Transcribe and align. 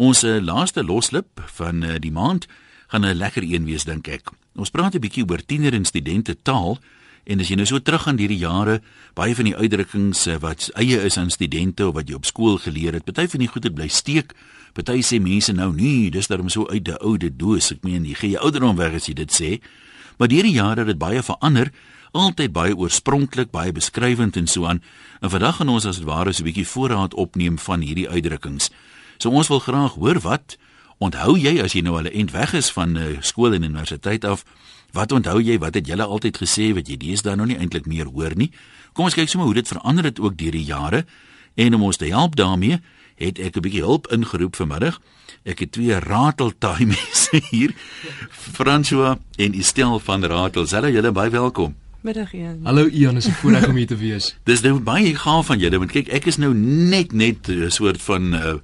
Ons 0.00 0.22
uh, 0.24 0.38
laaste 0.40 0.80
loslip 0.80 1.42
van 1.58 1.82
uh, 1.84 1.98
die 2.00 2.12
maand 2.12 2.46
gaan 2.88 3.04
'n 3.04 3.20
lekker 3.20 3.44
een 3.44 3.64
wees 3.68 3.84
dink 3.84 4.08
ek. 4.08 4.32
Ons 4.56 4.70
praat 4.70 4.94
'n 4.94 5.00
bietjie 5.04 5.28
oor 5.28 5.44
tiener 5.44 5.74
en 5.74 5.84
studente 5.84 6.36
taal 6.42 6.78
en 7.24 7.40
as 7.40 7.48
jy 7.48 7.56
nou 7.56 7.66
so 7.66 7.78
terug 7.78 8.08
aan 8.08 8.16
hierdie 8.16 8.40
jare, 8.40 8.80
baie 9.14 9.34
van 9.34 9.44
die 9.44 9.56
uitdrukkings 9.56 10.26
uh, 10.26 10.38
wat 10.40 10.70
eie 10.74 11.04
is 11.04 11.18
aan 11.18 11.30
studente 11.30 11.86
of 11.86 11.94
wat 11.94 12.08
jy 12.08 12.14
op 12.14 12.24
skool 12.24 12.56
geleer 12.56 12.92
het, 12.92 13.04
party 13.04 13.28
van 13.28 13.40
die 13.40 13.48
goeie 13.48 13.70
bly 13.70 13.88
steek. 13.88 14.32
Party 14.72 15.02
sê 15.02 15.20
mense 15.20 15.52
nou 15.52 15.72
nee, 15.74 16.10
dis 16.10 16.26
daarom 16.26 16.48
so 16.48 16.66
uit 16.66 16.84
die 16.84 16.96
oude 16.96 17.36
doos. 17.36 17.70
Ek 17.70 17.84
meen, 17.84 18.04
jy 18.04 18.14
gee 18.14 18.30
jou 18.30 18.42
ouderdom 18.42 18.76
weg 18.76 18.94
as 18.94 19.06
jy 19.06 19.14
dit 19.14 19.30
sê. 19.30 19.60
Maar 20.16 20.28
hierdie 20.28 20.56
jare 20.56 20.80
het 20.80 20.86
dit 20.86 20.98
baie 20.98 21.22
verander 21.22 21.70
altyd 22.12 22.52
baie 22.52 22.76
oorspronklik, 22.76 23.50
baie 23.50 23.72
beskrywend 23.72 24.36
en 24.36 24.46
so 24.46 24.64
aan. 24.66 24.82
En 25.20 25.30
vandag 25.30 25.56
gaan 25.56 25.68
ons 25.68 25.86
as 25.86 26.00
dit 26.00 26.06
ware 26.06 26.32
so 26.32 26.42
'n 26.42 26.46
bietjie 26.46 26.66
voorraad 26.66 27.14
opneem 27.14 27.58
van 27.58 27.80
hierdie 27.80 28.08
uitdrukkings. 28.08 28.70
So 29.20 29.28
ons 29.36 29.50
wil 29.52 29.60
graag 29.60 29.98
hoor 30.00 30.16
wat 30.24 30.56
onthou 30.96 31.34
jy 31.36 31.58
as 31.60 31.74
jy 31.76 31.82
nou 31.84 31.98
al 31.98 32.08
'n 32.08 32.16
end 32.24 32.30
weg 32.32 32.54
is 32.56 32.70
van 32.72 32.96
uh, 32.96 33.20
skool 33.20 33.52
en 33.52 33.62
universiteit 33.62 34.24
af? 34.24 34.44
Wat 34.92 35.12
onthou 35.12 35.42
jy? 35.42 35.58
Wat 35.58 35.74
het 35.74 35.86
julle 35.86 36.04
altyd 36.04 36.36
gesê 36.40 36.72
wat 36.72 36.88
jy 36.88 36.96
deesdae 36.96 37.36
nou 37.36 37.46
nie 37.46 37.56
eintlik 37.56 37.86
meer 37.86 38.06
hoor 38.08 38.32
nie? 38.34 38.50
Kom 38.92 39.04
ons 39.04 39.14
kyk 39.14 39.28
sommer 39.28 39.46
hoe 39.46 39.54
dit 39.54 39.68
verander 39.68 40.04
het 40.04 40.20
ook 40.20 40.36
deur 40.36 40.56
die 40.56 40.64
jare. 40.64 41.04
En 41.54 41.74
om 41.74 41.82
ons 41.82 41.96
te 41.96 42.06
help 42.06 42.36
daarmee, 42.36 42.80
het 43.16 43.38
ek 43.38 43.56
'n 43.56 43.60
bietjie 43.60 43.84
hulp 43.84 44.08
ingeroep 44.08 44.56
vanmiddag. 44.56 45.00
Ek 45.44 45.58
het 45.58 45.72
twee 45.72 46.00
rateltaai 46.00 46.86
mense 46.96 47.42
hier. 47.50 47.74
François 48.30 49.18
en 49.36 49.52
Estel 49.52 50.00
van 50.00 50.24
Ratel. 50.24 50.66
Hallo 50.66 50.88
julle, 50.88 51.12
baie 51.12 51.30
welkom. 51.30 51.76
Middag 52.00 52.32
Ian. 52.32 52.60
Hallo 52.64 52.88
Ian, 52.88 53.16
is 53.16 53.28
'n 53.28 53.32
voorreg 53.32 53.68
om 53.68 53.76
hier 53.76 53.86
te 53.86 53.96
wees. 53.96 54.36
Dis 54.44 54.62
nou 54.62 54.80
baie 54.80 55.14
gaaf 55.14 55.46
van 55.46 55.58
julle 55.58 55.78
want 55.78 55.92
kyk, 55.92 56.08
ek 56.08 56.26
is 56.26 56.36
nou 56.36 56.54
net 56.54 57.12
net 57.12 57.48
'n 57.48 57.70
soort 57.70 58.02
van 58.02 58.34
uh, 58.34 58.54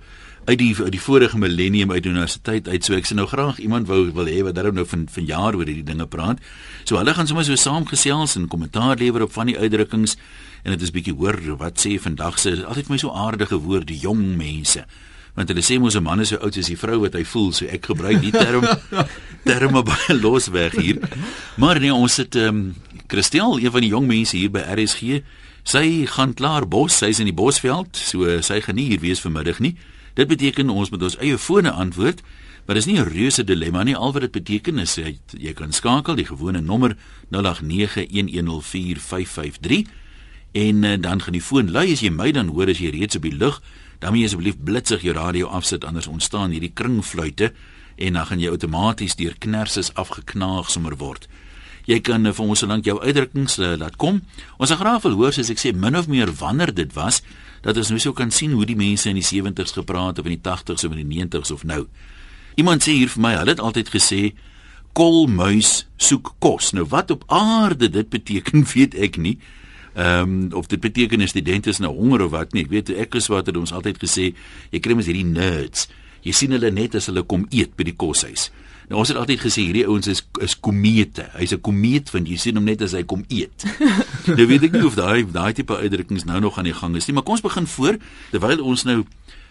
uit 0.47 0.59
die 0.59 0.75
uit 0.79 0.93
die 0.95 1.01
vorige 1.03 1.39
millennium 1.39 1.91
uit 1.91 2.07
universiteit 2.07 2.69
uit 2.69 2.85
so 2.87 2.95
ek 2.95 3.09
sien 3.09 3.19
nou 3.19 3.27
graag 3.27 3.59
iemand 3.59 3.89
wou 3.91 4.05
wil 4.15 4.29
hê 4.31 4.45
wat 4.47 4.55
daarom 4.55 4.77
nou 4.79 4.87
van 4.87 5.07
van 5.11 5.27
jaar 5.27 5.57
oor 5.59 5.67
hierdie 5.67 5.87
dinge 5.87 6.07
praat. 6.07 6.39
So 6.85 7.01
hulle 7.01 7.15
gaan 7.15 7.27
sommer 7.27 7.45
so 7.45 7.59
saamgesels 7.59 8.37
en 8.39 8.47
kommentaar 8.49 8.97
lewer 9.03 9.27
op 9.27 9.35
van 9.35 9.51
die 9.51 9.59
uitdrukkings 9.59 10.15
en 10.63 10.75
dit 10.75 10.83
is 10.83 10.95
bietjie 10.95 11.15
hoor 11.19 11.41
wat 11.59 11.83
sê 11.83 11.97
vandag 11.99 12.39
se 12.39 12.55
altyd 12.63 12.87
vir 12.87 12.95
my 12.95 13.01
so 13.03 13.11
aardige 13.11 13.59
woorde 13.63 13.99
jong 13.99 14.23
mense. 14.39 14.85
Want 15.35 15.51
hulle 15.51 15.65
sê 15.67 15.81
mos 15.83 15.97
'n 15.97 16.03
man 16.03 16.21
is 16.21 16.29
so 16.29 16.37
oud 16.37 16.57
as 16.57 16.71
die 16.71 16.79
vrou 16.79 17.01
wat 17.01 17.15
hy 17.15 17.25
voel, 17.25 17.53
so 17.53 17.67
ek 17.67 17.87
gebruik 17.87 18.21
die 18.23 18.33
term 18.33 18.65
terme 19.49 19.83
baie 19.83 20.15
losweg 20.15 20.79
hier. 20.79 21.03
Maar 21.57 21.81
nee, 21.81 21.93
ons 21.95 22.15
sit 22.15 22.35
ehm 22.37 22.49
um, 22.49 22.75
Christel, 23.09 23.59
een 23.59 23.71
van 23.71 23.81
die 23.81 23.91
jong 23.91 24.07
mense 24.07 24.37
hier 24.37 24.51
by 24.51 24.63
RSG. 24.75 25.23
Sy 25.63 26.07
gaan 26.07 26.35
klaar 26.35 26.67
bos, 26.67 26.97
sy's 26.99 27.19
in 27.19 27.27
die 27.27 27.35
Bosveld, 27.35 27.97
so 27.97 28.41
sy 28.43 28.61
gaan 28.61 28.75
nie 28.75 28.89
hier 28.89 29.01
wees 29.01 29.21
vanmiddag 29.21 29.59
nie. 29.59 29.77
Dit 30.17 30.31
beteken 30.33 30.73
ons 30.73 30.89
moet 30.91 31.03
ons 31.05 31.19
eie 31.21 31.37
fone 31.37 31.69
antwoord, 31.71 32.23
maar 32.65 32.75
dis 32.79 32.89
nie 32.89 32.99
'n 32.99 33.09
reuse 33.09 33.45
dilemma 33.45 33.83
nie. 33.83 33.97
Al 33.97 34.13
wat 34.13 34.23
dit 34.23 34.33
beteken 34.33 34.79
is 34.79 34.95
jy, 34.95 35.19
jy 35.39 35.53
kan 35.53 35.73
skakel 35.73 36.15
die 36.15 36.25
gewone 36.25 36.61
nommer 36.61 36.97
0891104553 37.31 39.83
en 40.53 40.85
uh, 40.85 40.97
dan 41.01 41.23
gaan 41.23 41.33
die 41.33 41.43
foon 41.43 41.71
lui 41.71 41.93
as 41.93 42.01
jy 42.01 42.11
my 42.11 42.33
dan 42.33 42.49
hoor 42.49 42.69
as 42.69 42.79
jy 42.79 42.91
reeds 42.91 43.17
op 43.17 43.23
die 43.23 43.37
lug, 43.37 43.63
dan 43.99 44.11
moet 44.11 44.21
jy 44.21 44.27
asseblief 44.27 44.57
blitsig 44.65 45.03
jou 45.03 45.15
radio 45.15 45.47
afsit 45.47 45.85
anders 45.85 46.07
ontstaan 46.07 46.51
hierdie 46.51 46.73
kringfluitte 46.73 47.53
en 47.97 48.13
dan 48.13 48.27
gaan 48.27 48.41
jy 48.41 48.49
outomaties 48.49 49.17
deur 49.17 49.35
knerses 49.39 49.95
afgeknaag 49.95 50.71
sommer 50.71 50.97
word. 50.97 51.29
Jy 51.85 52.01
kan 52.01 52.27
uh, 52.27 52.33
vir 52.33 52.47
ons 52.47 52.59
solank 52.59 52.85
jou 52.85 53.03
uitdrukkings 53.03 53.59
uh, 53.59 53.77
laat 53.77 53.97
kom. 53.97 54.23
Ons 54.57 54.71
gaan 54.71 54.79
graag 54.79 55.03
wil 55.03 55.13
hoor 55.13 55.33
soos 55.33 55.51
ek 55.51 55.59
sê 55.59 55.73
min 55.77 55.97
of 55.97 56.09
meer 56.09 56.33
wanneer 56.33 56.75
dit 56.75 56.95
was 56.95 57.23
dat 57.67 57.79
ons 57.81 57.91
nou 57.91 57.99
so 57.99 58.15
kan 58.15 58.31
sien 58.31 58.55
hoe 58.55 58.67
die 58.69 58.79
mense 58.79 59.09
in 59.11 59.19
die 59.19 59.27
70's 59.27 59.75
gepraat 59.75 60.21
of 60.23 60.29
in 60.29 60.37
die 60.37 60.43
80's 60.43 60.87
of 60.87 60.93
in 60.95 61.03
die 61.03 61.25
90's 61.25 61.51
of 61.51 61.65
nou. 61.67 61.87
Iemand 62.57 62.87
sê 62.87 62.95
hier 62.95 63.11
vir 63.11 63.23
my, 63.25 63.33
hulle 63.41 63.57
het 63.57 63.63
altyd 63.63 63.91
gesê 63.91 64.21
kolmuis 64.97 65.83
soek 66.01 66.37
kos. 66.41 66.71
Nou 66.77 66.87
wat 66.93 67.11
op 67.13 67.27
aarde 67.27 67.91
dit 67.93 68.09
beteken, 68.09 68.65
weet 68.75 68.95
ek 68.95 69.19
nie. 69.21 69.37
Ehm 69.97 70.53
um, 70.53 70.53
of 70.53 70.69
dit 70.71 70.81
beteken 70.81 71.23
'n 71.23 71.29
student 71.29 71.67
is 71.67 71.81
nou 71.81 71.93
honger 71.93 72.23
of 72.29 72.31
wat 72.31 72.53
nie. 72.53 72.63
Ek 72.65 72.71
weet 72.71 72.91
ek 72.91 73.15
is 73.15 73.27
wat 73.33 73.47
het 73.47 73.57
ons 73.57 73.73
altyd 73.73 73.99
gesê, 73.99 74.35
jy 74.71 74.81
kry 74.81 74.95
mos 74.95 75.09
hierdie 75.09 75.25
nerds. 75.25 75.89
Jy 76.23 76.33
sien 76.33 76.51
hulle 76.53 76.71
net 76.71 76.95
as 76.95 77.07
hulle 77.07 77.23
kom 77.23 77.47
eet 77.51 77.77
by 77.77 77.85
die 77.85 77.97
koshuis. 77.97 78.51
Nou 78.87 79.01
ons 79.03 79.11
het 79.11 79.19
altyd 79.19 79.41
gesê 79.43 79.65
hierdie 79.67 79.87
ouens 79.87 80.07
is 80.07 80.23
is 80.43 80.55
komete. 80.63 81.27
Hy's 81.35 81.53
'n 81.53 81.61
komeet 81.61 82.11
want 82.15 82.29
jy 82.29 82.37
sien 82.37 82.55
hom 82.55 82.65
net 82.65 82.83
as 82.83 82.93
hy 82.93 83.03
kom 83.03 83.25
eet. 83.29 83.67
nou 84.39 84.47
weet 84.47 84.63
ek 84.63 84.73
nie 84.73 84.87
of 84.87 84.95
daai 84.95 85.27
daai 85.27 85.53
tipe 85.53 85.75
uitdrukkings 85.75 86.25
nou 86.25 86.41
nog 86.41 86.59
aan 86.59 86.71
die 86.71 86.77
gang 86.77 86.95
is 86.97 87.07
nie, 87.07 87.15
maar 87.15 87.27
kom 87.27 87.35
ons 87.35 87.43
begin 87.43 87.67
voor 87.67 87.99
terwyl 88.31 88.63
ons 88.63 88.85
nou 88.85 89.05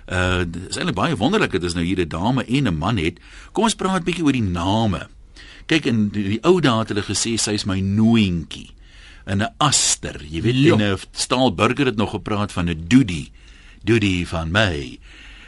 uh 0.07 0.45
is 0.69 0.77
eintlik 0.77 0.95
baie 0.95 1.17
wonderlik 1.19 1.51
dit 1.51 1.63
is 1.63 1.75
nou 1.75 1.83
hier 1.83 1.99
'n 1.99 2.07
dame 2.07 2.45
en 2.45 2.67
'n 2.67 2.77
man 2.77 2.97
het. 2.97 3.19
Kom 3.51 3.63
ons 3.63 3.75
praat 3.75 4.01
'n 4.01 4.07
bietjie 4.07 4.23
oor 4.23 4.31
die 4.31 4.41
name. 4.41 5.07
Kyk 5.67 5.85
in 5.85 6.09
die, 6.09 6.23
die 6.23 6.43
ou 6.43 6.61
dae 6.61 6.79
het 6.79 6.89
hulle 6.89 7.03
gesê 7.03 7.35
sy's 7.35 7.65
my 7.65 7.79
nooientjie. 7.79 8.71
'n 9.27 9.43
Aster, 9.57 10.21
jy 10.23 10.41
weet 10.41 10.55
ja. 10.55 10.73
en 10.73 10.93
'n 10.93 10.99
Staalburger 11.11 11.85
het 11.85 11.97
nog 11.97 12.11
gepraat 12.11 12.51
van 12.51 12.69
'n 12.69 12.85
Doodie. 12.87 13.31
Doodie 13.83 14.27
van 14.27 14.51
my 14.51 14.99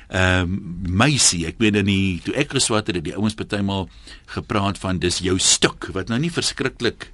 ehm 0.07 0.41
um, 0.41 0.59
meisie 0.87 1.43
ek 1.49 1.57
weet 1.59 1.75
in 1.81 1.89
die 1.89 2.19
toe 2.23 2.33
ek 2.39 2.53
geswat 2.55 2.87
het 2.87 3.03
die 3.03 3.15
ouens 3.15 3.35
partymal 3.35 3.89
gepraat 4.31 4.79
van 4.79 5.01
dis 5.03 5.19
jou 5.19 5.35
stuk 5.39 5.89
wat 5.91 6.07
nou 6.07 6.19
nie 6.23 6.31
verskriklik 6.31 7.09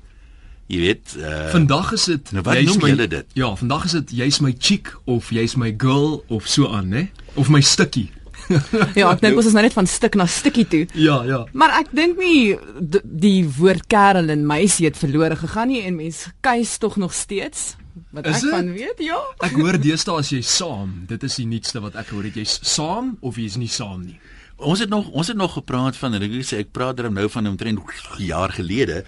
jy 0.69 0.79
weet 0.79 1.15
uh, 1.17 1.47
vandag 1.49 1.93
is 1.97 2.05
dit 2.11 2.33
nou 2.37 2.43
wat 2.45 2.61
noem 2.61 2.85
julle 2.93 3.07
dit? 3.09 3.33
Ja 3.33 3.49
vandag 3.57 3.87
is 3.89 3.97
dit 3.97 4.13
jy's 4.21 4.39
my 4.45 4.53
chick 4.59 4.93
of 5.09 5.31
jy's 5.33 5.57
my 5.57 5.73
girl 5.77 6.21
of 6.29 6.47
so 6.47 6.69
aan 6.69 6.93
nê 6.93 7.07
of 7.33 7.49
my 7.49 7.61
stukkie 7.65 8.11
ja, 8.99 9.11
ek 9.11 9.21
dink 9.23 9.37
ons 9.37 9.49
is 9.49 9.55
nou 9.55 9.63
net 9.65 9.75
van 9.75 9.87
stuk 9.89 10.17
na 10.19 10.27
stukkie 10.29 10.65
toe. 10.69 10.83
Ja, 10.99 11.21
ja. 11.27 11.43
Maar 11.53 11.79
ek 11.83 11.93
dink 11.95 12.19
nie 12.21 12.57
die 13.03 13.43
woord 13.57 13.87
kerel 13.91 14.33
en 14.33 14.47
meisie 14.49 14.89
het 14.89 14.99
verlore 14.99 15.37
gegaan 15.39 15.71
nie 15.73 15.83
en 15.87 15.97
mense 15.99 16.33
kuis 16.45 16.77
tog 16.81 16.99
nog 17.01 17.15
steeds 17.15 17.73
wat 18.13 18.27
is 18.29 18.35
ek 18.35 18.41
het? 18.41 18.51
van 18.51 18.71
weet, 18.73 19.01
ja. 19.05 19.19
Ek 19.45 19.57
hoor 19.57 19.77
deesdae 19.81 20.21
as 20.21 20.29
jy 20.33 20.41
saam, 20.45 20.93
dit 21.09 21.25
is 21.25 21.37
die 21.41 21.47
nuutste 21.49 21.81
wat 21.83 21.97
ek 21.99 22.13
hoor, 22.13 22.27
het 22.29 22.37
jy 22.37 22.45
saam 22.45 23.15
of 23.25 23.37
jy's 23.41 23.57
nie 23.61 23.71
saam 23.71 24.05
nie. 24.05 24.17
Ons 24.63 24.83
het 24.83 24.91
nog 24.91 25.09
ons 25.11 25.27
het 25.27 25.37
nog 25.37 25.57
gepraat 25.57 25.97
van 25.97 26.13
en 26.17 26.25
ek 26.25 26.35
sê 26.45 26.61
ek 26.63 26.71
praat 26.75 27.01
dan 27.01 27.15
nou 27.17 27.25
van 27.29 27.49
omtrent 27.49 27.81
jaar 28.21 28.53
gelede. 28.53 29.03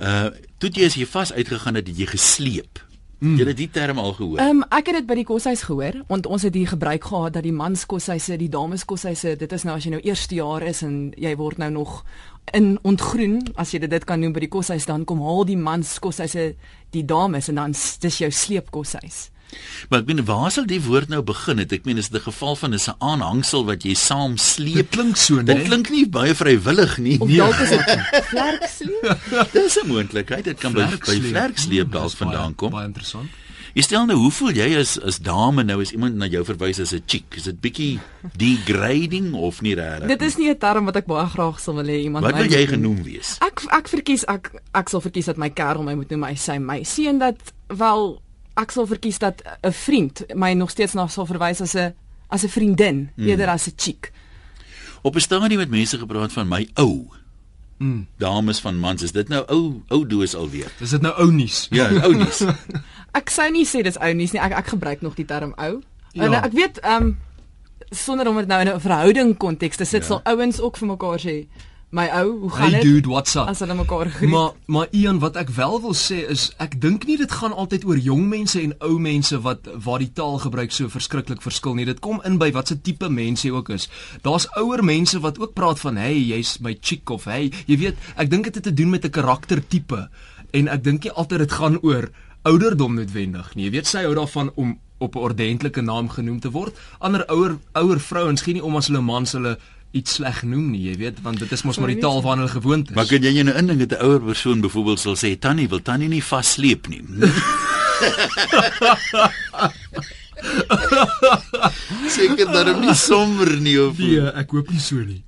Uh 0.00 0.28
toe 0.60 0.72
jy 0.74 0.88
as 0.88 0.96
jy 0.98 1.06
vas 1.06 1.32
uitgegaan 1.32 1.78
het, 1.78 1.86
het 1.86 1.98
jy 2.00 2.08
gesleep. 2.10 2.80
Mm. 3.18 3.34
Jy 3.34 3.46
het 3.48 3.58
die 3.58 3.70
term 3.70 3.98
al 3.98 4.12
gehoor. 4.14 4.38
Ehm 4.38 4.60
um, 4.60 4.64
ek 4.70 4.92
het 4.92 5.00
dit 5.00 5.06
by 5.08 5.16
die 5.18 5.26
koshuis 5.26 5.64
gehoor 5.66 5.96
want 6.06 6.26
ons 6.26 6.44
het 6.46 6.52
die 6.54 6.66
gebruik 6.70 7.04
gehad 7.04 7.34
dat 7.34 7.42
die 7.42 7.52
mans 7.52 7.82
koshuise, 7.86 8.36
die 8.38 8.48
dames 8.48 8.84
koshuise, 8.84 9.34
dit 9.36 9.52
is 9.52 9.64
nou 9.66 9.74
as 9.76 9.84
jy 9.84 9.90
nou 9.96 10.00
eerste 10.06 10.34
jaar 10.38 10.62
is 10.62 10.82
en 10.86 11.12
jy 11.18 11.34
word 11.36 11.58
nou 11.58 11.70
nog 11.70 12.04
in 12.54 12.78
ontgroen 12.86 13.40
as 13.56 13.74
jy 13.74 13.82
dit 13.82 14.04
kan 14.06 14.22
noem 14.22 14.32
by 14.32 14.44
die 14.46 14.52
koshuis 14.52 14.86
dan 14.86 15.04
kom 15.04 15.18
haal 15.26 15.42
die 15.48 15.58
mans 15.58 15.96
koshuise 15.98 16.52
die 16.94 17.02
dames 17.04 17.48
en 17.50 17.58
dan 17.58 17.74
dis 17.74 18.20
jou 18.22 18.30
sleepkoshuis. 18.30 19.30
Maar 19.88 20.00
ek 20.00 20.06
meen 20.06 20.24
waar 20.28 20.50
sal 20.50 20.66
die 20.68 20.80
woord 20.84 21.08
nou 21.08 21.22
begin 21.22 21.58
het? 21.62 21.72
Ek 21.72 21.84
meen 21.88 21.98
is 21.98 22.08
dit 22.08 22.20
'n 22.20 22.24
geval 22.30 22.56
van 22.56 22.74
'n 22.74 22.94
aanhangsel 22.98 23.64
wat 23.64 23.82
jy 23.82 23.94
saam 23.94 24.36
sleep? 24.36 24.74
Dit 24.74 24.88
klink 24.88 25.16
so, 25.16 25.40
né? 25.40 25.44
Dit 25.44 25.62
klink 25.64 25.90
nie 25.90 26.08
baie 26.08 26.34
vrywillig 26.34 26.98
nie. 26.98 27.20
Of 27.20 27.28
dalk 27.28 27.58
is 27.60 27.68
dit 27.68 27.82
vlerksleep? 28.30 29.20
Dis 29.52 29.78
'n 29.82 29.86
moontlikheid. 29.86 30.44
Dit 30.44 30.58
kan 30.58 30.72
by 30.72 30.86
vlerksleep 30.86 31.92
dalk 31.92 32.12
vandaan 32.12 32.54
kom. 32.54 32.70
Baie 32.70 32.86
interessant. 32.86 33.30
Jy 33.76 33.84
stel 33.84 34.06
nou, 34.08 34.16
hoe 34.18 34.30
voel 34.32 34.56
jy 34.56 34.68
as 34.80 34.96
as 35.06 35.20
dame 35.22 35.62
nou 35.62 35.76
as 35.82 35.92
iemand 35.92 36.16
na 36.18 36.26
jou 36.26 36.40
verwys 36.44 36.80
as 36.80 36.92
'n 36.92 37.02
chick? 37.06 37.36
Is 37.36 37.44
dit 37.44 37.60
bietjie 37.60 38.00
degrading 38.36 39.34
of 39.34 39.60
nie 39.62 39.74
regtig? 39.74 40.08
Dit 40.08 40.22
is 40.22 40.36
nie 40.36 40.50
'n 40.50 40.58
term 40.58 40.84
wat 40.84 40.96
ek 40.96 41.06
baie 41.06 41.26
graag 41.26 41.60
sal 41.60 41.74
wil 41.74 41.84
hê 41.84 42.02
iemand 42.02 42.24
Wat 42.24 42.34
wil 42.34 42.50
jy 42.50 42.66
genoem 42.66 43.02
wees? 43.02 43.36
Ek 43.40 43.62
ek 43.70 43.88
verkies 43.88 44.24
ek 44.26 44.50
ek 44.74 44.88
sal 44.88 45.00
verkies 45.00 45.26
dat 45.26 45.36
my 45.36 45.50
kerel 45.50 45.82
my 45.82 45.94
moet 45.94 46.10
noem 46.10 46.24
hy 46.24 46.34
sy 46.34 46.58
my. 46.58 46.82
Sien 46.82 47.18
dat 47.18 47.38
wel 47.68 48.20
ek 48.58 48.74
sal 48.74 48.86
verkies 48.86 49.18
dat 49.22 49.42
'n 49.62 49.72
vriend 49.72 50.26
my 50.34 50.52
nog 50.52 50.70
steeds 50.70 50.94
na 50.94 51.06
sal 51.06 51.26
verwys 51.26 51.60
as 51.60 51.74
'n 51.74 51.94
as 52.28 52.44
'n 52.44 52.48
vriendin 52.48 53.10
hmm. 53.14 53.28
eerder 53.28 53.48
as 53.48 53.68
'n 53.68 53.72
chick. 53.76 54.12
Op 55.02 55.14
'n 55.14 55.20
stadium 55.20 55.58
met 55.58 55.70
mense 55.70 55.98
gepraat 55.98 56.32
van 56.32 56.48
my 56.48 56.68
ou. 56.74 57.06
Mm. 57.78 58.06
Dames 58.16 58.60
van 58.60 58.78
mans, 58.78 59.02
is 59.02 59.12
dit 59.12 59.28
nou 59.28 59.44
ou 59.46 59.82
ou 59.88 60.06
doos 60.06 60.34
alweer? 60.34 60.72
Is 60.80 60.90
dit 60.90 61.00
nou 61.00 61.14
ou 61.14 61.30
nuus? 61.32 61.66
Ja, 61.70 61.86
ou 62.02 62.16
nuus. 62.16 62.42
ek 63.20 63.30
sou 63.30 63.46
nie 63.54 63.66
sê 63.66 63.84
dis 63.86 63.98
ou 64.02 64.12
nuus 64.14 64.34
nie. 64.34 64.42
Ek 64.42 64.52
ek 64.52 64.72
gebruik 64.74 65.00
nog 65.00 65.14
die 65.14 65.24
term 65.24 65.54
ou. 65.56 65.78
Ja. 66.12 66.24
En 66.26 66.34
ek 66.42 66.52
weet 66.52 66.80
ehm 66.82 67.02
um, 67.02 67.16
sonder 67.94 68.28
om 68.28 68.36
dit 68.36 68.50
nou 68.50 68.60
in 68.60 68.68
'n 68.74 68.80
verhouding 68.80 69.36
konteks 69.36 69.76
te 69.76 69.84
sit, 69.84 70.02
ja. 70.02 70.06
sal 70.06 70.20
ouens 70.24 70.60
ook 70.60 70.76
vir 70.76 70.88
mekaar 70.88 71.20
sê 71.22 71.46
My 71.90 72.04
ou, 72.12 72.38
hoe 72.38 72.50
gaan 72.50 72.70
dit? 72.70 72.82
Hey 72.82 72.90
dude, 72.90 73.08
what's 73.08 73.34
up? 73.34 73.46
As 73.48 73.62
hulle 73.64 73.74
mekaar 73.74 74.10
groet. 74.10 74.30
Maar 74.30 74.50
maar 74.66 74.86
Ian, 74.90 75.18
wat 75.18 75.38
ek 75.40 75.48
wel 75.56 75.78
wil 75.80 75.94
sê 75.96 76.18
is 76.28 76.50
ek 76.60 76.74
dink 76.82 77.06
nie 77.08 77.16
dit 77.16 77.32
gaan 77.32 77.54
altyd 77.56 77.86
oor 77.88 77.96
jong 77.96 78.26
mense 78.28 78.60
en 78.60 78.74
ou 78.84 78.98
mense 79.00 79.38
wat 79.40 79.70
waar 79.86 80.04
die 80.04 80.10
taalgebruik 80.12 80.74
so 80.74 80.92
verskriklik 80.92 81.40
verskil 81.40 81.78
nie. 81.78 81.86
Dit 81.88 82.02
kom 82.04 82.20
in 82.28 82.36
by 82.36 82.50
watse 82.52 82.76
tipe 82.84 83.08
mense 83.08 83.48
jy 83.48 83.54
ook 83.56 83.72
is. 83.72 83.88
Daar's 84.20 84.44
ouer 84.60 84.84
mense 84.84 85.16
wat 85.24 85.40
ook 85.40 85.54
praat 85.56 85.80
van 85.80 85.96
hey, 85.96 86.18
jy's 86.28 86.58
my 86.60 86.74
chick 86.76 87.08
of 87.08 87.24
hey, 87.24 87.48
jy 87.64 87.80
weet, 87.80 88.04
ek 88.20 88.28
dink 88.36 88.50
dit 88.50 88.60
het 88.60 88.68
te 88.68 88.74
doen 88.74 88.92
met 88.92 89.08
'n 89.08 89.14
karaktertipe 89.16 90.10
en 90.52 90.68
ek 90.68 90.84
dink 90.84 91.08
nie 91.08 91.16
altyd 91.16 91.38
dit 91.38 91.52
gaan 91.52 91.80
oor 91.80 92.10
ouderdom 92.44 93.00
noodwendig 93.00 93.54
nie. 93.54 93.64
Jy 93.64 93.70
weet 93.70 93.86
sy 93.86 94.04
hou 94.04 94.14
daarvan 94.14 94.52
om 94.56 94.76
op 94.98 95.14
'n 95.14 95.18
ordentlike 95.18 95.80
naam 95.80 96.08
genoem 96.08 96.40
te 96.40 96.50
word. 96.50 96.76
Ander 96.98 97.24
ouer 97.30 97.58
ouer 97.72 98.00
vrouens 98.00 98.42
gee 98.42 98.54
nie 98.54 98.64
om 98.64 98.76
as 98.76 98.86
hulle 98.86 99.00
mans 99.00 99.32
hulle 99.32 99.58
iets 99.96 100.14
sleg 100.18 100.42
noem 100.42 100.70
nie, 100.70 100.82
jy 100.90 100.96
weet, 101.00 101.22
want 101.24 101.38
dit 101.40 101.52
is 101.52 101.62
mos 101.64 101.78
maar 101.80 101.92
die 101.92 102.02
taal 102.02 102.20
waarna 102.22 102.42
hulle 102.44 102.60
gewoond 102.60 102.90
is. 102.90 102.96
Maar 102.96 103.08
kan 103.08 103.22
jy 103.24 103.42
nou 103.42 103.56
indink 103.56 103.78
dat 103.86 103.98
'n 103.98 104.04
ouer 104.04 104.20
persoon 104.20 104.60
byvoorbeeld 104.60 105.00
sal 105.00 105.16
sê 105.16 105.38
tannie 105.38 105.68
wil 105.68 105.82
tannie 105.82 106.08
nie 106.08 106.22
vassleep 106.22 106.88
nie. 106.88 107.02
Seker 112.08 112.52
dat 112.52 112.80
nie 112.80 112.94
sommer 112.94 113.56
nie 113.60 113.78
of 113.82 113.98
Nee, 113.98 114.20
ek 114.38 114.50
hoop 114.54 114.70
nie 114.70 114.82
so 114.82 115.02
nie. 115.02 115.22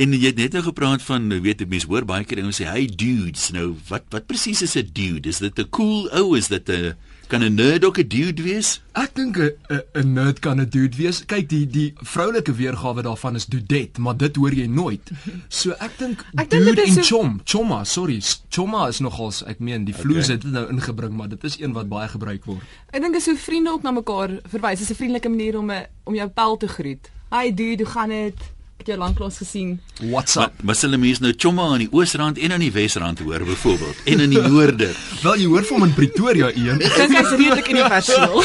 En 0.00 0.12
jy 0.16 0.32
het 0.32 0.38
net 0.40 0.52
nou 0.56 0.64
gepraat 0.66 1.02
van 1.04 1.28
weet 1.44 1.64
mense 1.68 1.86
hoor 1.86 2.04
baie 2.08 2.24
keer 2.24 2.42
ouens 2.42 2.60
sê 2.60 2.64
hey 2.68 2.86
dudes 2.86 3.50
nou 3.54 3.76
wat 3.88 4.04
wat 4.10 4.26
presies 4.26 4.62
is 4.62 4.76
'n 4.76 4.90
dude 4.92 5.28
is 5.28 5.38
dit 5.38 5.58
'n 5.58 5.68
cool 5.70 6.08
ou 6.10 6.36
is 6.36 6.48
dit 6.48 6.68
'n 6.68 6.94
kan 7.32 7.40
'n 7.42 7.54
nerd 7.54 7.84
ook 7.84 7.98
'n 7.98 8.08
dude 8.08 8.42
wees 8.42 8.82
Ek 8.92 9.14
dink 9.14 9.36
'n 9.40 10.12
nerd 10.12 10.38
kan 10.38 10.60
'n 10.60 10.68
dude 10.68 10.96
wees. 10.96 11.24
Kyk, 11.24 11.48
die 11.48 11.66
die 11.66 11.92
vroulike 11.96 12.52
weergawe 12.52 13.02
daarvan 13.02 13.34
is 13.34 13.46
dudet, 13.46 13.98
maar 13.98 14.16
dit 14.16 14.36
hoor 14.36 14.52
jy 14.52 14.66
nooit. 14.66 15.10
So 15.48 15.70
ek 15.70 15.98
dink 15.98 16.24
Ek 16.42 16.50
dink 16.50 16.64
dude 16.64 16.74
dit 16.74 16.86
is 16.86 16.96
en 16.96 17.04
so- 17.04 17.16
chom, 17.16 17.40
chomma, 17.44 17.84
sorry, 17.84 18.20
chomma 18.48 18.88
is 18.88 18.98
nogals, 19.00 19.44
ek 19.44 19.58
meen, 19.58 19.84
die 19.84 19.94
vloes 19.94 20.26
het 20.26 20.42
dit 20.42 20.52
nou 20.52 20.68
ingebring, 20.68 21.16
maar 21.16 21.28
dit 21.28 21.44
is 21.44 21.60
een 21.60 21.72
wat 21.72 21.88
baie 21.88 22.08
gebruik 22.08 22.44
word. 22.44 22.60
Ek 22.90 23.00
dink 23.00 23.16
as 23.16 23.26
hoe 23.26 23.36
vriende 23.36 23.70
ook 23.70 23.82
na 23.82 23.90
mekaar 23.90 24.40
verwys, 24.48 24.80
is 24.80 24.90
'n 24.90 24.94
vriendelike 24.94 25.28
manier 25.28 25.58
om 25.58 25.70
'n 25.70 25.86
om 26.04 26.14
jou 26.14 26.28
pel 26.28 26.56
te 26.56 26.68
groet. 26.68 27.10
Hi 27.30 27.54
dude, 27.54 27.82
hoe 27.82 27.92
gaan 27.92 28.08
dit? 28.08 28.36
Ek 28.76 28.86
het 28.86 28.94
jou 28.94 28.98
lanklaas 28.98 29.36
gesien. 29.38 29.80
What's 30.00 30.34
maar 30.34 30.46
up? 30.46 30.62
maar 30.62 30.76
hulle 30.80 30.96
mense 30.96 31.22
nou 31.22 31.32
chomma 31.36 31.68
aan 31.74 31.84
die 31.84 31.92
oosrand 31.92 32.38
en 32.38 32.52
aan 32.52 32.64
die 32.64 32.72
wesrand 32.72 33.22
hoor 33.22 33.44
byvoorbeeld 33.46 34.02
en 34.04 34.20
in 34.20 34.30
die 34.30 34.42
noorde 34.52 34.90
Wel, 35.22 35.36
jy 35.36 35.46
hoor 35.46 35.64
van 35.64 35.78
hom 35.78 35.88
in 35.88 35.94
Pretoria 35.94 36.50
een. 36.54 36.82
Ek 36.82 36.96
dink 36.96 37.16
hy's 37.16 37.36
redelik 37.36 37.70
universeel. 37.70 38.42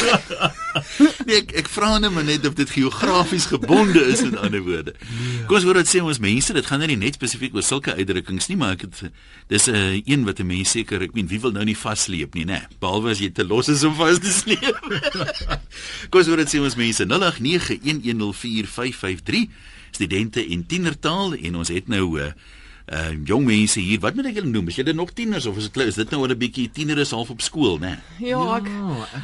nee 1.26 1.38
ek 1.40 1.52
ek 1.62 1.68
vra 1.70 1.98
net 2.02 2.12
maar 2.14 2.26
net 2.26 2.46
of 2.48 2.54
dit 2.58 2.70
geografies 2.70 3.46
gebonde 3.50 4.00
is 4.12 4.22
met 4.26 4.36
ander 4.44 4.62
woorde 4.64 4.92
kom 5.48 5.56
ons 5.58 5.66
hoor 5.66 5.78
wat 5.80 5.90
sê 5.90 5.98
ons 6.04 6.20
mense 6.22 6.50
dit 6.56 6.66
gaan 6.70 6.80
nou 6.82 6.90
nie 6.90 7.00
net 7.00 7.14
spesifiek 7.18 7.54
oor 7.56 7.66
sulke 7.66 7.90
uitdrukkings 7.98 8.46
nie 8.50 8.58
maar 8.60 8.72
ek 8.76 8.82
het 8.86 8.96
dis 9.52 9.64
'n 9.68 9.74
uh, 9.74 9.80
een 10.04 10.22
wat 10.28 10.38
'n 10.40 10.46
mens 10.46 10.70
seker 10.76 10.98
ek 11.02 11.14
meen 11.16 11.28
wie 11.28 11.40
wil 11.40 11.52
nou 11.52 11.64
nie 11.64 11.76
vasleep 11.76 12.34
nie 12.34 12.44
nê 12.44 12.60
behalwe 12.80 13.10
as 13.10 13.18
jy 13.24 13.30
te 13.30 13.44
los 13.44 13.68
is 13.68 13.84
om 13.84 13.94
vas 13.94 14.18
te 14.18 14.32
sleep 14.32 14.76
kom 16.10 16.20
ons 16.20 16.28
hoor 16.28 16.38
wat 16.44 16.52
sê 16.52 16.58
ons 16.60 16.76
mense 16.76 17.04
0891104553 17.04 19.48
studente 19.98 20.44
en 20.44 20.64
tienertaal 20.70 21.34
en 21.34 21.60
ons 21.62 21.74
het 21.74 21.90
nou 21.90 22.06
uh, 22.22 22.30
uh 22.88 23.12
jong 23.28 23.44
mense 23.44 23.80
hier 23.84 24.00
wat 24.00 24.16
moet 24.16 24.30
ek 24.30 24.38
hulle 24.40 24.48
noem 24.48 24.70
is 24.72 24.78
julle 24.80 24.94
nog 24.96 25.10
tieners 25.16 25.44
of 25.48 25.58
is 25.60 25.68
dit 25.68 25.90
is 25.90 25.98
dit 26.00 26.12
nou 26.14 26.22
al 26.24 26.32
'n 26.32 26.38
bietjie 26.40 26.70
tiener 26.72 26.98
is 26.98 27.12
half 27.12 27.28
op 27.30 27.42
skool 27.44 27.76
nê 27.82 27.98
Ja, 28.18 28.40
ek 28.56 28.68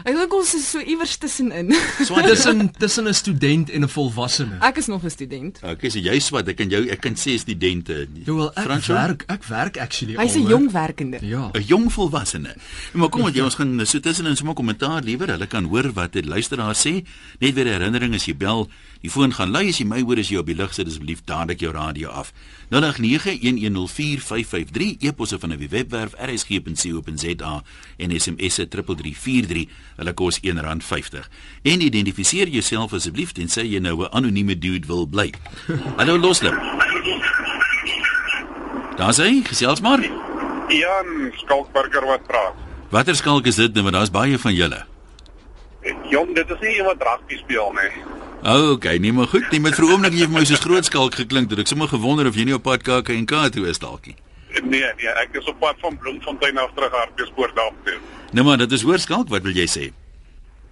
ek 0.05 0.15
dink 0.19 0.35
ons 0.37 0.53
is 0.55 0.67
so 0.69 0.81
iewers 0.81 1.17
tussenin. 1.17 1.73
swat 2.05 2.29
Tussen 2.29 2.71
tussen 2.79 3.09
'n 3.09 3.15
student 3.15 3.71
en 3.71 3.85
'n 3.85 3.89
volwassene. 3.89 4.59
Ek 4.61 4.77
is 4.77 4.87
nog 4.87 5.05
'n 5.05 5.11
student. 5.11 5.61
Okay, 5.63 5.91
so 5.91 5.99
jy 5.99 6.19
swat, 6.21 6.49
ek 6.49 6.57
kan 6.57 6.69
jou 6.69 6.85
ek 6.89 7.01
kan 7.01 7.15
sê 7.15 7.39
studente. 7.39 8.07
Joel, 8.25 8.53
ek 8.55 8.65
Fransjo? 8.65 8.95
werk, 8.95 9.25
ek 9.29 9.45
werk 9.45 9.77
actually 9.79 10.15
Hy's 10.17 10.37
'n 10.37 10.47
jong 10.47 10.71
werkende. 10.71 11.19
Ja. 11.23 11.51
'n 11.55 11.65
jong 11.65 11.93
volwassene. 11.93 12.55
Maar 12.93 13.09
kom 13.09 13.25
met 13.25 13.35
jy 13.35 13.43
ons 13.43 13.55
gaan 13.55 13.87
so 13.87 13.99
tussenin 13.99 14.37
sommer 14.37 14.55
kommentaar 14.55 15.03
liewer. 15.03 15.29
Hulle 15.29 15.47
kan 15.47 15.65
hoor 15.65 15.93
wat 15.93 16.13
die 16.13 16.23
luisteraar 16.23 16.77
sê. 16.77 17.03
Net 17.41 17.55
weer 17.55 17.65
'n 17.65 17.81
herinnering 17.81 18.15
as 18.15 18.27
jy 18.27 18.37
bel, 18.37 18.69
die 19.05 19.13
foon 19.13 19.35
gaan 19.37 19.53
lui 19.53 19.69
as 19.69 19.77
jy 19.77 19.85
my 19.85 20.01
hoor 20.01 20.17
as 20.23 20.31
jy 20.33 20.39
op 20.41 20.49
die 20.49 20.57
lug 20.57 20.73
sit 20.73 20.89
asseblief 20.89 21.21
dadelik 21.29 21.61
jou 21.61 21.77
radio 21.77 22.09
af. 22.09 22.33
0891104553 22.73 25.05
e-posse 25.05 25.37
van 25.39 25.53
'n 25.53 25.69
webwerf 25.69 26.17
rsg.co.za 26.17 27.63
en 27.99 28.21
SMS 28.21 28.55
se 28.55 28.69
3343. 28.69 29.69
Hulle 29.97 30.13
kos 30.15 30.41
R1.50. 30.41 31.29
En 31.63 31.81
identifiseer 31.81 32.49
jouself 32.49 32.93
asseblief 32.93 33.33
en 33.37 33.49
sê 33.49 33.63
jy 33.69 33.79
nou 33.79 34.03
'n 34.03 34.09
anonieme 34.11 34.59
dude 34.59 34.87
wil 34.87 35.07
bly. 35.07 35.33
Hallo 35.97 36.19
loslip. 36.19 36.55
Daar's 38.97 39.17
hy, 39.17 39.43
gesels 39.45 39.81
maar. 39.81 40.01
Jan 40.69 41.33
Skalkburger 41.37 42.07
wat 42.07 42.27
praat. 42.27 42.55
Watter 42.91 43.17
skalk 43.17 43.47
is 43.47 43.55
dit 43.55 43.75
nou? 43.75 43.83
Want 43.83 43.95
daar's 43.95 44.11
baie 44.11 44.39
van 44.39 44.55
julle. 44.55 44.85
Jong, 46.11 46.35
dit 46.35 46.51
is 46.51 46.59
nie 46.61 46.77
iemand 46.77 47.03
rugby 47.03 47.37
speel 47.37 47.73
nie. 47.73 47.91
Oh, 48.47 48.71
okay, 48.71 48.99
nee 48.99 49.13
maar 49.13 49.27
goed. 49.27 49.51
Nee, 49.51 49.61
met 49.61 49.73
vir 49.75 49.87
oomblik 49.89 50.13
jy 50.13 50.27
vir 50.29 50.35
my 50.35 50.43
so 50.45 50.61
groot 50.61 50.85
skalk 50.85 51.15
geklink 51.17 51.49
dat 51.49 51.63
ek 51.63 51.71
sommer 51.71 51.89
gewonder 51.89 52.27
of 52.29 52.37
jy 52.37 52.45
nie 52.45 52.57
op 52.57 52.67
pad 52.67 52.83
KAK 52.85 53.09
toe 53.55 53.63
is 53.71 53.79
dalkie. 53.81 54.13
Nee, 54.53 54.85
nee, 54.85 55.13
ek 55.23 55.39
is 55.41 55.47
op 55.49 55.57
pad 55.63 55.81
van 55.81 55.97
Bloemfontein 55.97 56.61
af 56.61 56.75
terug 56.77 56.93
Hartbeespoort 56.93 57.57
toe. 57.57 57.95
Nou 58.37 58.45
maar, 58.45 58.61
dit 58.61 58.73
is 58.77 58.85
hoor 58.85 59.01
skalk, 59.01 59.31
wat 59.33 59.47
wil 59.49 59.57
jy 59.57 59.65
sê? 59.65 59.87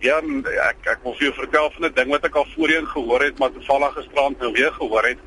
Jan, 0.05 0.43
ek 0.67 0.91
ek 0.93 1.01
wil 1.07 1.17
vir 1.17 1.31
jou 1.31 1.33
vertel 1.39 1.71
van 1.79 1.87
'n 1.89 1.95
ding 1.95 2.13
wat 2.13 2.29
ek 2.29 2.37
al 2.37 2.47
voorheen 2.53 2.87
gehoor 2.93 3.25
het, 3.25 3.39
maar 3.39 3.57
toevallig 3.57 3.97
gisterand 3.97 4.39
nou 4.39 4.53
weer 4.53 4.73
gehoor 4.73 5.09
het. 5.09 5.19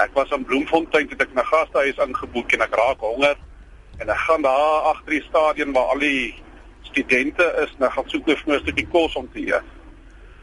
Ek 0.00 0.14
was 0.14 0.32
in 0.32 0.48
Bloemfontein 0.48 1.08
toe 1.08 1.18
ek 1.20 1.34
na 1.34 1.44
gastehuis 1.44 2.00
ingeboek 2.00 2.52
en 2.52 2.60
ek 2.62 2.74
raak 2.74 3.00
honger 3.04 3.36
en 4.00 4.08
ek 4.08 4.24
gaan 4.26 4.42
daar 4.42 4.96
agter 4.96 5.20
die 5.20 5.26
stadion 5.28 5.72
waar 5.72 5.92
al 5.92 5.98
die 5.98 6.34
studente 6.88 7.44
is, 7.62 7.70
en 7.76 7.86
ek 7.86 7.92
gaan 7.92 8.08
soek 8.08 8.24
vir 8.24 8.42
my 8.46 8.56
'n 8.56 8.64
stukkie 8.64 8.88
kos 8.88 9.14
om 9.14 9.28
te 9.32 9.44
eet. 9.44 9.71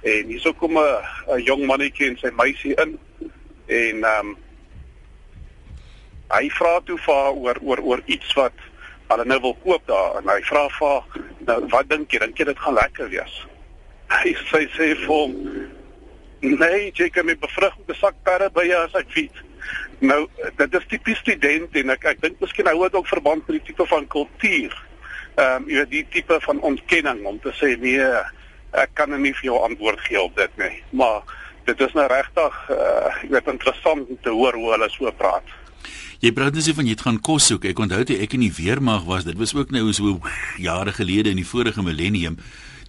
En 0.02 0.28
hierso 0.32 0.54
kom 0.54 0.78
'n 0.80 1.42
jong 1.44 1.66
mannetjie 1.66 2.10
en 2.10 2.18
sy 2.18 2.32
meisie 2.36 2.76
in. 2.76 3.00
En 3.68 4.04
ehm 4.04 4.28
um, 4.28 4.38
hy 6.30 6.50
vra 6.50 6.80
toe 6.86 6.98
vir 6.98 7.16
haar 7.16 7.34
oor 7.34 7.58
oor 7.62 7.80
oor 7.82 8.02
iets 8.06 8.34
wat 8.34 8.54
hulle 9.10 9.26
nou 9.26 9.40
wil 9.42 9.58
koop 9.64 9.88
daar. 9.88 10.22
En 10.22 10.30
hy 10.30 10.42
vra 10.42 10.68
vir 10.70 10.88
haar 10.88 11.04
nou 11.48 11.60
wat 11.74 11.90
dink 11.90 12.12
jy? 12.12 12.20
Dink 12.20 12.38
jy 12.38 12.46
dit 12.46 12.60
gaan 12.60 12.74
lekker 12.74 13.10
wees? 13.10 13.36
Hy 14.24 14.34
sê 14.50 14.66
sê 14.74 14.94
vir 14.96 15.08
hom 15.08 15.36
nee 16.40 16.92
jy 16.96 17.10
kan 17.12 17.26
my 17.26 17.36
bevrug 17.36 17.76
met 17.78 17.90
'n 17.90 18.00
sak 18.00 18.16
perre 18.24 18.50
by 18.50 18.64
jou 18.64 18.84
as 18.86 18.96
ek 18.96 19.14
weet. 19.14 19.36
Nou 20.00 20.28
dit 20.58 20.74
is 20.74 20.88
tipies 20.88 21.18
student 21.18 21.76
en 21.76 21.90
ek 21.90 22.06
ek 22.06 22.22
dink 22.22 22.40
miskien 22.40 22.68
hou 22.68 22.84
dit 22.84 22.96
ook 22.96 23.08
verband 23.08 23.48
met 23.48 23.60
die 23.60 23.66
tipe 23.68 23.86
van 23.86 24.08
kultuur. 24.08 24.74
Ehm 25.36 25.56
um, 25.56 25.70
jy 25.70 25.76
weet 25.76 25.92
die 25.92 26.08
tipe 26.10 26.40
van 26.42 26.62
ontkenning 26.62 27.26
om 27.26 27.40
te 27.40 27.52
sê 27.52 27.76
nee 27.80 28.08
ek 28.72 28.94
kan 28.94 29.10
nie 29.22 29.34
vir 29.34 29.52
jou 29.52 29.62
antwoord 29.64 30.00
gee 30.08 30.22
op 30.22 30.36
dit 30.36 30.58
nie 30.58 30.76
maar 30.92 31.22
dit 31.66 31.80
is 31.82 31.94
nou 31.94 32.08
regtig 32.08 32.60
uh, 32.70 33.10
jy 33.24 33.34
weet 33.36 33.48
interessant 33.48 34.10
om 34.10 34.22
te 34.24 34.30
hoor 34.30 34.54
hoe 34.54 34.72
hulle 34.76 34.90
so 34.90 35.12
praat 35.18 35.58
Jy 36.20 36.34
praat 36.36 36.52
net 36.52 36.66
so 36.68 36.76
van 36.76 36.88
jy 36.90 36.98
gaan 37.00 37.18
kos 37.24 37.46
soek. 37.48 37.64
Ek 37.70 37.80
onthou 37.80 38.02
toe 38.04 38.18
ek 38.20 38.34
in 38.36 38.42
die 38.44 38.52
weermag 38.52 39.06
was, 39.08 39.24
dit 39.24 39.38
was 39.40 39.54
ook 39.56 39.70
nou 39.72 39.86
so 39.96 40.18
jare 40.60 40.92
gelede 40.92 41.32
in 41.32 41.40
die 41.40 41.48
vorige 41.48 41.80
millennium. 41.80 42.36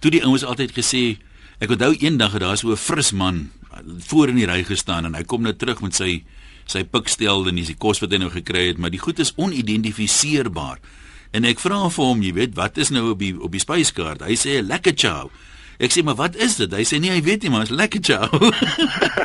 Toe 0.03 0.11
die 0.11 0.19
ouens 0.27 0.43
altyd 0.43 0.73
gesê, 0.75 1.15
ek 1.63 1.71
onthou 1.71 1.93
eendag 1.95 2.35
het 2.35 2.43
daar 2.43 2.59
so 2.59 2.75
'n 2.75 2.75
fris 2.75 3.13
man 3.15 3.47
voor 4.09 4.29
in 4.29 4.35
die 4.35 4.49
ry 4.49 4.63
gestaan 4.63 5.05
en 5.05 5.15
hy 5.15 5.23
kom 5.23 5.43
nou 5.43 5.53
terug 5.53 5.81
met 5.81 5.95
sy 5.95 6.23
sy 6.67 6.83
pikstel 6.83 7.47
en 7.47 7.55
dis 7.55 7.67
die 7.67 7.79
kos 7.79 7.99
wat 8.01 8.11
hy 8.11 8.17
nou 8.17 8.29
gekry 8.29 8.67
het, 8.67 8.77
maar 8.77 8.91
die 8.91 8.99
goed 8.99 9.19
is 9.19 9.33
onidentifiseerbaar. 9.35 10.79
En 11.31 11.45
ek 11.45 11.59
vra 11.59 11.89
vir 11.89 12.05
hom, 12.05 12.21
jy 12.21 12.33
weet, 12.33 12.55
wat 12.55 12.77
is 12.77 12.91
nou 12.91 13.11
op 13.11 13.19
die 13.19 13.33
op 13.39 13.51
die 13.51 13.63
spyskaart? 13.63 14.21
Hy 14.21 14.35
sê 14.35 14.61
lekker 14.61 14.93
chow. 14.95 15.31
Ek 15.81 15.89
sê 15.95 16.03
maar 16.05 16.15
wat 16.19 16.35
is 16.37 16.55
dit? 16.61 16.69
Hy 16.77 16.83
sê 16.85 16.99
nee, 17.01 17.09
hy 17.09 17.21
weet 17.25 17.41
nie, 17.41 17.49
maar 17.49 17.63
is 17.65 17.71
lekker 17.73 18.01
chow. 18.05 18.29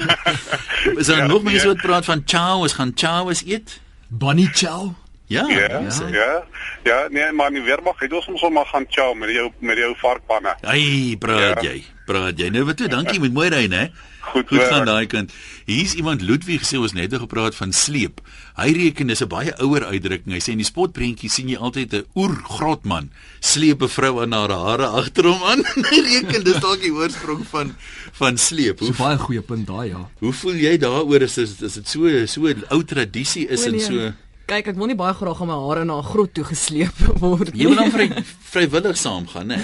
is 1.01 1.07
daar 1.07 1.19
Ja, 1.19 1.27
nog 1.27 1.43
mense 1.45 1.67
ja. 1.67 1.73
wat 1.75 1.83
praat 1.85 2.05
van 2.09 2.23
chow, 2.25 2.65
is 2.65 2.73
gaan 2.73 2.93
chow 2.95 3.31
is 3.31 3.43
eet? 3.47 3.81
Bunny 4.09 4.49
chow. 4.53 4.93
Ja, 5.29 5.43
Ja, 5.51 5.81
hy. 5.83 6.07
ja. 6.15 6.45
Ja, 6.85 7.07
nee, 7.11 7.33
maar 7.35 7.51
nie 7.51 7.63
weer 7.67 7.81
mag 7.83 7.99
hy 8.01 8.07
ons 8.09 8.29
ons 8.31 8.45
maar 8.55 8.67
gaan 8.71 8.87
chow 8.89 9.11
met 9.19 9.31
jou 9.35 9.51
met 9.59 9.77
jou 9.77 9.93
varkpanne. 9.99 10.55
Ai, 10.63 11.17
praat 11.19 11.63
Ja. 11.63 11.71
jy. 11.73 11.85
Praat 12.07 12.39
jy. 12.39 12.49
Nou 12.55 12.65
wat 12.65 12.77
toe, 12.79 12.89
dankie 12.89 13.21
met 13.25 13.33
mooi 13.35 13.49
ry, 13.51 13.67
né? 13.67 13.91
Goed 14.33 14.49
Goed 14.49 14.67
gaan 14.71 14.87
daai 14.89 15.07
kant. 15.07 15.33
Hier's 15.67 15.95
iemand 15.95 16.23
Ludwig 16.23 16.65
sê 16.67 16.79
ons 16.79 16.95
net 16.97 17.15
gepraat 17.15 17.55
van 17.55 17.73
sleep. 17.73 18.21
Hy 18.59 18.73
reken 18.75 19.07
dis 19.11 19.23
'n 19.23 19.29
baie 19.29 19.53
ouer 19.63 19.85
uitdrukking. 19.85 20.33
Hy 20.35 20.43
sê 20.43 20.53
in 20.53 20.63
die 20.63 20.67
spotprentjie 20.67 21.31
sien 21.31 21.49
jy 21.49 21.57
altyd 21.57 21.95
'n 21.95 22.07
oergrotman 22.15 23.11
sleep 23.41 23.83
'n 23.83 23.89
vrou 23.89 24.23
aan 24.23 24.33
haar 24.33 24.51
hare 24.51 24.87
agter 24.87 25.25
hom 25.25 25.43
aan. 25.43 25.65
Hy 25.93 26.01
reken 26.01 26.45
dis 26.45 26.61
dalk 26.61 26.81
die 26.81 26.93
oorsprong 26.93 27.47
van 27.47 27.75
van 28.13 28.39
sleep. 28.39 28.81
Hoe 28.81 28.91
'n 28.91 28.99
baie 28.99 29.19
goeie 29.19 29.43
punt 29.43 29.67
daai 29.67 29.89
ja. 29.89 30.09
hoe 30.21 30.33
voel 30.33 30.55
jy 30.55 30.77
daaroor 30.79 31.23
as 31.23 31.39
is 31.39 31.61
is 31.61 31.75
dit 31.75 31.89
so 31.89 32.27
so 32.27 32.47
'n 32.47 32.65
ou 32.71 32.83
tradisie 32.83 33.49
is 33.49 33.65
en 33.65 33.75
O, 33.75 33.77
nee. 33.77 33.87
so 33.87 34.13
Kyk, 34.47 34.69
ek 34.71 34.77
wil 34.79 34.87
nie 34.87 34.95
baie 34.95 35.11
graag 35.11 35.41
aan 35.43 35.49
my 35.51 35.57
hare 35.59 35.85
na 35.85 35.99
'n 35.99 36.07
grot 36.07 36.31
toe 36.35 36.45
gesleep 36.47 36.95
word 37.23 37.51
Jy 37.51 37.67
wil 37.67 37.75
dan 37.75 37.91
vry, 37.91 38.07
vrywillig 38.55 38.97
saamgaan, 38.97 39.47
né? 39.51 39.59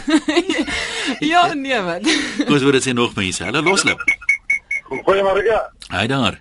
Ja, 1.32 1.54
nee, 1.54 1.78
wat. 1.82 2.02
Ons 2.48 2.62
hoor 2.62 2.72
dit 2.72 2.82
sê 2.82 2.92
nog 2.94 3.14
mense. 3.14 3.44
Hulle 3.44 3.62
loslip. 3.62 4.02
Goeiemôre. 5.00 5.44
Ja, 5.44 5.70
Hy 5.88 6.06
daar. 6.06 6.40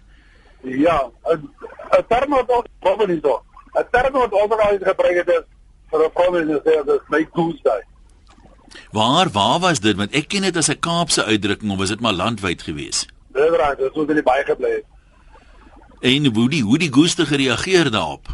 ja, 0.62 1.10
'n 1.26 2.06
term 2.08 2.30
wat 2.30 2.50
ons 2.50 2.68
probeer 2.80 3.08
nie 3.08 3.20
so. 3.24 3.42
'n 3.80 3.86
Term 3.92 4.14
wat 4.14 4.32
ons 4.34 4.52
al 4.52 4.78
gebruik 4.80 5.16
het 5.16 5.28
is 5.28 5.44
vir 5.92 6.06
'n 6.06 6.12
provinsie 6.12 6.60
sê 6.66 6.84
dat 6.86 7.02
my 7.10 7.28
Tuesday. 7.34 7.82
Waar 8.92 9.30
waar 9.32 9.60
was 9.60 9.80
dit? 9.80 9.96
Want 9.98 10.14
ek 10.16 10.28
ken 10.28 10.42
dit 10.42 10.58
as 10.58 10.70
'n 10.70 10.80
Kaapse 10.80 11.24
uitdrukking 11.24 11.72
of 11.72 11.78
was 11.78 11.90
dit 11.90 12.00
maar 12.00 12.14
landwyd 12.14 12.62
gewees? 12.62 13.08
Dis 13.34 13.50
reg, 13.50 13.76
dit 13.78 13.96
het 13.96 14.10
in 14.10 14.16
die 14.16 14.24
baie 14.24 14.44
gebly. 14.44 14.70
het. 14.72 14.86
En 16.02 16.26
hoe 16.36 16.50
die 16.50 16.64
hoe 16.64 16.78
die 16.78 16.92
goeste 16.94 17.26
gereageer 17.26 17.92
daarop? 17.92 18.28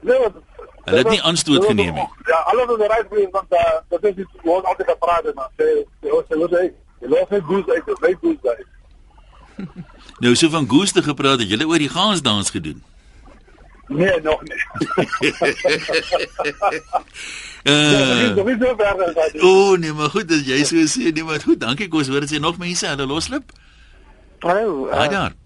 Nee, 0.00 0.18
wat 0.18 0.32
Hulle 0.84 0.98
het 0.98 1.08
nie 1.08 1.22
aanstoot 1.22 1.64
geneem 1.64 1.94
nie. 1.94 2.08
Ja, 2.26 2.36
alles 2.50 2.66
is 2.78 2.86
reg 2.86 3.06
vir 3.10 3.28
want 3.30 3.52
uh, 3.52 4.00
dit 4.00 4.18
is 4.18 4.24
wat 4.42 4.56
ons 4.56 4.64
altyd 4.64 4.88
gepraat 4.88 5.24
het 5.24 5.34
maar 5.34 5.50
sê 5.58 5.86
sê 6.02 6.10
ons 6.10 6.26
sê 6.28 6.72
Jy 7.02 7.08
los 7.08 7.28
net 7.28 7.42
goose 7.42 7.70
uit, 7.74 7.86
dis 7.86 7.98
net 7.98 8.18
goose 8.20 8.48
uit. 8.56 8.66
Nou 10.22 10.34
so 10.38 10.48
van 10.50 10.68
Goose 10.70 11.02
gepraat, 11.02 11.40
het 11.40 11.48
julle 11.50 11.66
oor 11.66 11.78
die 11.78 11.88
gansdans 11.92 12.50
gedoen. 12.50 12.82
Nee, 13.88 14.20
nog 14.22 14.42
nie. 14.42 14.62
Uh, 17.62 18.34
Nog 18.34 18.46
nie 18.46 18.56
so 18.58 18.74
ver 18.74 19.02
as 19.04 19.12
daai. 19.14 19.40
o 19.40 19.48
oh, 19.48 19.78
nee, 19.78 19.92
maar 19.94 20.10
goed 20.10 20.26
dat 20.28 20.42
jy 20.46 20.64
so 20.66 20.82
sê, 20.90 21.12
nee, 21.14 21.22
maar 21.22 21.38
goed, 21.44 21.60
dankie 21.62 21.86
Koos, 21.92 22.08
hoor 22.10 22.24
dit 22.24 22.32
sê 22.34 22.40
nog 22.42 22.56
mense 22.58 22.86
hulle 22.90 23.06
loslip. 23.06 23.52
Hallo, 24.42 24.88
Haai 24.90 25.06
uh, 25.06 25.12
daar. 25.12 25.36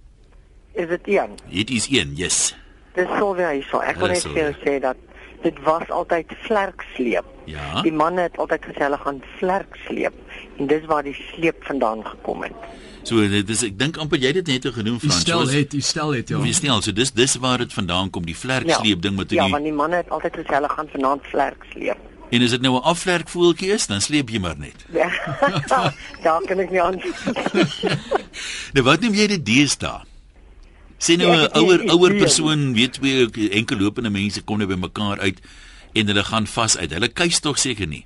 is 0.73 0.89
dit 0.89 1.11
Ian? 1.13 1.35
Dit 1.53 1.71
is 1.77 1.89
een, 1.93 2.15
yes. 2.17 2.39
Dis 2.97 3.11
Silvia 3.19 3.51
hier. 3.53 3.67
So. 3.69 3.83
Ek 3.85 4.01
wil 4.01 4.09
Hallo, 4.09 4.17
net 4.17 4.25
vir 4.33 4.41
jou 4.41 4.53
Sylvia. 4.55 4.65
sê 4.65 4.81
dat 4.87 4.97
dit 5.45 5.61
was 5.69 5.91
altyd 5.93 6.33
vlerksleep. 6.47 7.29
Ja. 7.53 7.83
Die 7.85 7.93
manne 7.93 8.25
het 8.31 8.41
altyd 8.41 8.65
gesê 8.71 8.87
hulle 8.89 9.01
gaan 9.05 9.21
vlerksleep 9.37 10.17
en 10.57 10.73
dis 10.73 10.89
waar 10.89 11.05
die 11.05 11.15
sleep 11.35 11.61
vandaan 11.69 12.01
gekom 12.09 12.47
het. 12.49 12.57
So 13.07 13.23
dit 13.31 13.51
is 13.55 13.63
ek 13.63 13.77
dink 13.79 13.97
amper 14.03 14.19
jy 14.19 14.33
het 14.33 14.41
dit 14.41 14.49
net 14.51 14.65
genoem 14.75 14.99
Die 14.99 15.09
Frans. 15.09 15.21
stel 15.23 15.47
het, 15.53 15.71
die 15.71 15.81
stel 15.85 16.11
het 16.17 16.29
ja. 16.33 16.41
Wie 16.43 16.53
stel 16.57 16.83
so 16.83 16.93
dis 16.93 17.13
dis 17.15 17.37
waar 17.39 17.59
dit 17.63 17.73
vandaan 17.73 18.11
kom 18.11 18.25
die 18.27 18.35
vlerksleep 18.35 19.01
ding 19.05 19.15
met 19.17 19.31
Ja, 19.31 19.45
die 19.47 19.53
want 19.53 19.65
die 19.65 19.73
manne 19.73 19.97
het 20.03 20.11
altyd 20.11 20.35
gesê 20.41 20.55
hulle 20.59 20.69
gaan 20.69 20.89
vanaand 20.93 21.23
vlerksleep. 21.31 21.99
en 22.31 22.43
as 22.43 22.51
dit 22.51 22.61
nou 22.63 22.75
'n 22.75 22.83
afvlerkvoeltjie 22.83 23.71
is, 23.73 23.87
dan 23.87 24.01
sleep 24.01 24.29
jy 24.31 24.39
maar 24.41 24.59
net. 24.59 24.75
Ja. 24.93 25.07
Daar 26.27 26.43
kan 26.49 26.59
ek 26.59 26.71
nie 26.71 26.83
aan. 26.83 26.99
Nou 28.75 28.83
wat 28.85 29.01
noem 29.01 29.15
jy 29.15 29.27
dit 29.27 29.45
deesdae? 29.47 30.03
Sê 30.99 31.17
nou 31.17 31.29
Ja, 31.31 31.47
'n 31.47 31.59
ouer 31.61 31.79
nie 31.85 31.91
ouer 31.91 32.15
persoon, 32.19 32.75
weet 32.75 32.93
twee 32.99 33.51
enkel 33.51 33.79
lopende 33.79 34.11
mense 34.11 34.43
kom 34.43 34.59
nou 34.59 34.67
by 34.69 34.75
mekaar 34.75 35.19
uit 35.21 35.39
en 35.95 36.07
hulle 36.07 36.25
gaan 36.25 36.47
vas 36.47 36.77
uit. 36.77 36.91
Hulle 36.93 37.09
kuis 37.09 37.41
tog 37.41 37.59
seker 37.59 37.87
nie. 37.87 38.05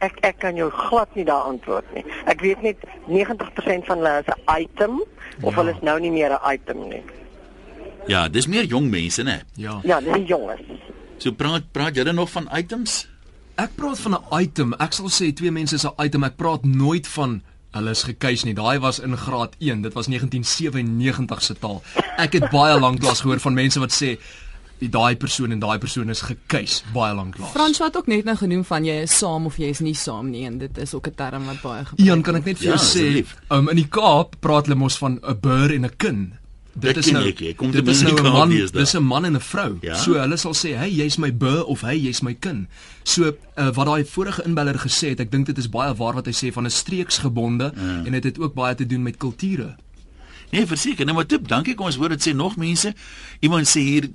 Ek 0.00 0.18
ek 0.22 0.38
kan 0.38 0.54
jou 0.56 0.70
glad 0.70 1.14
nie 1.14 1.24
daar 1.24 1.42
antwoord 1.50 1.84
nie. 1.94 2.04
Ek 2.26 2.40
weet 2.40 2.62
net 2.62 2.76
90% 3.08 3.86
van 3.86 3.98
hulle 3.98 4.18
is 4.22 4.26
'n 4.34 4.60
item 4.62 5.00
of 5.42 5.54
Ja. 5.54 5.58
hulle 5.60 5.70
is 5.74 5.82
nou 5.82 5.98
nie 6.00 6.10
meer 6.10 6.30
'n 6.32 6.52
item 6.52 6.88
nie. 6.88 7.02
Ja, 8.06 8.28
dis 8.28 8.46
meer 8.46 8.64
jong 8.64 8.90
mense, 8.90 9.22
né? 9.22 9.42
Ja. 9.56 9.80
Ja, 9.84 10.00
dis 10.00 10.12
die 10.14 10.24
jonges. 10.24 10.60
So 11.18 11.32
praat 11.32 11.62
praat 11.72 11.94
julle 11.96 12.12
nog 12.12 12.30
van 12.30 12.48
items? 12.56 13.08
Ek 13.56 13.70
praat 13.76 13.98
van 13.98 14.12
'n 14.14 14.40
item. 14.40 14.72
Ek 14.78 14.92
sal 14.92 15.06
sê 15.10 15.32
twee 15.34 15.50
mense 15.50 15.74
is 15.74 15.84
'n 15.84 15.92
item. 16.04 16.24
Ek 16.24 16.36
praat 16.36 16.64
nooit 16.64 17.06
van 17.08 17.42
hulle 17.72 17.90
is 17.90 18.02
gekeis 18.02 18.44
nie. 18.44 18.54
Daai 18.54 18.78
was 18.78 18.98
in 18.98 19.16
graad 19.16 19.54
1. 19.58 19.82
Dit 19.82 19.92
was 19.94 20.06
1997 20.06 21.42
se 21.42 21.54
taal. 21.58 21.82
Ek 22.16 22.32
het 22.32 22.50
baie 22.50 22.78
lanklaas 22.80 23.20
gehoor 23.20 23.40
van 23.40 23.54
mense 23.54 23.78
wat 23.80 23.92
sê 23.92 24.18
die 24.78 24.88
daai 24.88 25.16
persoon 25.16 25.52
en 25.52 25.58
daai 25.58 25.78
persoon 25.78 26.10
is 26.10 26.20
gekeis 26.20 26.82
baie 26.94 27.14
lanklaas. 27.14 27.50
Frans 27.52 27.78
het 27.78 27.96
ook 27.96 28.06
net 28.06 28.24
nou 28.24 28.36
genoem 28.36 28.64
van 28.64 28.84
jy 28.84 29.02
is 29.02 29.18
saam 29.18 29.46
of 29.46 29.56
jy 29.58 29.68
is 29.74 29.80
nie 29.80 29.94
saam 29.94 30.30
nie 30.30 30.44
en 30.46 30.58
dit 30.58 30.78
is 30.78 30.94
ook 30.94 31.06
'n 31.08 31.14
term 31.14 31.46
wat 31.46 31.62
baie 31.62 31.84
gebruik 31.84 32.06
Ian, 32.08 32.22
kan 32.22 32.36
ek 32.36 32.44
net 32.44 32.58
vir 32.58 32.64
jou 32.66 32.76
Ja, 32.76 32.82
sê, 32.82 33.26
um, 33.50 33.68
in 33.68 33.76
die 33.76 33.88
Kaap 33.88 34.36
praat 34.40 34.66
hulle 34.66 34.78
mos 34.78 34.98
van 34.98 35.18
'n 35.22 35.38
bur 35.40 35.70
en 35.74 35.84
'n 35.84 35.96
kin. 35.96 36.34
Dit 36.78 36.98
ken 37.00 37.16
ek, 37.16 37.40
jy 37.40 37.54
kom 37.54 37.70
dit 37.72 37.88
is 37.88 38.02
nou 38.02 38.14
'n 38.16 38.22
man, 38.22 38.50
dis 38.50 38.94
'n 38.94 39.02
man 39.02 39.24
en 39.24 39.34
'n 39.34 39.40
vrou. 39.40 39.78
Ja. 39.82 39.96
So 39.96 40.12
hulle 40.14 40.36
sal 40.36 40.52
sê, 40.54 40.76
"Hey, 40.76 40.90
jy's 40.90 41.16
my 41.18 41.32
bur 41.36 41.64
of 41.64 41.80
hey, 41.80 41.98
jy's 41.98 42.20
my 42.22 42.34
kin." 42.34 42.68
So 43.02 43.32
uh, 43.56 43.70
wat 43.74 43.86
daai 43.86 44.04
vorige 44.04 44.42
inbeller 44.44 44.78
gesê 44.78 45.08
het, 45.08 45.20
ek 45.20 45.30
dink 45.30 45.46
dit 45.46 45.58
is 45.58 45.68
baie 45.68 45.94
waar 45.94 46.14
wat 46.14 46.26
hy 46.26 46.32
sê 46.32 46.52
van 46.52 46.64
'n 46.66 46.70
streeksgebonde 46.70 47.72
Ja. 47.74 48.04
en 48.04 48.12
dit 48.12 48.24
het 48.24 48.38
ook 48.38 48.54
baie 48.54 48.74
te 48.74 48.86
doen 48.86 49.02
met 49.02 49.16
kulture. 49.16 49.76
Nee, 50.50 50.66
verseker. 50.66 51.04
Nou 51.04 51.16
maar 51.16 51.26
tip, 51.26 51.48
dankie. 51.48 51.74
Kom 51.74 51.86
ons 51.86 51.96
hoor 51.96 52.08
dit 52.08 52.28
sê 52.28 52.34
nog 52.34 52.56
mense. 52.56 52.94
Iemand 53.40 53.66
sê 53.66 53.80
hier 53.80 54.08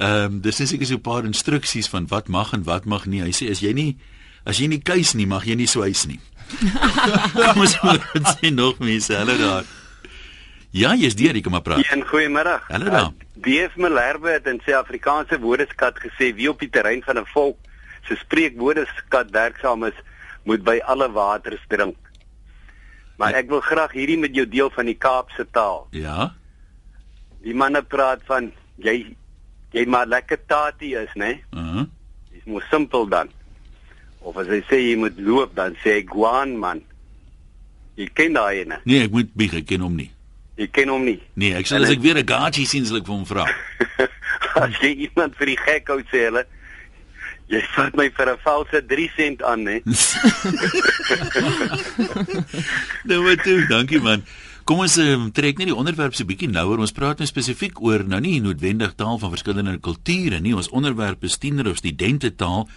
ehm 0.00 0.24
um, 0.24 0.40
dis 0.40 0.60
is 0.60 0.70
seker 0.72 0.86
so 0.86 0.96
'n 0.96 1.04
paar 1.04 1.24
instruksies 1.24 1.88
van 1.88 2.06
wat 2.08 2.28
mag 2.28 2.52
en 2.52 2.64
wat 2.64 2.84
mag 2.84 3.06
nie. 3.06 3.22
Hy 3.22 3.32
sê 3.36 3.50
as 3.50 3.60
jy 3.60 3.72
nie 3.72 3.96
as 4.44 4.58
jy 4.58 4.66
nie 4.66 4.80
kuis 4.80 5.14
nie, 5.14 5.26
mag 5.26 5.44
jy 5.44 5.54
nie 5.54 5.68
swys 5.68 6.06
nie. 6.06 6.20
Kom 7.36 7.60
ons 7.60 7.76
dit 8.14 8.26
sê 8.40 8.50
nog 8.50 8.78
mense. 8.78 9.12
Hulle 9.14 9.36
daar. 9.38 9.64
Ja, 10.70 10.94
jy's 10.94 11.16
deur, 11.18 11.34
jy 11.34 11.42
kan 11.42 11.52
maar 11.52 11.66
praat. 11.66 11.84
Een 11.92 12.06
goeiemiddag. 12.06 12.68
Hallo 12.68 12.90
daar. 12.90 13.12
DF 13.34 13.76
Malherbe 13.76 14.30
het 14.30 14.46
in 14.46 14.60
sy 14.64 14.72
Afrikaanse 14.72 15.38
woordeskat 15.40 15.98
gesê 15.98 16.30
wie 16.36 16.48
op 16.50 16.60
die 16.60 16.70
terrein 16.70 17.02
van 17.02 17.18
'n 17.18 17.26
volk 17.34 17.58
se 18.08 18.16
spreekwoordeskat 18.16 19.30
werksaam 19.30 19.84
is, 19.84 19.98
moet 20.44 20.62
by 20.64 20.80
alle 20.84 21.10
waters 21.12 21.64
drink. 21.68 21.96
Maar 23.16 23.34
ek 23.34 23.48
wil 23.48 23.60
graag 23.60 23.92
hierdie 23.92 24.18
met 24.18 24.34
jou 24.34 24.46
deel 24.48 24.70
van 24.70 24.86
die 24.86 24.96
Kaapse 24.96 25.46
taal. 25.52 25.86
Ja. 25.90 26.34
Die 27.44 27.54
manne 27.54 27.82
praat 27.82 28.24
van 28.24 28.52
jy 28.76 29.16
jy 29.72 29.86
maar 29.86 30.06
lekker 30.06 30.38
tati 30.46 30.94
is, 30.94 31.10
né? 31.14 31.26
Nee? 31.26 31.44
Uh 31.50 31.74
-huh. 31.74 31.86
Dis 32.32 32.44
mos 32.44 32.62
simpel 32.70 33.08
dan. 33.08 33.28
Of 34.20 34.36
as 34.36 34.46
hy 34.46 34.62
sê 34.68 34.76
jy 34.76 34.96
moet 34.96 35.18
loop, 35.18 35.54
dan 35.54 35.76
sê 35.84 36.00
hy 36.00 36.04
guan 36.06 36.58
man. 36.58 36.82
Jy 37.94 38.10
ken 38.12 38.32
daai 38.32 38.60
ene. 38.60 38.80
Nee, 38.84 39.04
ek 39.04 39.10
moet 39.10 39.34
bieg, 39.34 39.54
ek 39.54 39.66
ken 39.66 39.80
hom 39.80 39.96
nie. 39.96 40.10
Jy 40.56 40.68
ken 40.70 40.88
hom 40.88 41.04
nie. 41.04 41.20
Nee, 41.34 41.54
ek 41.54 41.66
sal 41.66 41.82
as 41.82 41.90
ek 41.90 42.00
weer 42.00 42.18
'n 42.18 42.28
gaatjie 42.28 42.66
sien, 42.66 42.86
sal 42.86 42.96
ek 42.96 43.06
vir 43.06 43.14
hom 43.14 43.26
vra. 43.26 43.46
As 44.54 44.74
jy 44.80 45.06
iemand 45.06 45.36
vir 45.36 45.46
die 45.46 45.56
gek 45.56 45.88
hou 45.88 46.02
sê 46.10 46.26
hulle 46.26 46.46
jy 47.50 47.60
vat 47.74 47.96
my 47.98 48.06
vir 48.14 48.28
'n 48.30 48.38
valse 48.44 48.78
3 48.92 49.08
sent 49.16 49.42
aan 49.42 49.66
hè. 49.66 49.80
nou 53.10 53.22
maar 53.24 53.36
toe, 53.42 53.66
dankie 53.66 54.00
man. 54.00 54.22
Kom 54.70 54.84
ons 54.84 54.94
um, 55.02 55.22
trek 55.34 55.58
net 55.58 55.66
die 55.66 55.74
onderwerp 55.74 56.14
so 56.14 56.22
bietjie 56.22 56.46
nouer. 56.46 56.78
Ons 56.78 56.92
praat 56.94 57.18
nou 57.18 57.26
spesifiek 57.26 57.80
oor 57.82 58.04
nou 58.06 58.20
nie 58.22 58.36
noodwendig 58.38 58.92
taal 58.94 59.16
van 59.18 59.32
verskillende 59.32 59.72
kulture 59.82 60.38
nie. 60.38 60.52
Ons 60.54 60.68
onderwerp 60.70 61.24
is 61.26 61.40
tiener 61.42 61.66
of 61.66 61.80
studente 61.80 62.28
taal. 62.38 62.68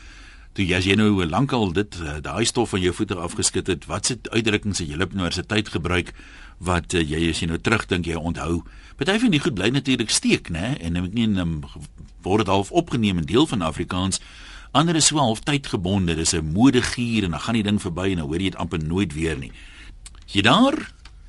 Toe 0.58 0.66
jy 0.66 0.80
as 0.80 0.88
jy 0.90 0.96
nou 0.98 1.22
lankal 1.30 1.70
dit 1.78 2.00
uh, 2.02 2.16
daai 2.26 2.48
stof 2.50 2.72
van 2.74 2.82
jou 2.82 2.96
voete 2.98 3.20
afgeskit 3.22 3.70
het, 3.70 3.86
wat 3.86 4.10
se 4.10 4.18
uitdrukkings 4.32 4.82
het 4.82 4.90
jy 4.90 4.98
op 5.06 5.14
universiteit 5.14 5.70
gebruik 5.70 6.10
wat 6.66 6.96
uh, 6.98 7.04
jy 7.06 7.28
as 7.30 7.44
jy 7.44 7.52
nou 7.52 7.60
terugdink 7.62 8.10
jy 8.10 8.18
onthou? 8.18 8.64
Party 8.98 9.20
van 9.28 9.38
die 9.38 9.44
goed 9.46 9.60
bly 9.62 9.70
natuurlik 9.78 10.10
steek, 10.10 10.50
né? 10.50 10.74
En 10.82 10.98
ek 10.98 11.14
nie 11.14 11.30
um, 11.46 11.60
word 12.26 12.48
dit 12.48 12.54
half 12.56 12.74
opgeneem 12.74 13.22
in 13.22 13.30
deel 13.30 13.46
van 13.54 13.62
Afrikaans. 13.70 14.18
Ander 14.74 14.98
is 14.98 15.12
so 15.14 15.22
half 15.22 15.46
tydgebonde. 15.46 16.18
Dis 16.18 16.34
'n 16.34 16.58
modegier 16.58 17.30
en 17.30 17.38
dan 17.38 17.46
gaan 17.46 17.62
die 17.62 17.68
ding 17.70 17.78
verby 17.78 18.10
en 18.18 18.26
dan 18.26 18.26
hoor 18.34 18.42
jy 18.42 18.50
dit 18.50 18.58
amper 18.66 18.82
nooit 18.82 19.14
weer 19.14 19.38
nie. 19.38 19.54
Jy 20.26 20.42
daar? 20.42 20.82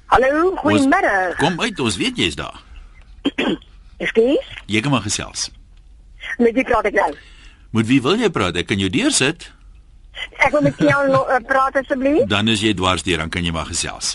Hallo, 0.06 0.54
goeiemiddag. 0.56 1.36
Kom 1.40 1.60
uit, 1.60 1.80
ons 1.80 1.96
weet 1.96 2.16
jy's 2.20 2.36
daar. 2.38 2.60
Ekskuus. 4.04 4.48
Jy 4.70 4.80
kan 4.84 4.92
maar 4.94 5.04
gesels. 5.06 5.48
Met 6.38 6.54
wie 6.56 6.64
praat 6.66 6.88
ek 6.90 6.96
nou? 6.98 7.10
Met 7.74 7.88
wie 7.90 8.00
wil 8.04 8.18
jy 8.20 8.30
praat? 8.30 8.56
Ek 8.60 8.68
kan 8.70 8.78
jou 8.80 8.90
deursit. 8.92 9.48
Ek 10.38 10.52
wil 10.54 10.62
met 10.68 10.78
jou 10.78 11.00
uh, 11.10 11.38
praat 11.48 11.80
asseblief. 11.80 12.26
Dan 12.30 12.48
is 12.52 12.62
jy 12.62 12.74
dwars 12.78 13.02
deur, 13.06 13.18
dan 13.24 13.32
kan 13.34 13.44
jy 13.46 13.54
maar 13.54 13.66
gesels. 13.70 14.14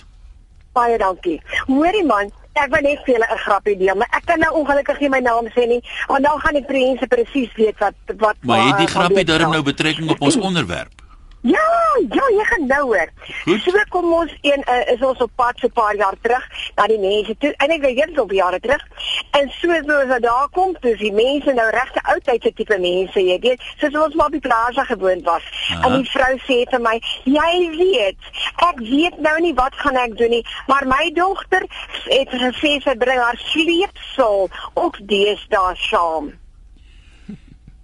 Baie 0.78 0.96
dankie. 1.02 1.40
Hoorie 1.68 2.06
man, 2.08 2.30
ek 2.56 2.70
wil 2.72 2.86
net 2.86 3.02
vir 3.06 3.16
julle 3.18 3.28
'n 3.34 3.42
grappie 3.44 3.76
deel, 3.82 3.96
maar 4.00 4.08
ek 4.16 4.26
kan 4.30 4.40
nou 4.40 4.52
ongelukkig 4.62 5.00
nie 5.04 5.10
my 5.10 5.20
naam 5.26 5.48
sê 5.58 5.66
nie, 5.68 5.82
want 6.08 6.24
dan 6.24 6.40
gaan 6.40 6.56
die 6.56 6.66
mense 6.70 7.08
presies 7.08 7.52
weet 7.58 7.78
wat 7.84 7.96
wat 8.22 8.38
Maar 8.42 8.62
het 8.68 8.78
die 8.78 8.88
waar- 8.88 8.96
grappie 8.96 9.26
dit 9.26 9.42
nou 9.50 9.62
betrekking 9.64 10.10
op 10.10 10.22
ons 10.22 10.38
onderwerp? 10.50 10.99
Ja, 11.42 11.68
ja, 12.10 12.26
jy 12.36 12.44
gaan 12.44 12.66
nou 12.68 12.82
hoor. 12.84 13.12
Goed. 13.44 13.62
So 13.64 13.84
kom 13.90 14.14
ons 14.14 14.34
een 14.42 14.64
uh, 14.68 14.92
is 14.94 15.04
ons 15.06 15.22
op 15.24 15.32
pad 15.36 15.56
so 15.60 15.68
'n 15.68 15.72
paar 15.72 15.96
jaar 15.96 16.16
terug 16.22 16.44
na 16.76 16.88
die 16.88 17.00
mense 17.00 17.36
toe. 17.38 17.54
Ek 17.58 17.82
weet 17.82 17.98
jy 17.98 18.20
op 18.20 18.32
jare 18.32 18.60
terug. 18.60 18.84
En 19.32 19.52
so 19.60 19.68
soos 19.68 20.04
ons 20.04 20.20
daar 20.20 20.50
kom, 20.52 20.76
dis 20.82 21.00
die 21.00 21.14
mense 21.14 21.54
nou 21.54 21.70
regte 21.70 22.02
oudtydse 22.04 22.54
tipe 22.54 22.78
mense, 22.80 23.24
jy 23.24 23.40
weet, 23.40 23.62
soos 23.78 23.96
ons 23.96 24.16
maar 24.16 24.26
op 24.26 24.32
die 24.32 24.44
plaas 24.44 24.76
gewoond 24.76 25.24
was. 25.24 25.44
Aha. 25.70 25.88
En 25.88 26.02
die 26.02 26.12
vrou 26.12 26.36
sê 26.44 26.60
vir 26.70 26.82
my, 26.82 27.02
"Jy 27.24 27.70
weet, 27.78 28.22
ek 28.70 28.80
weet 28.80 29.20
nou 29.20 29.40
nie 29.40 29.54
wat 29.54 29.74
gaan 29.76 29.96
ek 29.96 30.18
doen 30.18 30.30
nie, 30.30 30.46
maar 30.68 30.88
my 30.88 31.12
dogter 31.14 31.64
het 32.06 32.30
gesê 32.30 32.82
sy 32.84 32.96
bring 32.96 33.20
haar 33.20 33.38
sleepsel 33.38 34.50
ook 34.74 34.98
deesdae 35.08 35.76
saam." 35.76 36.34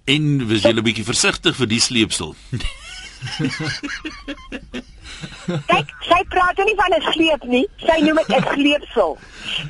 En 0.04 0.48
was 0.48 0.62
jy 0.62 0.72
'n 0.72 0.82
bietjie 0.82 1.04
versigtig 1.04 1.56
vir 1.56 1.66
die 1.66 1.80
sleepsel? 1.80 2.34
Kyk, 5.70 5.92
sy 6.04 6.18
praat 6.32 6.58
nie 6.66 6.74
van 6.76 6.92
'n 6.96 7.04
sleep 7.12 7.42
nie. 7.48 7.66
Sy 7.80 7.96
noem 8.04 8.18
dit 8.20 8.36
'n 8.36 8.46
sleepsel. 8.52 9.18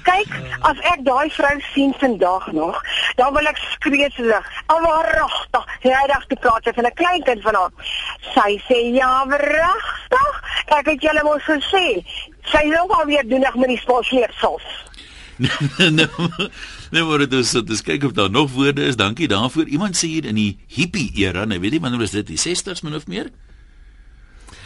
Kyk, 0.08 0.30
as 0.70 0.78
ek 0.92 1.04
daai 1.04 1.28
vrou 1.30 1.60
sien 1.72 1.94
vandag 2.00 2.52
nog, 2.52 2.82
dan 3.16 3.32
wil 3.34 3.46
ek 3.46 3.56
skree 3.56 4.10
se 4.16 4.22
lig. 4.22 4.46
Alwaragtig, 4.66 5.64
regtig 5.82 6.26
te 6.28 6.36
praat 6.40 6.64
sy 6.64 6.72
van 6.72 6.86
'n 6.86 6.94
klein 6.94 7.22
kind 7.22 7.42
van 7.42 7.54
haar. 7.54 7.72
Sy 8.34 8.62
sê 8.68 8.78
ja, 8.94 9.24
regtig. 9.28 10.34
Ek 10.66 10.86
het 10.86 11.02
julle 11.02 11.22
mos 11.22 11.42
gesê. 11.42 12.02
Sy 12.52 12.62
is 12.66 12.78
ook 12.80 12.90
alweer 12.90 13.28
doenig 13.28 13.54
met 13.54 13.68
die 13.68 13.80
sleepsels. 16.86 16.92
nou, 16.92 17.02
nou 17.02 17.06
word 17.10 17.30
dit 17.30 17.66
dis 17.66 17.82
kyk 17.82 18.04
of 18.04 18.12
daar 18.12 18.30
nog 18.30 18.52
woorde 18.52 18.84
is. 18.84 18.96
Dankie 18.96 19.28
daarvoor. 19.28 19.66
Iemand 19.66 19.96
sê 19.96 20.06
hier 20.06 20.24
in 20.24 20.34
die 20.34 20.58
hippie 20.68 21.10
era, 21.14 21.44
nou 21.44 21.58
weet 21.60 21.72
jy 21.72 21.80
wanneer 21.80 22.00
was 22.00 22.14
dit? 22.14 22.26
Die 22.26 22.38
60s 22.38 22.82
min 22.82 22.94
of 22.94 23.06
meer? 23.06 23.30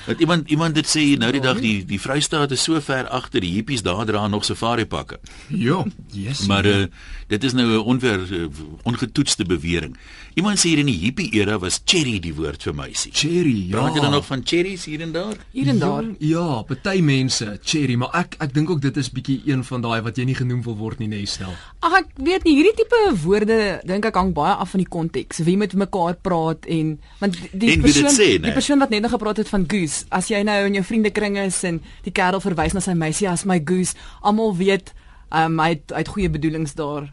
Want 0.06 0.20
iemand 0.20 0.50
iemand 0.50 0.76
het 0.76 0.88
sê 0.88 1.04
nou 1.18 1.30
die 1.32 1.40
dag 1.40 1.60
die 1.60 1.84
die 1.84 2.00
Vrystaat 2.00 2.50
is 2.50 2.62
so 2.62 2.80
ver 2.80 3.08
agter 3.08 3.40
die 3.40 3.52
hippies 3.54 3.82
daar 3.82 4.06
dra 4.06 4.26
nog 4.28 4.44
safari 4.44 4.86
pakke. 4.86 5.20
Ja, 5.48 5.84
yes. 6.12 6.46
Maar 6.46 6.66
uh, 6.66 6.86
dit 7.28 7.44
is 7.44 7.52
nou 7.52 7.66
'n 7.66 7.84
onver 7.84 8.32
uh, 8.32 8.48
ongetoetste 8.82 9.44
bewering. 9.44 9.96
Iemand 10.34 10.58
sê 10.58 10.70
hier 10.70 10.78
in 10.78 10.86
die 10.86 10.98
hippie 10.98 11.28
era 11.34 11.58
was 11.58 11.80
cherry 11.84 12.18
die 12.22 12.34
woord 12.34 12.62
vir 12.62 12.74
meisie. 12.74 13.12
cherry, 13.12 13.66
ja. 13.68 13.76
Praat 13.76 13.94
jy 13.94 14.00
dan 14.00 14.12
nog 14.14 14.26
van 14.26 14.42
cherries 14.44 14.84
hier 14.84 15.00
en 15.00 15.12
daar? 15.12 15.36
Hier 15.50 15.68
en 15.68 15.78
daar. 15.78 16.04
Ja, 16.18 16.62
party 16.62 17.00
mense 17.00 17.58
cherry, 17.62 17.94
maar 17.94 18.14
ek 18.14 18.36
ek 18.38 18.54
dink 18.54 18.70
ook 18.70 18.80
dit 18.80 18.96
is 18.96 19.10
bietjie 19.10 19.42
een 19.44 19.64
van 19.64 19.82
daai 19.82 20.00
wat 20.06 20.16
jy 20.16 20.24
nie 20.24 20.34
genoem 20.38 20.62
wil 20.62 20.76
word 20.76 20.98
nie, 21.02 21.08
nee, 21.08 21.26
stel. 21.26 21.50
Ag 21.80 21.98
ek 21.98 22.06
weet 22.14 22.46
nie 22.46 22.54
hierdie 22.54 22.76
tipe 22.78 23.00
woorde 23.24 23.80
dink 23.86 24.06
ek 24.06 24.14
hang 24.14 24.30
baie 24.36 24.54
af 24.54 24.70
van 24.70 24.84
die 24.84 24.88
konteks. 24.88 25.42
Wie 25.46 25.56
met 25.56 25.74
mekaar 25.74 26.14
praat 26.22 26.66
en 26.70 27.00
want 27.18 27.38
die 27.50 27.74
En 27.74 27.82
wie 27.82 27.92
dit 27.92 28.02
persoon 28.02 28.14
sê, 28.14 28.28
nee. 28.36 28.46
die 28.46 28.54
persoon 28.54 28.78
wat 28.78 28.94
net 28.94 29.02
nou 29.02 29.10
gepraat 29.10 29.42
het 29.42 29.50
van 29.50 29.66
goose, 29.66 29.89
as 30.10 30.28
jy 30.28 30.42
nou 30.42 30.58
in 30.66 30.74
jou 30.74 30.84
vriendekring 30.84 31.36
is 31.38 31.64
en 31.64 31.80
die 32.04 32.12
kerel 32.12 32.40
verwys 32.40 32.72
na 32.76 32.80
sy 32.80 32.92
meisie 32.94 33.28
as 33.28 33.44
my 33.44 33.60
goose, 33.64 33.94
almal 34.22 34.54
weet 34.56 34.92
um, 35.32 35.58
hy 35.60 35.68
het, 35.76 35.90
hy 35.92 35.98
het 36.04 36.08
goeie 36.08 36.28
bedoelings 36.30 36.74
daar 36.74 37.10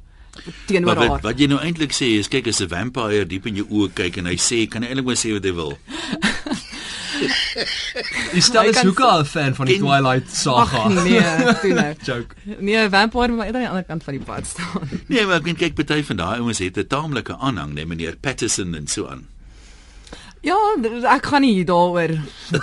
teenoor 0.68 0.86
Maar 0.96 0.96
wat 1.02 1.10
haar. 1.10 1.22
wat 1.22 1.40
jy 1.40 1.48
nou 1.48 1.60
eintlik 1.60 1.92
sê 1.98 2.06
is 2.20 2.28
kyk 2.30 2.48
as 2.48 2.62
'n 2.62 2.70
vampire 2.70 3.26
diep 3.26 3.46
in 3.48 3.56
jou 3.56 3.66
oë 3.70 3.94
kyk 3.94 4.18
en 4.18 4.26
hy 4.26 4.36
sê 4.38 4.68
kan 4.70 4.84
hy 4.84 4.90
eintlik 4.90 5.06
maar 5.06 5.16
sê 5.18 5.34
wat 5.34 5.44
hy 5.44 5.52
wil. 5.54 5.78
Die 8.34 8.42
stel 8.46 8.68
is 8.70 8.76
kan 8.78 8.86
hoeke 8.86 9.08
'n 9.22 9.26
fan 9.26 9.56
van 9.56 9.66
die 9.66 9.78
Ken- 9.80 9.86
Twilight 9.88 10.30
saga. 10.30 10.78
Ag 10.86 10.94
nee, 11.04 11.22
toe 11.62 11.74
nou. 11.74 11.94
Joke. 12.08 12.36
Nee, 12.60 12.90
vampire 12.90 13.28
moet 13.28 13.38
maar 13.38 13.46
eerder 13.46 13.62
aan 13.62 13.66
die 13.66 13.70
ander 13.70 13.84
kant 13.88 14.04
van 14.04 14.14
die 14.14 14.24
pad 14.24 14.46
staan. 14.46 14.90
Nee, 15.08 15.26
maar 15.26 15.36
ek 15.42 15.44
weet 15.50 15.58
kyk 15.58 15.76
party 15.76 16.04
van 16.04 16.18
daai 16.18 16.40
ouens 16.40 16.60
het 16.60 16.78
'n 16.78 16.88
taamlike 16.88 17.34
aanhang, 17.38 17.74
nee 17.74 17.86
meneer 17.86 18.16
Patterson 18.22 18.76
en 18.76 18.88
so 18.88 19.08
aan. 19.08 19.26
Ja, 20.46 20.58
ek 21.16 21.26
gaan 21.32 21.42
nie 21.42 21.66
daaroor 21.66 22.14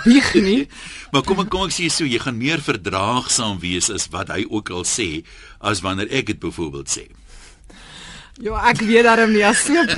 bieg 0.05 0.33
nie. 0.33 0.67
Maar 1.11 1.23
kom 1.23 1.39
ek 1.39 1.49
kom 1.53 1.63
ek 1.67 1.71
sê 1.75 1.89
so, 1.91 2.03
jy 2.03 2.19
gaan 2.19 2.37
meer 2.39 2.59
verdraagsaam 2.63 3.59
wees 3.61 3.89
as 3.93 4.09
wat 4.11 4.31
hy 4.33 4.43
ook 4.49 4.71
al 4.75 4.83
sê 4.83 5.23
as 5.59 5.79
wanneer 5.85 6.11
ek 6.11 6.33
dit 6.33 6.39
byvoorbeeld 6.39 6.91
sê. 6.91 7.05
Ja, 8.43 8.59
ek 8.67 8.81
weet 8.83 9.05
daarom 9.07 9.31
nie 9.31 9.45
as 9.47 9.63
so 9.63 9.79
'n 9.79 9.95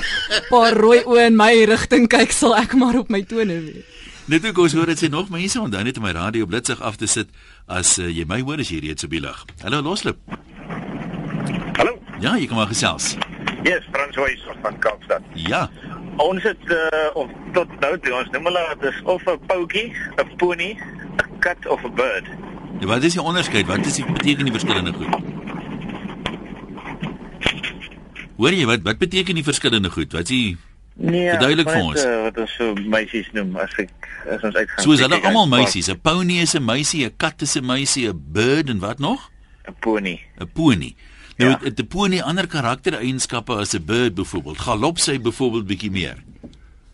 paar 0.50 0.76
rooi 0.78 1.02
oë 1.02 1.26
in 1.26 1.36
my 1.36 1.64
rigting 1.66 2.06
kyk, 2.06 2.30
sal 2.32 2.54
ek 2.54 2.74
maar 2.78 2.94
op 2.98 3.10
my 3.10 3.22
tone 3.26 3.58
wees. 3.66 3.84
Net 4.28 4.44
ook 4.46 4.58
ons 4.58 4.74
hoor 4.76 4.86
dit 4.86 4.98
sê 5.00 5.08
nog 5.10 5.30
mense 5.32 5.58
onthou 5.60 5.82
net 5.82 5.96
om 5.96 6.04
my 6.04 6.12
radio 6.12 6.46
blitsig 6.46 6.80
af 6.84 6.96
te 7.00 7.06
sit 7.06 7.28
as 7.66 7.98
uh, 7.98 8.06
jy 8.06 8.26
my 8.28 8.42
hoor 8.44 8.60
as 8.60 8.68
jy 8.68 8.78
reeds 8.84 9.04
op 9.04 9.10
die 9.10 9.20
lig. 9.24 9.44
Hallo 9.64 9.80
Loslip. 9.80 10.18
Hallo. 11.78 11.96
Ja, 12.20 12.36
jy 12.36 12.46
kom 12.46 12.60
maar 12.60 12.68
gesels. 12.68 13.16
Yes, 13.64 13.82
Frans 13.90 14.16
Wys 14.16 14.44
van 14.62 14.78
Kaapstad. 14.78 15.22
Ja. 15.34 15.70
Ons 16.18 16.42
het 16.42 16.64
uh, 16.74 17.08
of 17.14 17.30
tot 17.54 17.74
nou 17.80 17.92
toe 18.02 18.14
ons 18.18 18.30
noem 18.34 18.48
hulle 18.50 18.62
dit 18.80 18.86
is 18.90 19.02
of 19.06 19.22
'n 19.30 19.38
poutjie, 19.46 19.92
'n 20.18 20.36
pony, 20.36 20.70
'n 20.74 21.38
kat 21.38 21.66
of 21.66 21.84
'n 21.84 21.94
bird. 21.94 22.26
Ja, 22.80 22.86
wat 22.86 23.02
is 23.02 23.12
die 23.14 23.22
onderskeid? 23.22 23.66
Wat 23.66 23.86
is 23.86 23.94
die 23.94 24.04
beteken 24.04 24.44
die 24.44 24.52
verskillende 24.52 24.92
goed? 24.92 25.14
Hoor 28.36 28.52
jy 28.54 28.66
wat 28.66 28.82
wat 28.82 28.98
beteken 28.98 29.34
die 29.34 29.44
verskillende 29.44 29.90
goed? 29.90 30.12
Wat 30.12 30.22
is 30.22 30.28
die 30.28 30.56
Nee, 30.98 31.28
Verduidelik 31.30 31.68
vir 31.70 31.82
ons. 31.82 32.04
Uh, 32.04 32.22
wat 32.26 32.38
ons 32.42 32.54
so 32.58 32.74
meisies 32.90 33.28
noem 33.30 33.52
as 33.62 33.74
ek 33.78 34.08
as 34.34 34.42
ons 34.42 34.56
uitgaan. 34.56 34.82
So 34.82 34.96
is 34.96 35.02
hulle 35.04 35.20
almal 35.22 35.46
meisies. 35.46 35.86
'n 35.92 36.00
Pony 36.02 36.40
is 36.42 36.56
'n 36.58 36.64
meisie, 36.64 37.04
'n 37.06 37.14
kat 37.16 37.42
is 37.46 37.54
'n 37.54 37.64
meisie, 37.64 38.08
'n 38.10 38.18
bird 38.18 38.68
en 38.68 38.80
wat 38.82 38.98
nog? 38.98 39.30
'n 39.68 39.76
pony. 39.78 40.18
'n 40.40 40.50
Pony. 40.52 40.94
Nou 41.38 41.50
Ja. 41.50 41.58
het 41.62 41.78
'n 41.80 41.86
pony 41.86 42.20
ander 42.20 42.46
karaktereienskappe 42.46 43.52
as 43.54 43.72
'n 43.74 43.84
bird 43.84 44.14
byvoorbeeld. 44.14 44.58
Galop 44.58 44.98
sy 44.98 45.20
byvoorbeeld 45.20 45.66
bietjie 45.66 45.90
meer. 45.90 46.16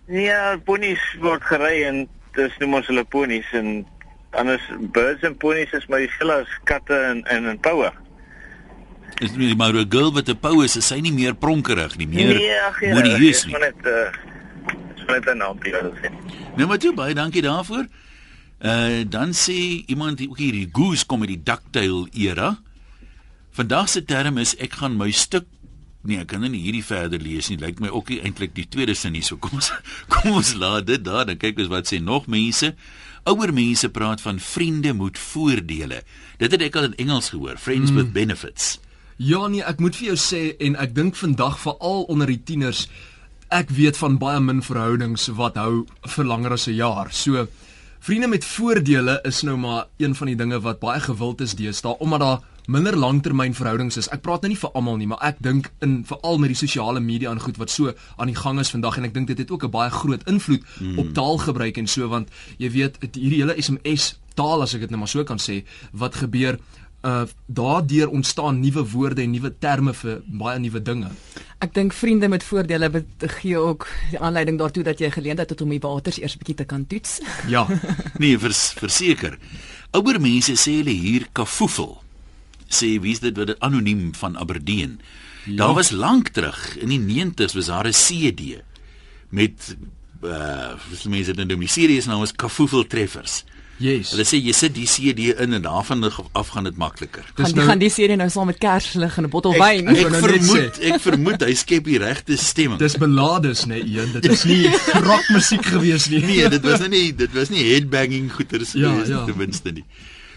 Ja, 0.06 0.58
ponies 0.64 1.00
word 1.20 1.42
gery 1.42 1.82
en 1.84 2.08
dis 2.34 2.52
noem 2.58 2.74
ons 2.74 2.86
hulle 2.86 3.04
ponies 3.04 3.46
en 3.52 3.86
anders 4.30 4.62
birds 4.92 5.22
en 5.22 5.36
ponies 5.36 5.72
is 5.72 5.86
maar 5.86 5.98
dieselfde 5.98 6.40
as 6.42 6.58
katte 6.64 6.94
en 6.94 7.24
en 7.24 7.46
en 7.46 7.58
poue. 7.60 7.90
Is 9.22 9.32
nie 9.36 9.54
maar 9.56 9.72
'n 9.74 9.86
girl 9.88 10.12
wat 10.12 10.28
'n 10.28 10.36
pou 10.38 10.64
is, 10.64 10.76
is 10.76 10.86
sy 10.86 11.00
nie 11.00 11.12
meer 11.12 11.34
pronkerig 11.34 11.96
nie, 11.96 12.06
meer 12.08 12.34
Nee, 12.34 12.60
ag 12.60 12.80
ja, 12.80 12.94
modieus 12.94 13.44
nie. 13.46 13.54
uh 13.54 13.60
dis 13.60 15.04
maar 15.06 15.20
net 15.20 15.28
'n 15.28 15.38
naam 15.38 15.56
wat 15.58 15.66
ek 15.66 15.98
sê. 16.02 16.10
Nou 16.56 16.68
maar 16.68 16.78
toe 16.78 16.94
baie 16.94 17.14
dankie 17.14 17.42
daarvoor. 17.42 17.86
Uh 18.60 19.04
dan 19.08 19.32
sê 19.32 19.84
iemand 19.86 20.28
ook 20.28 20.38
hier 20.38 20.52
die 20.52 20.68
goose 20.72 21.06
kom 21.06 21.20
uit 21.20 21.28
die 21.28 21.42
ducktail 21.42 22.08
era. 22.12 22.58
Vandag 23.54 23.88
se 23.88 24.02
term 24.02 24.38
is 24.42 24.56
ek 24.58 24.80
gaan 24.80 24.96
my 24.98 25.12
stuk 25.14 25.46
Nee, 26.04 26.18
ek 26.20 26.34
kan 26.34 26.42
nou 26.44 26.50
nie 26.52 26.60
hierdie 26.60 26.84
verder 26.84 27.22
lees 27.22 27.46
nie. 27.48 27.56
Lyk 27.56 27.78
my 27.80 27.88
ook 27.88 28.10
nie 28.12 28.18
eintlik 28.20 28.50
die 28.52 28.66
tweede 28.68 28.92
sin 28.92 29.14
hier. 29.16 29.24
So 29.24 29.38
kom 29.40 29.56
ons 29.56 29.70
kom 30.12 30.34
ons 30.36 30.50
laat 30.60 30.84
dit 30.90 31.00
daar. 31.00 31.24
Dan 31.24 31.38
kyk 31.40 31.62
ons 31.64 31.70
wat 31.72 31.88
sê 31.88 31.96
nog 31.96 32.26
mense. 32.28 32.74
Ouer 33.24 33.54
mense 33.56 33.88
praat 33.88 34.20
van 34.20 34.36
vriende 34.36 34.92
moet 34.92 35.16
voordele. 35.16 36.02
Dit 36.42 36.52
het 36.52 36.66
ek 36.66 36.76
al 36.76 36.90
in 36.90 36.98
Engels 37.06 37.32
gehoor. 37.32 37.56
Friends 37.56 37.88
mm. 37.88 37.96
with 37.96 38.12
benefits. 38.12 38.74
Ja 39.16 39.46
nee, 39.48 39.64
ek 39.64 39.80
moet 39.80 39.96
vir 39.96 40.10
jou 40.10 40.20
sê 40.20 40.42
en 40.60 40.76
ek 40.76 40.92
dink 40.92 41.16
vandag 41.16 41.56
veral 41.62 42.04
onder 42.12 42.28
die 42.28 42.42
tieners 42.42 42.84
ek 43.54 43.70
weet 43.72 43.96
van 43.96 44.18
baie 44.20 44.40
min 44.44 44.60
verhoudings 44.66 45.30
wat 45.38 45.56
hou 45.56 45.86
vir 46.16 46.28
langer 46.28 46.58
as 46.58 46.68
'n 46.68 46.76
jaar. 46.76 47.08
So 47.12 47.46
vriende 48.00 48.28
met 48.28 48.44
voordele 48.44 49.20
is 49.24 49.40
nou 49.42 49.56
maar 49.56 49.86
een 49.96 50.12
van 50.14 50.26
die 50.26 50.36
dinge 50.36 50.60
wat 50.60 50.84
baie 50.84 51.00
gewild 51.00 51.40
is 51.40 51.54
deesdae 51.54 51.96
omdat 51.96 52.20
daar 52.20 52.40
minder 52.66 52.96
langtermynverhoudings 52.96 53.96
is. 54.00 54.08
Ek 54.14 54.22
praat 54.24 54.44
nou 54.44 54.52
nie 54.52 54.60
vir 54.60 54.72
almal 54.74 54.96
nie, 55.00 55.08
maar 55.10 55.22
ek 55.26 55.40
dink 55.44 55.70
in 55.84 56.02
veral 56.08 56.38
met 56.40 56.52
die 56.52 56.58
sosiale 56.58 57.00
media 57.00 57.30
en 57.30 57.42
goed 57.42 57.58
wat 57.60 57.70
so 57.70 57.92
aan 58.16 58.32
die 58.32 58.38
gang 58.38 58.60
is 58.60 58.72
vandag 58.72 58.98
en 58.98 59.08
ek 59.08 59.14
dink 59.14 59.28
dit 59.28 59.38
het 59.38 59.50
ook 59.50 59.64
'n 59.64 59.70
baie 59.70 59.90
groot 59.90 60.22
invloed 60.28 60.62
mm. 60.80 60.98
op 60.98 61.12
taalgebruik 61.14 61.76
en 61.76 61.86
so 61.86 62.08
want 62.08 62.28
jy 62.58 62.70
weet 62.70 62.96
het 63.00 63.14
hierdie 63.14 63.42
hele 63.42 63.60
SMS 63.60 64.18
taal 64.34 64.62
as 64.62 64.74
ek 64.74 64.80
dit 64.80 64.90
nou 64.90 64.98
maar 64.98 65.08
so 65.08 65.24
kan 65.24 65.38
sê 65.38 65.64
wat 65.92 66.14
gebeur 66.14 66.58
uh 67.04 67.24
daardeur 67.46 68.08
ontstaan 68.08 68.60
nuwe 68.60 68.90
woorde 68.90 69.22
en 69.22 69.30
nuwe 69.30 69.52
terme 69.58 69.92
vir 69.92 70.22
baie 70.24 70.58
nuwe 70.58 70.80
dinge. 70.82 71.10
Ek 71.60 71.74
dink 71.74 71.92
vriende 71.92 72.28
met 72.28 72.42
voordele 72.42 73.04
gee 73.18 73.58
ook 73.58 73.86
die 74.10 74.18
aanleiding 74.18 74.58
daartoe 74.58 74.82
dat 74.82 74.98
jy 74.98 75.10
geleentheid 75.10 75.50
het 75.50 75.60
om 75.60 75.68
die 75.68 75.80
waters 75.80 76.20
eers 76.20 76.36
bietjie 76.40 76.56
te 76.62 76.64
kan 76.64 76.86
toets. 76.86 77.20
Ja. 77.48 77.66
Nee, 78.22 78.38
vers, 78.38 78.72
verseker. 78.78 79.38
Ouer 79.92 80.20
mense 80.20 80.56
sê 80.56 80.78
hulle 80.80 80.96
hier 80.96 81.28
kafoefel. 81.32 82.03
Sê 82.68 83.00
wie's 83.00 83.20
dit 83.20 83.36
wat 83.36 83.46
dit 83.46 83.60
anoniem 83.60 84.14
van 84.14 84.38
Aberdeen. 84.38 85.00
Ja. 85.44 85.56
Daar 85.56 85.74
was 85.74 85.90
lank 85.90 86.28
terug 86.28 86.76
in 86.80 86.88
die 86.88 87.00
90's 87.00 87.54
was 87.54 87.66
daar 87.66 87.86
'n 87.86 87.92
CD 87.92 88.62
met 89.28 89.76
uh 90.22 90.72
wat 90.90 91.04
mense 91.04 91.32
dit 91.32 91.36
nou 91.36 91.46
noem. 91.46 91.60
Die 91.60 91.68
CD 91.68 92.02
se 92.02 92.08
naam 92.08 92.22
is 92.22 92.32
Kafoefel 92.32 92.86
Treffers. 92.86 93.44
Yes. 93.82 94.12
Hulle 94.14 94.22
sê 94.22 94.38
jy 94.38 94.52
sit 94.54 94.74
die 94.76 94.86
CD 94.86 95.32
in 95.34 95.56
en 95.56 95.62
daarvan 95.64 96.04
af 96.32 96.52
gaan 96.54 96.64
dit 96.68 96.76
makliker. 96.78 97.24
Gaan 97.34 97.52
die 97.56 97.64
gaan 97.66 97.80
die 97.82 97.90
serie 97.90 98.16
nou 98.16 98.28
saam 98.30 98.46
met 98.46 98.58
kerslig 98.62 99.16
en 99.18 99.24
'n 99.26 99.30
bottel 99.30 99.52
wyn. 99.58 99.88
Ek, 99.88 99.96
ek 99.96 100.10
nou 100.10 100.22
vermoed, 100.22 100.78
ek 100.78 101.00
vermoed 101.00 101.42
hy 101.42 101.54
skep 101.54 101.84
die 101.84 101.98
regte 101.98 102.36
stemming. 102.36 102.78
Dis 102.78 102.96
belades 102.96 103.66
nê, 103.66 103.82
nee, 103.82 103.98
een. 103.98 104.12
Dit 104.12 104.30
is 104.30 104.44
nie 104.44 104.70
rockmusiek 105.08 105.66
gewees 105.66 106.08
nie. 106.08 106.22
Nee, 106.22 106.48
dit 106.48 106.62
was 106.62 106.78
nou 106.78 106.88
nie 106.88 107.14
dit 107.14 107.32
was 107.34 107.50
nie 107.50 107.64
headbanging 107.72 108.30
goeters 108.32 108.72
Ja, 108.72 108.92
gewees 108.92 109.08
ja. 109.08 109.24
ten 109.24 109.36
minste 109.36 109.72
nie. 109.72 109.84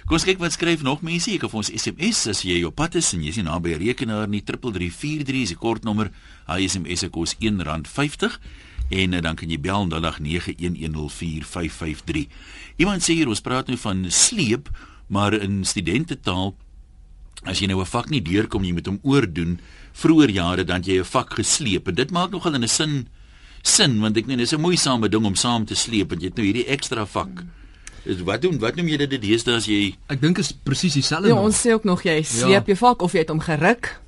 Kom 0.08 0.16
ons 0.16 0.24
kyk 0.24 0.38
wat 0.40 0.54
skryf 0.56 0.80
nog 0.88 1.02
mense. 1.04 1.28
Jy 1.28 1.36
kan 1.42 1.50
vir 1.52 1.60
ons 1.60 1.68
SMS 1.68 2.32
as 2.32 2.40
jy 2.48 2.64
op 2.64 2.78
pad 2.80 2.96
is 2.96 3.12
en 3.12 3.20
jy 3.26 3.32
is 3.34 3.40
naby 3.44 3.76
'n 3.76 3.84
rekenaar 3.84 4.32
nie. 4.32 4.40
3343 4.40 5.44
is 5.44 5.52
die 5.52 5.60
kortnommer. 5.60 6.16
Hy 6.48 6.64
SMS 6.64 7.00
se 7.00 7.10
kos 7.10 7.36
R1.50 7.36 8.40
en 8.90 9.14
uh, 9.14 9.20
dan 9.20 9.36
kan 9.36 9.50
jy 9.50 9.60
bel 9.60 9.88
0891104553. 9.92 12.28
Iemand 12.78 13.04
sê 13.04 13.14
hier 13.20 13.28
ons 13.28 13.42
praat 13.42 13.68
nou 13.68 13.78
van 13.78 14.06
sleep, 14.08 14.70
maar 15.10 15.34
in 15.34 15.66
studentetaal 15.66 16.56
as 17.44 17.60
jy 17.60 17.68
nou 17.68 17.82
'n 17.82 17.86
vak 17.86 18.10
nie 18.10 18.22
deurkom 18.22 18.64
jy 18.64 18.72
moet 18.72 18.88
hom 18.88 19.00
oordoen. 19.04 19.60
Vroeger 19.92 20.30
jare 20.30 20.64
dan 20.64 20.78
het 20.78 20.88
jy 20.88 21.00
'n 21.00 21.04
vak 21.04 21.34
gesleep 21.34 21.88
en 21.88 21.96
dit 21.96 22.12
maak 22.12 22.32
nogal 22.32 22.56
'n 22.56 22.68
sin 22.68 23.08
sin 23.62 24.00
want 24.00 24.16
ek 24.16 24.26
meen 24.26 24.38
dis 24.38 24.54
'n 24.54 24.62
moeisame 24.62 25.10
ding 25.10 25.26
om 25.26 25.36
saam 25.36 25.66
te 25.66 25.76
sleep 25.76 26.12
en 26.14 26.20
jy 26.20 26.26
het 26.28 26.36
nou 26.38 26.46
hierdie 26.46 26.68
ekstra 26.68 27.06
vak. 27.06 27.44
Is 28.06 28.22
wat 28.24 28.42
doen 28.42 28.60
wat 28.60 28.76
noem 28.76 28.88
jy 28.88 28.98
dit 28.98 29.22
deesdae 29.22 29.56
as 29.56 29.66
jy 29.66 29.96
Ek 30.08 30.22
dink 30.22 30.38
is 30.38 30.52
presies 30.64 30.94
dieselfde. 30.94 31.28
Ja, 31.28 31.36
nog. 31.36 31.44
ons 31.46 31.62
sê 31.68 31.72
ook 31.74 31.84
nog 31.84 32.04
jy 32.04 32.22
sleep 32.24 32.68
Ja. 32.68 32.74
jou 32.74 32.78
vak 32.78 33.02
of 33.02 33.12
jy 33.12 33.20
het 33.20 33.30
hom 33.30 33.40
geruk. 33.40 34.00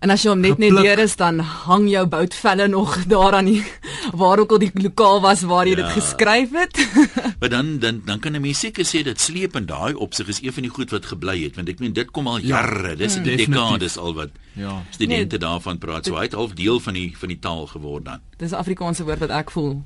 En 0.00 0.10
as 0.10 0.22
jy 0.22 0.30
hom 0.30 0.40
net 0.40 0.58
net 0.58 0.70
deur 0.70 0.98
is 0.98 1.16
dan 1.16 1.38
hang 1.38 1.88
jou 1.88 2.06
boutvelle 2.06 2.68
nog 2.68 3.04
daar 3.12 3.32
aan 3.34 3.44
die 3.44 3.64
waar 4.12 4.38
ook 4.38 4.50
al 4.52 4.58
die 4.58 4.70
lokaal 4.74 5.20
was 5.20 5.42
waar 5.42 5.66
jy 5.66 5.76
Ja. 5.76 5.82
dit 5.86 5.92
geskryf 6.02 6.50
het. 6.52 6.88
maar 7.40 7.48
dan 7.48 7.78
dan 7.78 8.02
dan 8.04 8.18
kan 8.20 8.32
'n 8.36 8.40
mens 8.40 8.58
seker 8.60 8.84
sê 8.84 9.02
dat 9.04 9.20
sleep 9.20 9.56
in 9.56 9.66
daai 9.66 9.94
opsig 9.94 10.28
is 10.28 10.42
een 10.42 10.52
van 10.52 10.62
die 10.62 10.70
goed 10.72 10.90
wat 10.90 11.06
gebly 11.06 11.42
het 11.44 11.56
want 11.56 11.68
ek 11.68 11.78
meen 11.78 11.92
dit 11.92 12.10
kom 12.10 12.26
al 12.26 12.38
Ja, 12.38 12.46
jare. 12.46 12.96
Dis 12.96 13.14
'n 13.16 13.22
definitief. 13.22 13.46
dekades 13.54 13.96
al 13.96 14.14
wat 14.14 14.28
Ja. 14.54 14.82
studente 14.90 15.38
daarvan 15.38 15.78
praat. 15.78 16.06
So 16.06 16.14
hy 16.16 16.22
het 16.22 16.32
half 16.32 16.52
deel 16.52 16.80
van 16.80 16.94
die 16.94 17.14
van 17.18 17.28
die 17.28 17.38
taal 17.38 17.66
geword 17.66 18.04
dan. 18.04 18.20
Dis 18.38 18.50
'n 18.50 18.54
Afrikaanse 18.56 19.04
woord 19.04 19.18
wat 19.18 19.30
ek 19.30 19.50
voel 19.50 19.82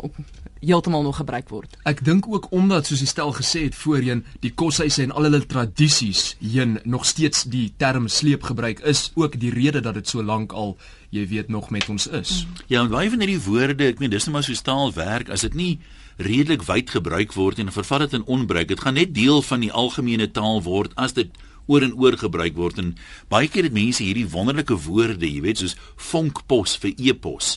al- 0.00 0.12
heeltemal 0.60 1.02
nog 1.02 1.16
gebruik 1.20 1.48
word. 1.52 1.76
Ek 1.84 2.04
dink 2.04 2.26
ook 2.28 2.46
omdat 2.50 2.86
soos 2.86 3.02
die 3.02 3.08
stel 3.10 3.32
gesê 3.36 3.66
het 3.66 3.74
voorheen, 3.74 4.24
die 4.40 4.50
koshuise 4.54 5.02
en 5.02 5.12
al 5.12 5.28
hulle 5.28 5.42
tradisies 5.46 6.36
heen 6.40 6.78
nog 6.84 7.04
steeds 7.06 7.44
die 7.44 7.72
term 7.76 8.08
sleep 8.08 8.42
gebruik 8.42 8.80
is 8.80 9.10
ook 9.14 9.38
die 9.40 9.50
rede 9.54 9.80
dat 9.80 9.94
dit 9.94 10.08
so 10.08 10.22
lank 10.22 10.52
al 10.52 10.76
jy 11.10 11.26
weet 11.28 11.48
nog 11.48 11.70
met 11.70 11.88
ons 11.88 12.06
is. 12.06 12.46
Ja, 12.66 12.80
en 12.82 12.90
baie 12.90 13.10
van 13.10 13.20
hierdie 13.22 13.40
woorde, 13.44 13.92
ek 13.92 14.00
meen 14.02 14.10
dis 14.10 14.26
net 14.26 14.32
maar 14.34 14.44
so 14.46 14.54
staal 14.54 14.92
werk 14.96 15.30
as 15.30 15.44
dit 15.46 15.54
nie 15.54 15.78
redelik 16.16 16.64
wyd 16.66 16.90
gebruik 16.90 17.34
word 17.36 17.58
en 17.60 17.72
vervat 17.72 18.06
dit 18.06 18.16
in 18.20 18.24
onbruik. 18.24 18.68
Dit 18.68 18.80
gaan 18.80 18.96
net 18.96 19.14
deel 19.14 19.42
van 19.42 19.60
die 19.60 19.72
algemene 19.72 20.30
taal 20.32 20.62
word 20.64 20.96
as 20.96 21.12
dit 21.12 21.30
oor 21.66 21.82
en 21.82 21.94
oor 21.98 22.16
gebruik 22.16 22.56
word 22.56 22.78
en 22.78 22.94
baie 23.28 23.48
keer 23.50 23.66
het 23.68 23.74
mense 23.74 24.02
hierdie 24.02 24.28
wonderlike 24.30 24.76
woorde, 24.86 25.26
jy 25.26 25.40
weet, 25.44 25.58
soos 25.58 25.76
vonkpos 25.96 26.76
vir 26.82 26.94
e-pos. 26.96 27.56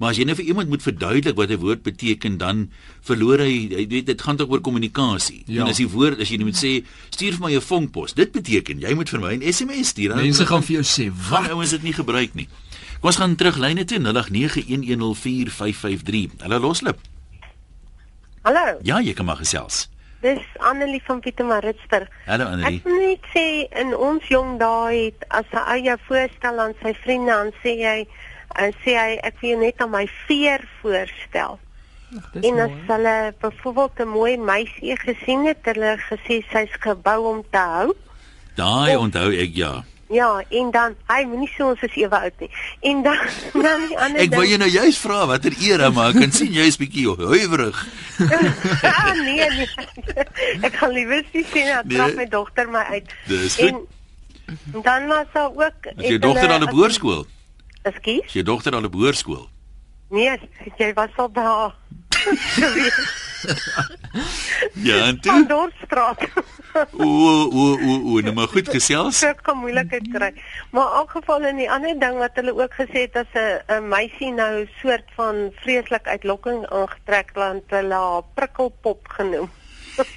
Maar 0.00 0.14
as 0.14 0.16
jy 0.16 0.24
nou 0.24 0.32
vir 0.38 0.46
iemand 0.48 0.68
moet 0.72 0.80
verduidelik 0.82 1.36
wat 1.36 1.50
'n 1.52 1.60
woord 1.60 1.82
beteken, 1.84 2.38
dan 2.40 2.70
verloor 3.04 3.38
hy, 3.44 3.68
jy 3.68 3.86
weet, 3.88 4.06
dit 4.06 4.22
gaan 4.22 4.36
tog 4.36 4.48
oor 4.48 4.60
kommunikasie. 4.60 5.42
Ja. 5.46 5.60
En 5.62 5.68
as 5.68 5.76
die 5.76 5.88
woord, 5.88 6.20
as 6.20 6.28
jy 6.32 6.38
moet 6.40 6.56
sê, 6.56 6.84
stuur 7.10 7.32
vir 7.36 7.40
my 7.48 7.52
'n 7.54 7.60
vonkpos, 7.60 8.14
dit 8.14 8.32
beteken 8.32 8.80
jy 8.80 8.94
moet 8.94 9.08
vir 9.08 9.20
my 9.20 9.34
'n 9.36 9.42
SMS 9.52 9.88
stuur. 9.92 10.14
Mense 10.16 10.46
gaan 10.46 10.62
vir 10.62 10.72
jou 10.80 10.84
sê, 10.84 11.10
"Wat? 11.30 11.48
ouens 11.50 11.70
dit 11.70 11.82
nie 11.82 11.92
gebruik 11.92 12.34
nie. 12.34 12.48
Kom 13.00 13.06
ons 13.08 13.16
gaan 13.16 13.34
terug 13.36 13.56
lyne 13.58 13.84
toe 13.84 13.98
0891104553. 13.98 16.30
Hallo 16.40 16.58
Loslip. 16.58 16.98
Hallo, 18.42 18.78
Ja, 18.82 19.00
jy 19.00 19.12
kan 19.12 19.24
maar 19.24 19.36
gesels. 19.36 19.88
dis 20.20 20.38
Annelie 20.58 21.00
van 21.04 21.20
Pietermaritzburg. 21.20 22.08
Hallo 22.26 22.44
Annelie. 22.44 22.76
Ek 22.76 22.84
wil 22.84 22.94
net 23.08 23.18
sê 23.34 23.68
in 23.80 23.96
ons 23.96 24.28
jong 24.28 24.58
dae 24.58 25.04
het 25.04 25.24
as 25.28 25.44
'n 25.52 25.56
ou 25.56 25.82
jou 25.84 25.98
voorstel 26.08 26.58
aan 26.60 26.74
sy 26.82 26.94
vriende 26.94 27.30
dan 27.32 27.50
sê 27.64 27.68
jy 27.80 28.06
en 28.58 28.72
sê 28.84 28.94
hy 28.98 29.18
ek 29.22 29.34
wil 29.40 29.50
jou 29.50 29.60
net 29.60 29.80
aan 29.80 29.90
my 29.90 30.06
veer 30.26 30.60
voorstel. 30.82 31.58
Dis 32.34 32.44
En 32.50 32.58
as 32.58 32.70
mooi. 32.70 32.80
hulle 32.88 33.34
byvoorbeeld 33.40 33.98
'n 34.00 34.08
mooi 34.08 34.36
meisie 34.36 34.96
gesien 34.98 35.46
het, 35.46 35.58
hulle 35.64 35.96
gesê 36.10 36.42
sy's 36.52 36.74
gebou 36.80 37.24
om 37.34 37.44
te 37.50 37.58
hou. 37.58 37.94
Daai 38.56 38.96
onthou 38.96 39.30
ek 39.32 39.54
ja. 39.54 39.84
Ja, 40.12 40.42
en 40.50 40.70
dan 40.70 40.94
hy 41.06 41.24
moenie 41.24 41.48
sê 41.54 41.62
ons 41.64 41.82
is 41.82 41.94
ewe 41.94 42.18
oud 42.18 42.32
nie. 42.40 42.50
En 42.82 43.02
dan 43.02 43.16
dan 43.62 43.86
die 43.88 43.98
ander 43.98 44.20
Ek 44.20 44.34
wou 44.34 44.44
jou 44.44 44.58
nou 44.58 44.68
juist 44.70 44.98
vra 44.98 45.26
watter 45.26 45.52
era 45.62 45.90
maar 45.90 46.08
ek 46.10 46.18
kan 46.20 46.32
sien 46.32 46.52
jy's 46.52 46.76
bietjie 46.76 47.06
huiwerig. 47.16 47.86
ah, 48.82 49.12
nee 49.14 49.46
nee. 49.50 49.68
ek 50.66 50.74
gaan 50.74 50.90
liewer 50.92 51.24
nie 51.32 51.44
sê 51.44 51.62
dat 51.74 51.84
Nee. 51.84 51.96
trap 51.96 52.14
my 52.16 52.26
dogter 52.26 52.68
my 52.68 52.82
uit. 52.90 53.14
Dis 53.28 53.54
goed. 53.56 53.86
En 54.74 54.82
dan 54.82 55.06
was 55.06 55.26
daar 55.32 55.50
ook 55.54 55.86
Is 55.96 56.08
jou 56.08 56.18
dogter 56.18 56.50
aan 56.50 56.62
'n 56.66 56.74
boerskool? 56.74 57.26
Ekskuus? 57.82 58.26
Is 58.26 58.32
jou 58.32 58.44
dogter 58.44 58.74
aan 58.74 58.84
'n 58.84 58.90
boerskool? 58.90 59.48
Nee, 60.10 60.38
jy 60.76 60.92
was 60.94 61.10
al 61.16 61.28
by 61.28 61.40
haar. 61.40 61.74
Ja, 64.74 64.96
en 65.06 65.18
Van 65.20 65.20
toe? 65.20 65.46
Dorpsstraat. 65.46 66.28
O, 66.92 67.04
o, 67.04 67.78
o, 67.78 67.94
o, 68.12 68.20
nou 68.20 68.32
maar 68.34 68.48
goed 68.48 68.68
gesels. 68.70 69.22
Ek 69.26 69.40
kan 69.42 69.58
moeilikheid 69.58 70.06
kry. 70.12 70.28
Maar 70.70 70.90
in 70.92 70.98
elk 71.00 71.10
geval 71.16 71.46
in 71.50 71.56
die 71.58 71.70
ander 71.70 71.96
ding 71.98 72.18
wat 72.20 72.36
hulle 72.38 72.54
ook 72.54 72.74
gesê 72.78 73.06
het 73.08 73.16
as 73.16 73.32
'n 73.34 73.62
'n 73.78 73.88
meisie 73.88 74.30
nou 74.32 74.66
soort 74.82 75.08
van 75.16 75.50
vreeslik 75.62 76.06
uitlokking 76.06 76.66
aangetrek 76.70 77.30
want 77.34 77.64
hulle 77.68 77.94
haar 77.94 78.22
prikkelpop 78.34 79.08
genoem. 79.08 79.50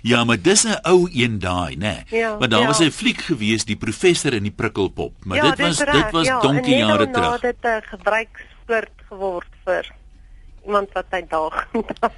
Ja, 0.01 0.23
maar 0.23 0.41
dis 0.41 0.63
'n 0.63 0.79
ou 0.81 1.09
een 1.13 1.39
daai, 1.39 1.75
né? 1.77 2.03
Ja, 2.09 2.37
maar 2.39 2.49
daar 2.49 2.61
ja. 2.61 2.67
was 2.67 2.79
'n 2.79 2.89
fliek 2.91 3.21
gewees, 3.21 3.65
die 3.65 3.75
professor 3.75 4.33
in 4.33 4.43
die 4.43 4.51
prikkelpop. 4.51 5.13
Maar 5.25 5.37
ja, 5.37 5.49
dit 5.49 5.59
was 5.59 5.79
reg, 5.79 6.03
dit 6.03 6.11
was 6.11 6.25
ja, 6.27 6.39
donkie 6.39 6.77
jare 6.77 7.09
terug. 7.09 7.31
het 7.31 7.41
dit 7.41 7.71
'n 7.71 7.81
gebruikswoord 7.89 8.91
geword 9.09 9.47
vir 9.65 9.91
iemand 10.65 10.91
wat 10.93 11.05
uitdagend 11.09 11.85
was. 11.99 12.11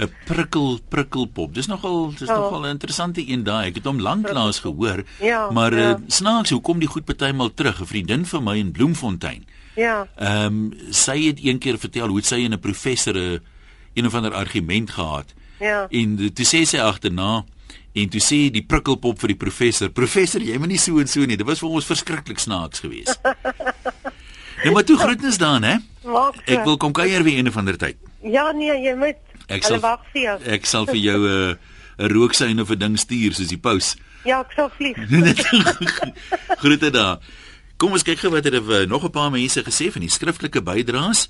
'n 0.00 0.12
prikkel 0.24 0.78
prikkelpop. 0.88 1.54
Dis 1.54 1.66
nogal 1.66 2.10
dis 2.10 2.28
Ja. 2.28 2.34
nogal 2.34 2.60
'n 2.60 2.68
interessante 2.68 3.28
een 3.28 3.42
daai. 3.42 3.66
Ek 3.68 3.74
het 3.74 3.84
hom 3.84 4.00
lanklaas 4.00 4.58
gehoor. 4.58 5.04
Ja, 5.20 5.50
maar 5.50 5.74
ja. 5.76 5.90
uh, 5.90 5.96
snaaks, 6.06 6.50
hoe 6.50 6.60
kom 6.60 6.78
die 6.78 6.88
goed 6.88 7.04
partymal 7.04 7.54
terug? 7.54 7.80
'n 7.80 7.86
Vriendin 7.86 8.26
van 8.26 8.42
my 8.44 8.56
in 8.58 8.72
Bloemfontein. 8.72 9.46
Ja. 9.74 10.08
Ehm 10.16 10.44
um, 10.44 10.72
sy 10.90 11.26
het 11.26 11.38
een 11.44 11.58
keer 11.58 11.78
vertel 11.78 12.08
hoe 12.08 12.22
sy 12.22 12.44
en 12.44 12.52
'n 12.52 12.58
professor 12.58 13.14
'n 13.16 13.40
een 13.94 14.06
of 14.06 14.14
ander 14.14 14.34
argument 14.34 14.90
gehad. 14.90 15.34
Ja. 15.60 15.86
En 15.90 16.18
uh, 16.18 16.30
toe 16.34 16.46
sê 16.48 16.64
sy 16.68 16.80
agterna 16.82 17.44
en 17.92 18.08
toe 18.12 18.22
sê 18.22 18.50
die 18.52 18.64
prikkelpop 18.66 19.18
vir 19.20 19.34
die 19.34 19.40
professor: 19.40 19.90
"Professor, 19.90 20.42
jy 20.42 20.58
moet 20.58 20.72
nie 20.72 20.78
so 20.80 20.98
en 20.98 21.10
so 21.10 21.26
nie. 21.26 21.36
Dit 21.36 21.46
was 21.46 21.60
vir 21.62 21.68
ons 21.70 21.86
verskriklik 21.86 22.38
snaaks 22.38 22.80
geweest." 22.80 23.20
nou 24.64 24.74
maar 24.74 24.84
toe 24.84 24.98
groetnis 24.98 25.38
dan, 25.38 25.62
hè. 25.62 25.76
Ek 26.46 26.64
wil 26.64 26.78
kom 26.80 26.92
kuier 26.96 27.22
weer 27.26 27.38
een 27.38 27.48
of 27.48 27.56
ander 27.60 27.76
tyd. 27.76 27.98
Ja 28.22 28.50
nee, 28.52 28.72
jy 28.80 28.94
moet. 28.96 29.20
Ek 29.50 29.66
sal 29.66 29.80
wag 29.82 30.04
vir 30.14 30.22
jou. 30.22 30.38
ek 30.56 30.66
sal 30.66 30.86
vir 30.86 31.00
jou 31.00 31.20
'n 31.26 31.58
'n 32.00 32.12
rooksyne 32.12 32.62
of 32.62 32.70
'n 32.70 32.78
ding 32.78 32.96
stuur 32.98 33.34
soos 33.34 33.48
die 33.48 33.58
pos. 33.60 33.96
Ja, 34.28 34.40
ek 34.44 34.52
sal 34.52 34.68
vlieg. 34.76 34.98
Groete 36.62 36.90
daar. 36.92 37.24
Kom 37.80 37.92
ons 37.96 38.04
kyk 38.04 38.18
gou 38.20 38.30
wat 38.34 38.44
het 38.44 38.52
er, 38.52 38.86
nog 38.86 39.04
'n 39.04 39.10
paar 39.10 39.30
mense 39.30 39.62
gesê 39.64 39.88
van 39.92 40.04
die 40.04 40.12
skriftelike 40.12 40.60
bydraes. 40.62 41.28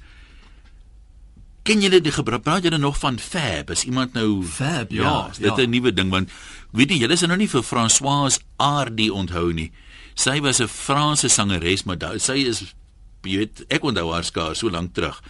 Ken 1.62 1.82
julle 1.84 2.00
die 2.00 2.12
gebruik 2.12 2.42
praat 2.42 2.64
julle 2.64 2.78
nog 2.78 2.98
van 2.98 3.18
fab? 3.18 3.70
As 3.70 3.84
iemand 3.84 4.12
nou 4.16 4.42
Fab, 4.42 4.90
ja, 4.90 5.02
ja, 5.02 5.28
is 5.30 5.38
dit 5.38 5.56
ja. 5.56 5.62
'n 5.62 5.70
nuwe 5.70 5.92
ding 5.92 6.10
want 6.10 6.30
weet 6.72 6.90
jy 6.90 6.98
julle 7.04 7.12
is 7.12 7.20
nou 7.20 7.36
nie 7.36 7.48
vir 7.48 7.62
Françoise 7.62 8.40
Hardy 8.56 9.10
onthou 9.10 9.52
nie. 9.52 9.70
Sy 10.14 10.40
was 10.40 10.60
'n 10.60 10.68
Franse 10.68 11.28
sangeres, 11.28 11.84
maar 11.84 11.98
da, 11.98 12.18
sy 12.18 12.44
is 12.48 12.60
jy 12.60 12.66
weet 13.22 13.64
ek 13.68 13.84
onthou 13.84 14.12
haar 14.12 14.24
skaars 14.24 14.58
so 14.58 14.70
lank 14.70 14.94
terug. 14.94 15.20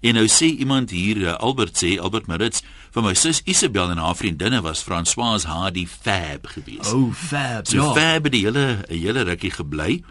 En 0.00 0.14
nou 0.14 0.26
sê 0.30 0.52
iemand 0.62 0.90
hier 0.94 1.24
eh, 1.26 1.34
Albert 1.42 1.78
sê 1.80 1.96
Albert 1.98 2.28
Maritz 2.30 2.62
vir 2.94 3.02
my 3.02 3.14
sus 3.18 3.40
Isabel 3.50 3.90
en 3.90 3.98
haar 3.98 4.16
vriendinne 4.16 4.60
was 4.62 4.84
Françoise 4.86 5.48
Hardy 5.50 5.86
fab 5.86 6.46
geweest. 6.54 6.92
Oh, 6.94 7.10
fab. 7.12 7.66
So 7.66 7.80
ja. 7.80 7.92
fab 7.96 8.28
het 8.28 8.32
die 8.32 8.44
hele 8.46 8.84
hele 8.88 9.26
rukkie 9.26 9.50
gebly. 9.56 10.02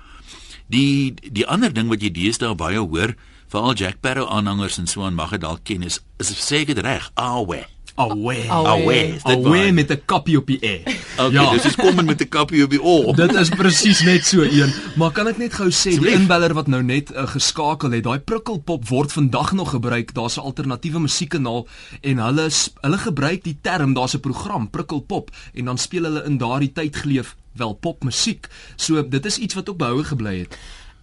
Die 0.68 1.16
die 1.22 1.48
ander 1.48 1.72
ding 1.74 1.88
wat 1.88 2.04
jy 2.04 2.12
deesdae 2.12 2.56
baie 2.60 2.84
hoor, 2.84 3.16
veral 3.48 3.74
Jack 3.74 3.98
Sparrow 3.98 4.28
aanhangers 4.30 4.78
en 4.78 4.88
so 4.88 5.04
aan 5.04 5.14
mag 5.14 5.30
dit 5.30 5.42
dalk 5.42 5.64
ken 5.64 5.84
is 5.84 6.00
is 6.18 6.34
sê 6.52 6.66
dit 6.66 6.78
reg, 6.78 7.12
awe. 7.14 7.66
Away. 7.98 8.46
Awe. 8.48 8.68
Awe. 8.70 9.18
dit 9.24 9.44
waar? 9.44 9.74
met 9.74 9.90
'n 9.90 10.02
kappie 10.06 10.38
op 10.38 10.46
die 10.48 10.58
e. 10.62 10.82
Okay, 11.18 11.32
ja. 11.32 11.52
dis 11.52 11.66
is 11.66 11.76
kom 11.76 12.06
met 12.06 12.22
'n 12.22 12.30
kappie 12.30 12.64
op 12.64 12.70
die 12.70 12.82
oor. 12.84 13.16
Dit 13.16 13.34
is 13.34 13.50
presies 13.50 14.02
net 14.02 14.26
so 14.26 14.42
een. 14.42 14.74
Maar 14.96 15.12
kan 15.12 15.28
ek 15.28 15.38
net 15.38 15.54
gou 15.54 15.70
sê 15.72 15.98
die 15.98 16.14
inbeller 16.14 16.54
wat 16.54 16.68
nou 16.68 16.84
net 16.84 17.10
uh, 17.12 17.28
geskakel 17.28 17.92
het, 17.92 18.04
daai 18.04 18.20
prikkelpop 18.20 18.88
word 18.88 19.12
vandag 19.12 19.52
nog 19.52 19.70
gebruik. 19.70 20.14
Daar's 20.14 20.38
'n 20.38 20.46
alternatiewe 20.46 21.00
musiekkanaal 21.00 21.68
en 22.02 22.18
hulle 22.18 22.50
hulle 22.82 22.98
gebruik 22.98 23.44
die 23.44 23.58
term, 23.62 23.94
daar's 23.94 24.14
'n 24.14 24.20
program 24.20 24.70
prikkelpop 24.70 25.32
en 25.54 25.66
dan 25.66 25.78
speel 25.78 26.04
hulle 26.04 26.24
in 26.24 26.38
daardie 26.38 26.72
tyd 26.72 26.96
geleef 26.96 27.36
wel 27.54 27.74
popmusiek. 27.74 28.48
So 28.76 29.08
dit 29.10 29.26
is 29.26 29.38
iets 29.38 29.54
wat 29.54 29.70
ook 29.70 29.78
behoue 29.78 30.04
gebly 30.04 30.40
het. 30.40 30.58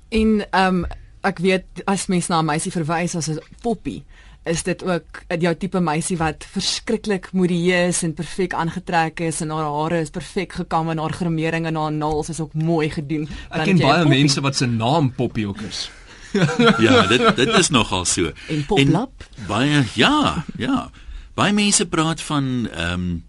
En 0.09 0.47
ehm 0.51 0.75
um, 0.75 0.87
ek 1.25 1.41
weet 1.45 1.85
as 1.91 2.07
mens 2.13 2.29
na 2.29 2.41
'n 2.41 2.47
meisie 2.47 2.73
verwys 2.73 3.17
as 3.17 3.29
'n 3.29 3.41
poppie, 3.63 4.05
is 4.45 4.63
dit 4.63 4.83
ook 4.85 5.23
eh, 5.29 5.41
jou 5.41 5.55
tipe 5.57 5.81
meisie 5.81 6.17
wat 6.21 6.45
verskriklik 6.53 7.31
modieus 7.33 8.03
en 8.05 8.15
perfek 8.15 8.55
aangetrek 8.55 9.21
is 9.21 9.41
en 9.41 9.51
haar 9.51 9.65
hare 9.65 10.01
is 10.05 10.13
perfek 10.13 10.53
gekam 10.53 10.91
en 10.91 10.99
haar 10.99 11.13
gremering 11.13 11.67
en 11.67 11.77
haar 11.81 11.93
naels 11.93 12.29
is 12.29 12.41
ook 12.41 12.55
mooi 12.55 12.91
gedoen. 12.91 13.29
Ek 13.51 13.65
ken 13.65 13.77
'n 13.77 13.81
baie 13.81 14.03
poppie. 14.03 14.19
mense 14.19 14.41
wat 14.41 14.57
se 14.57 14.67
naam 14.67 15.13
Poppy 15.13 15.45
ook 15.45 15.61
is. 15.61 15.91
Ja, 16.83 17.07
dit 17.07 17.37
dit 17.37 17.49
is 17.49 17.69
nogal 17.71 18.05
so. 18.05 18.33
En 18.49 18.65
poplap? 18.67 19.25
Baie 19.47 19.85
ja, 19.95 20.45
ja. 20.59 20.91
Baie 21.35 21.53
mense 21.53 21.87
praat 21.87 22.21
van 22.21 22.69
ehm 22.71 22.93
um, 22.93 23.25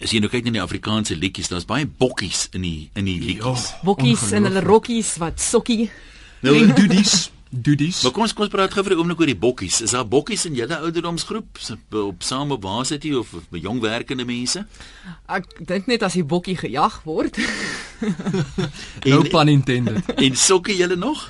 as 0.00 0.10
jy 0.10 0.20
nou 0.20 0.30
kyk 0.32 0.44
na 0.44 0.50
die 0.50 0.62
Afrikaanse 0.62 1.16
liedjies, 1.16 1.48
daar's 1.52 1.68
baie 1.68 1.86
bokkies 1.86 2.48
in 2.56 2.62
die 2.64 2.90
in 2.94 3.04
die 3.04 3.20
liedjies. 3.20 3.74
Bokkies 3.84 4.30
en 4.32 4.48
hulle 4.48 4.60
rokkies 4.64 5.16
wat 5.20 5.40
sokkie. 5.40 5.90
Nou, 6.42 6.56
En 6.56 6.74
doodies, 6.74 7.30
doodies. 7.50 8.02
Maar 8.02 8.12
kom 8.12 8.22
ons 8.22 8.32
kom 8.32 8.44
ons 8.46 8.52
praat 8.52 8.72
gou 8.72 8.82
vir 8.84 8.94
'n 8.94 8.98
oomblik 8.98 9.20
oor 9.20 9.26
die 9.26 9.36
bokkies. 9.36 9.80
Is 9.82 9.90
daar 9.90 10.06
bokkies 10.08 10.44
in 10.46 10.54
julle 10.54 10.76
ouderdomsgroep 10.78 11.58
op 11.92 12.22
saam 12.22 12.50
op 12.52 12.62
varsity 12.62 13.12
of 13.12 13.28
by 13.50 13.58
jong 13.58 13.80
werkende 13.80 14.24
mense? 14.24 14.66
Ek 15.28 15.44
dink 15.66 15.86
net 15.86 16.02
as 16.02 16.12
die 16.12 16.24
bokkie 16.24 16.56
gejag 16.56 17.02
word, 17.04 17.36
No 19.04 19.22
pun 19.22 19.48
intended. 19.48 20.04
En 20.16 20.36
sokke 20.36 20.76
julle 20.76 20.96
nog? 20.96 21.28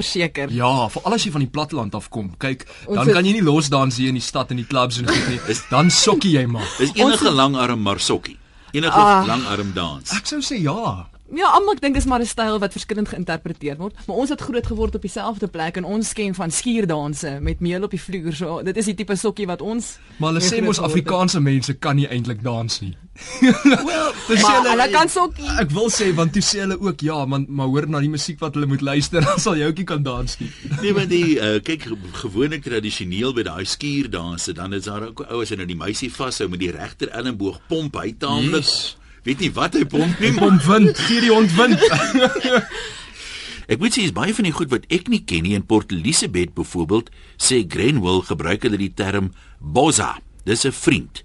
verseker. 0.00 0.48
Ja, 0.54 0.88
veral 0.88 1.12
as 1.12 1.24
jy 1.26 1.30
van 1.34 1.40
die 1.42 1.50
platteland 1.50 1.94
afkom. 1.94 2.30
Kyk, 2.38 2.62
Ons 2.86 2.96
dan 2.96 3.06
het- 3.06 3.14
kan 3.14 3.24
jy 3.26 3.32
nie 3.32 3.42
losdans 3.42 3.96
hier 3.96 4.08
in 4.08 4.14
die 4.14 4.22
stad 4.22 4.50
en 4.50 4.56
die 4.56 4.64
klubs 4.64 4.98
en 4.98 5.08
goed 5.08 5.28
nie. 5.28 5.40
Dan 5.70 5.90
sokkie 5.90 6.30
jy 6.38 6.46
maar. 6.46 6.64
Is 6.78 6.92
enige 6.94 7.30
langarm 7.30 7.82
maar 7.82 8.00
sokkie. 8.00 8.38
Enige 8.72 8.92
Ah. 8.96 9.26
langarm 9.26 9.72
dans. 9.74 10.10
Ek 10.12 10.26
sou 10.26 10.40
sê 10.40 10.56
ja. 10.62 11.09
Ja, 11.34 11.46
almal 11.54 11.74
dink 11.80 11.94
dis 11.94 12.04
maar 12.04 12.20
'n 12.20 12.26
styl 12.26 12.58
wat 12.58 12.72
verskillend 12.72 13.08
geïnterpreteer 13.08 13.76
word, 13.76 13.94
maar 14.06 14.16
ons 14.16 14.28
het 14.30 14.40
groot 14.40 14.66
geword 14.66 14.94
op 14.94 15.02
dieselfde 15.02 15.46
plek 15.46 15.76
en 15.76 15.84
ons 15.84 16.12
ken 16.12 16.34
van 16.34 16.50
skuurdanse 16.50 17.38
met 17.40 17.60
meel 17.60 17.82
op 17.82 17.90
die 17.90 18.00
vloer. 18.00 18.32
So 18.34 18.62
dit 18.62 18.76
is 18.76 18.84
die 18.84 18.94
tipe 18.94 19.16
sokkie 19.16 19.46
wat 19.46 19.60
ons 19.62 19.98
Maar 20.16 20.32
hulle 20.32 20.40
sê 20.44 20.60
mos 20.64 20.76
geword 20.76 20.76
het. 20.76 20.84
Afrikaanse 20.84 21.40
mense 21.40 21.74
kan 21.74 21.96
nie 21.96 22.06
eintlik 22.08 22.42
dans 22.42 22.80
nie. 22.80 22.96
Wel, 23.40 24.12
Dis 24.28 24.42
Maar 24.42 24.64
hulle 24.70 24.88
kan 24.90 25.08
sokkie. 25.08 25.46
Ek 25.60 25.70
wil 25.70 25.88
sê 25.90 26.14
want 26.14 26.32
toe 26.32 26.42
sê 26.42 26.60
hulle 26.64 26.80
ook 26.80 27.00
ja, 27.00 27.24
man, 27.24 27.46
maar 27.48 27.66
hoor 27.66 27.86
na 27.88 28.00
die 28.00 28.08
musiek 28.10 28.38
wat 28.40 28.54
hulle 28.54 28.66
moet 28.66 28.80
luister, 28.80 29.20
dan 29.28 29.38
sal 29.38 29.56
jy 29.56 29.66
ook 29.66 29.76
nie 29.76 29.84
kan 29.84 30.02
dans 30.02 30.38
nie. 30.40 30.50
nee, 30.82 30.92
maar 30.92 31.06
die 31.08 31.36
uh, 31.36 31.60
kyk 31.62 31.82
ge- 31.82 31.96
gewoonlik 32.12 32.62
tradisioneel 32.62 33.32
by 33.34 33.42
daai 33.42 33.64
skuurdanse, 33.64 34.52
dan 34.52 34.72
is 34.72 34.84
daar 34.84 35.02
ook 35.08 35.20
ouers 35.30 35.50
en 35.50 35.56
nou 35.56 35.66
die 35.66 35.76
meisie 35.76 36.10
vashou 36.12 36.48
met 36.48 36.58
die 36.60 36.70
regter 36.70 37.08
elmboog 37.08 37.60
pomp 37.68 37.94
hy 38.02 38.14
taamlik. 38.18 38.64
Yes. 38.64 38.96
Weet 39.26 39.40
nie 39.44 39.50
wat 39.52 39.74
hy 39.76 39.84
pomp 39.84 40.20
nie, 40.22 40.32
Kom 40.38 40.56
wind, 40.64 40.96
gee 41.06 41.20
die 41.20 41.32
hond 41.32 41.52
wind. 41.58 41.80
Ek 43.70 43.78
moet 43.78 43.94
sê 43.94 44.02
is 44.08 44.14
baie 44.16 44.32
van 44.34 44.48
die 44.48 44.54
goed 44.54 44.70
wat 44.72 44.86
ek 44.90 45.06
nie 45.12 45.20
ken 45.22 45.44
nie 45.46 45.52
in 45.54 45.62
Port 45.62 45.92
Elizabeth 45.94 46.50
byvoorbeeld 46.56 47.10
sê 47.38 47.60
Grenwell 47.70 48.24
gebruik 48.26 48.64
hulle 48.66 48.80
die 48.80 48.90
term 48.98 49.28
boza. 49.60 50.16
Dis 50.44 50.64
'n 50.66 50.72
vriend. 50.74 51.22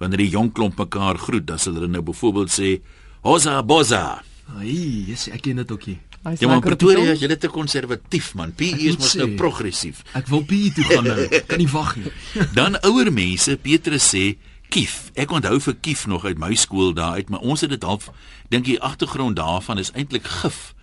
Wanneer 0.00 0.24
die 0.24 0.32
jong 0.34 0.50
klomp 0.52 0.78
mekaar 0.82 1.16
groet, 1.16 1.46
dan 1.46 1.58
sal 1.62 1.74
hulle 1.78 1.86
nou 1.86 2.02
byvoorbeeld 2.02 2.50
sê 2.50 2.80
hoza 3.22 3.62
boza. 3.62 4.22
Ai, 4.58 5.06
yes, 5.08 5.28
ek 5.30 5.42
ken 5.46 5.56
dit 5.62 5.70
ookie. 5.70 5.98
Ja, 6.26 6.48
maar 6.48 6.58
die 6.60 6.66
Pretoria 6.74 7.04
tong. 7.04 7.14
is 7.14 7.20
julle 7.22 7.36
te 7.38 7.48
konservatief 7.48 8.34
man. 8.34 8.50
PE 8.52 8.88
is 8.90 8.96
mos 8.98 9.14
nou 9.14 9.28
progressief. 9.38 10.02
Ek 10.12 10.26
wil 10.26 10.42
PE 10.42 10.72
toe 10.74 10.84
gaan 10.90 11.04
nou. 11.06 11.28
Kan 11.46 11.58
nie 11.62 11.70
wag 11.70 11.94
nie. 11.96 12.10
Dan 12.54 12.74
ouer 12.82 13.12
mense, 13.14 13.54
Petrus 13.62 14.10
sê 14.10 14.36
kief. 14.68 15.10
Ek 15.14 15.30
onthou 15.30 15.60
vir 15.60 15.76
kief 15.80 16.06
nog 16.06 16.24
uit 16.24 16.38
my 16.38 16.54
skool 16.54 16.94
daar 16.94 17.18
uit, 17.20 17.28
maar 17.28 17.40
ons 17.40 17.60
het 17.60 17.70
dit 17.70 17.82
half 17.82 18.10
dink 18.48 18.64
die 18.64 18.80
agtergrond 18.80 19.36
daarvan 19.36 19.78
is 19.78 19.92
eintlik 19.92 20.26
gif. 20.26 20.74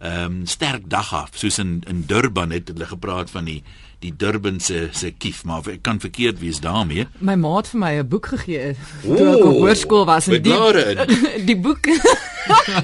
Ehm 0.00 0.24
um, 0.24 0.46
sterk 0.46 0.88
dag 0.88 1.12
af, 1.14 1.30
soos 1.34 1.58
in 1.58 1.82
in 1.86 2.04
Durban 2.06 2.50
het 2.50 2.68
hulle 2.68 2.86
gepraat 2.86 3.30
van 3.30 3.44
die 3.44 3.62
die 4.00 4.16
Durban 4.16 4.60
se 4.60 4.88
se 4.92 5.10
kief, 5.10 5.44
maar 5.44 5.68
ek 5.68 5.82
kan 5.82 6.00
verkeerd 6.00 6.38
wees 6.40 6.60
daarmee. 6.60 7.06
My 7.18 7.34
ma 7.34 7.56
het 7.56 7.68
vir 7.68 7.80
my 7.80 7.92
'n 8.00 8.08
boek 8.08 8.26
gegee 8.26 8.76
toe 9.02 9.28
ek 9.36 9.44
op 9.44 9.60
hoërskool 9.60 10.04
was 10.04 10.26
en 10.26 10.42
in. 10.42 11.44
die 11.50 11.56
boek 11.56 11.86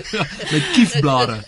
Met 0.53 0.65
kiefblare. 0.73 1.41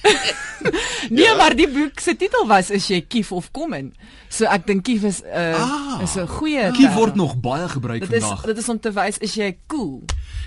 Nee, 1.11 1.35
maar 1.37 1.55
die 1.57 1.69
boek 1.69 2.01
se 2.01 2.17
titel 2.17 2.47
was 2.47 2.71
is 2.71 2.87
jy 2.89 3.01
kief 3.09 3.33
of 3.33 3.51
kom 3.53 3.73
in. 3.73 3.95
So 4.29 4.45
ek 4.45 4.67
dink 4.67 4.85
kief 4.85 5.05
is 5.05 5.23
'n 5.23 5.27
uh, 5.33 5.55
Ah. 5.63 6.03
is 6.03 6.17
'n 6.17 6.27
goeie 6.27 6.71
Kief 6.73 6.95
word 6.95 7.15
nog 7.15 7.37
baie 7.41 7.69
gebruik 7.69 8.01
Dit 8.01 8.13
is 8.13 8.23
vandag. 8.23 8.45
dit 8.45 8.59
is 8.59 8.69
om 8.69 8.81
te 8.81 8.93
wys 8.93 9.19
is 9.19 9.35
jy 9.35 9.57
cool. 9.67 10.03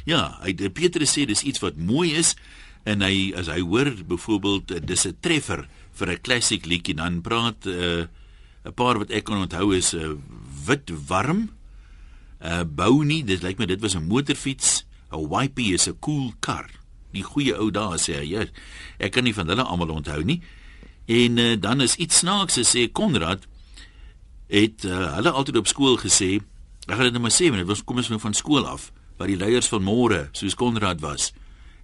Ja, 0.06 0.38
hy 0.43 0.54
Petrus 0.54 1.12
sê 1.17 1.26
dis 1.26 1.43
iets 1.43 1.60
wat 1.60 1.78
mooi 1.78 2.13
is 2.15 2.36
en 2.84 3.02
hy 3.02 3.34
as 3.38 3.47
hy 3.47 3.60
hoor 3.62 3.93
byvoorbeeld 4.08 4.71
eh, 4.71 4.80
dis 4.86 5.06
'n 5.08 5.17
treffer 5.21 5.67
vir 5.93 6.08
'n 6.10 6.21
klassiek 6.21 6.65
liedjie 6.65 6.95
dan 6.95 7.21
praat 7.21 7.65
'n 7.65 8.08
uh, 8.65 8.71
paar 8.76 8.97
wat 8.97 9.10
ek 9.12 9.24
kan 9.26 9.38
onthou 9.41 9.71
is 9.76 9.93
'n 9.93 9.97
uh, 10.00 10.15
wit 10.67 10.89
warm. 11.08 11.50
Uh 12.41 12.63
bou 12.65 13.04
nie, 13.06 13.24
dit 13.24 13.41
lyk 13.43 13.58
my 13.60 13.65
dit 13.65 13.82
was 13.82 13.95
'n 13.95 14.08
motorfiets. 14.08 14.84
'n 15.12 15.28
Wipey 15.30 15.74
is 15.74 15.88
'n 15.88 15.97
cool 16.00 16.34
kar. 16.39 16.69
Die 17.12 17.24
goeie 17.26 17.58
ou 17.60 17.69
dae 17.74 18.00
sê 18.02 18.21
hy. 18.21 18.28
Ja, 18.32 18.45
ek 19.02 19.15
kan 19.17 19.28
nie 19.28 19.36
van 19.36 19.52
hulle 19.52 19.65
almal 19.65 19.95
onthou 19.97 20.21
nie. 20.28 20.41
En 21.12 21.38
uh, 21.41 21.54
dan 21.60 21.82
is 21.82 21.97
iets 22.00 22.21
snaaks 22.24 22.60
sê 22.69 22.88
Konrad 22.91 23.47
het 24.52 24.86
uh, 24.86 25.13
hulle 25.15 25.32
altyd 25.32 25.62
op 25.62 25.67
skool 25.67 25.97
gesê, 26.00 26.39
ek 26.88 26.95
gaan 26.95 27.08
dit 27.08 27.15
nou 27.15 27.24
maar 27.24 27.36
sê, 27.36 27.47
want 27.47 27.63
dit 27.63 27.69
was 27.69 27.84
kom 27.88 28.02
ons 28.02 28.10
nou 28.12 28.19
van 28.19 28.36
skool 28.36 28.67
af, 28.67 28.89
wat 29.19 29.32
die 29.32 29.39
leiers 29.39 29.69
van 29.71 29.84
môre, 29.86 30.26
soos 30.36 30.58
Konrad 30.60 31.00
was. 31.04 31.32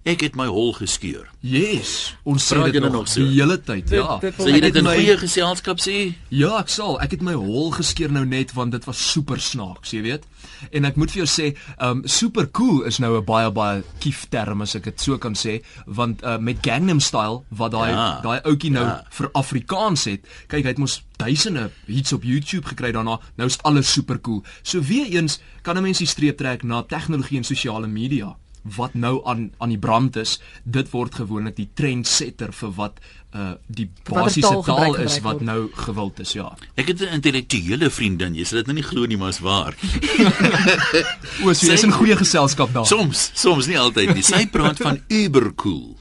Ek 0.08 0.22
het 0.24 0.36
my 0.38 0.46
hol 0.48 0.70
geskeur. 0.72 1.26
Yes, 1.44 2.14
ons 2.24 2.40
sê 2.48 2.56
Praat 2.56 2.72
dit 2.72 2.80
nog, 2.82 2.92
nog 2.94 3.08
so? 3.12 3.20
die 3.20 3.36
hele 3.42 3.58
tyd, 3.60 3.88
Dit- 3.90 3.98
ja. 4.00 4.16
dit- 4.22 4.34
Sal 4.38 4.48
jy 4.48 4.54
Ek 4.56 4.62
dit 4.62 4.76
in 4.76 4.84
my- 4.84 4.94
goeie 4.96 5.16
geselskap 5.18 5.78
sê? 5.84 6.14
Ja, 6.30 6.58
ek 6.58 6.68
sal. 6.68 6.98
Ek 7.00 7.10
het 7.10 7.20
my 7.20 7.34
hol 7.34 7.70
geskeer 7.70 8.10
nou 8.10 8.24
net 8.24 8.52
want 8.54 8.72
dit 8.72 8.84
was 8.86 9.10
super 9.12 9.38
snaaks, 9.40 9.90
jy 9.92 10.02
weet. 10.02 10.24
En 10.72 10.84
ek 10.84 10.96
moet 10.96 11.10
vir 11.10 11.24
jou 11.24 11.28
sê, 11.28 11.56
um 11.78 12.02
super 12.06 12.46
cool 12.50 12.82
is 12.86 12.98
nou 12.98 13.18
'n 13.18 13.24
baie 13.24 13.50
baie 13.50 13.82
kief 14.00 14.26
term 14.30 14.62
as 14.62 14.74
ek 14.74 14.84
dit 14.84 15.00
so 15.00 15.18
kan 15.18 15.34
sê, 15.34 15.62
want 15.86 16.22
uh, 16.24 16.38
met 16.38 16.56
Gangnam 16.62 17.00
Style 17.00 17.42
wat 17.50 17.72
daai 17.72 17.90
Ja. 17.90 18.20
daai 18.22 18.40
ouetjie 18.44 18.70
nou 18.70 18.84
Ja. 18.86 19.04
vir 19.10 19.28
Afrikaans 19.34 20.04
het. 20.04 20.20
Kyk, 20.48 20.62
hy 20.62 20.68
het 20.68 20.78
mos 20.78 21.02
duisende 21.18 21.70
hits 21.86 22.12
op 22.12 22.22
YouTube 22.22 22.66
gekry 22.66 22.92
daarna. 22.92 23.20
Nou 23.36 23.46
is 23.48 23.58
alles 23.62 23.92
super 23.92 24.18
cool. 24.20 24.42
So 24.62 24.80
weer 24.80 25.06
eens 25.06 25.38
kan 25.62 25.76
'n 25.76 25.82
mens 25.82 25.98
die 25.98 26.06
streep 26.06 26.36
trek 26.38 26.62
na 26.62 26.82
tegnologie 26.82 27.36
en 27.38 27.44
sosiale 27.44 27.86
media 27.86 28.36
wat 28.62 28.94
nou 28.94 29.20
aan 29.24 29.50
aan 29.58 29.68
die 29.68 29.78
brand 29.78 30.16
is. 30.16 30.40
Dit 30.64 30.90
word 30.90 31.14
gewoonlik 31.14 31.56
die 31.56 31.68
trendsetter 31.74 32.52
vir 32.52 32.70
wat 32.76 32.98
uh 33.34 33.52
die 33.66 33.90
basiese 34.08 34.40
taal 34.48 34.62
taal 34.64 34.76
gebruik- 34.94 35.04
is 35.04 35.18
wat 35.20 35.40
nou 35.40 35.68
gewild 35.74 36.20
is, 36.20 36.32
ja. 36.32 36.56
Ek 36.76 36.88
het 36.88 37.00
'n 37.00 37.12
intellektuele 37.20 37.90
vriendin, 37.90 38.34
jy 38.34 38.44
sal 38.44 38.58
dit 38.58 38.66
nou 38.66 38.74
nie 38.74 38.82
glo 38.88 39.04
nie, 39.06 39.16
maar 39.16 39.28
is 39.28 39.38
waar. 39.40 39.74
O, 41.44 41.52
so 41.52 41.66
jy's 41.66 41.82
in 41.86 41.92
goeie 41.92 42.16
geselskap 42.16 42.72
daar. 42.72 42.86
Soms, 42.86 43.30
soms 43.34 43.66
nie 43.66 43.78
altyd 43.78 44.14
nie. 44.14 44.22
Sy 44.22 44.46
praat 44.46 44.78
van 44.82 45.00
ubercool. 45.08 45.96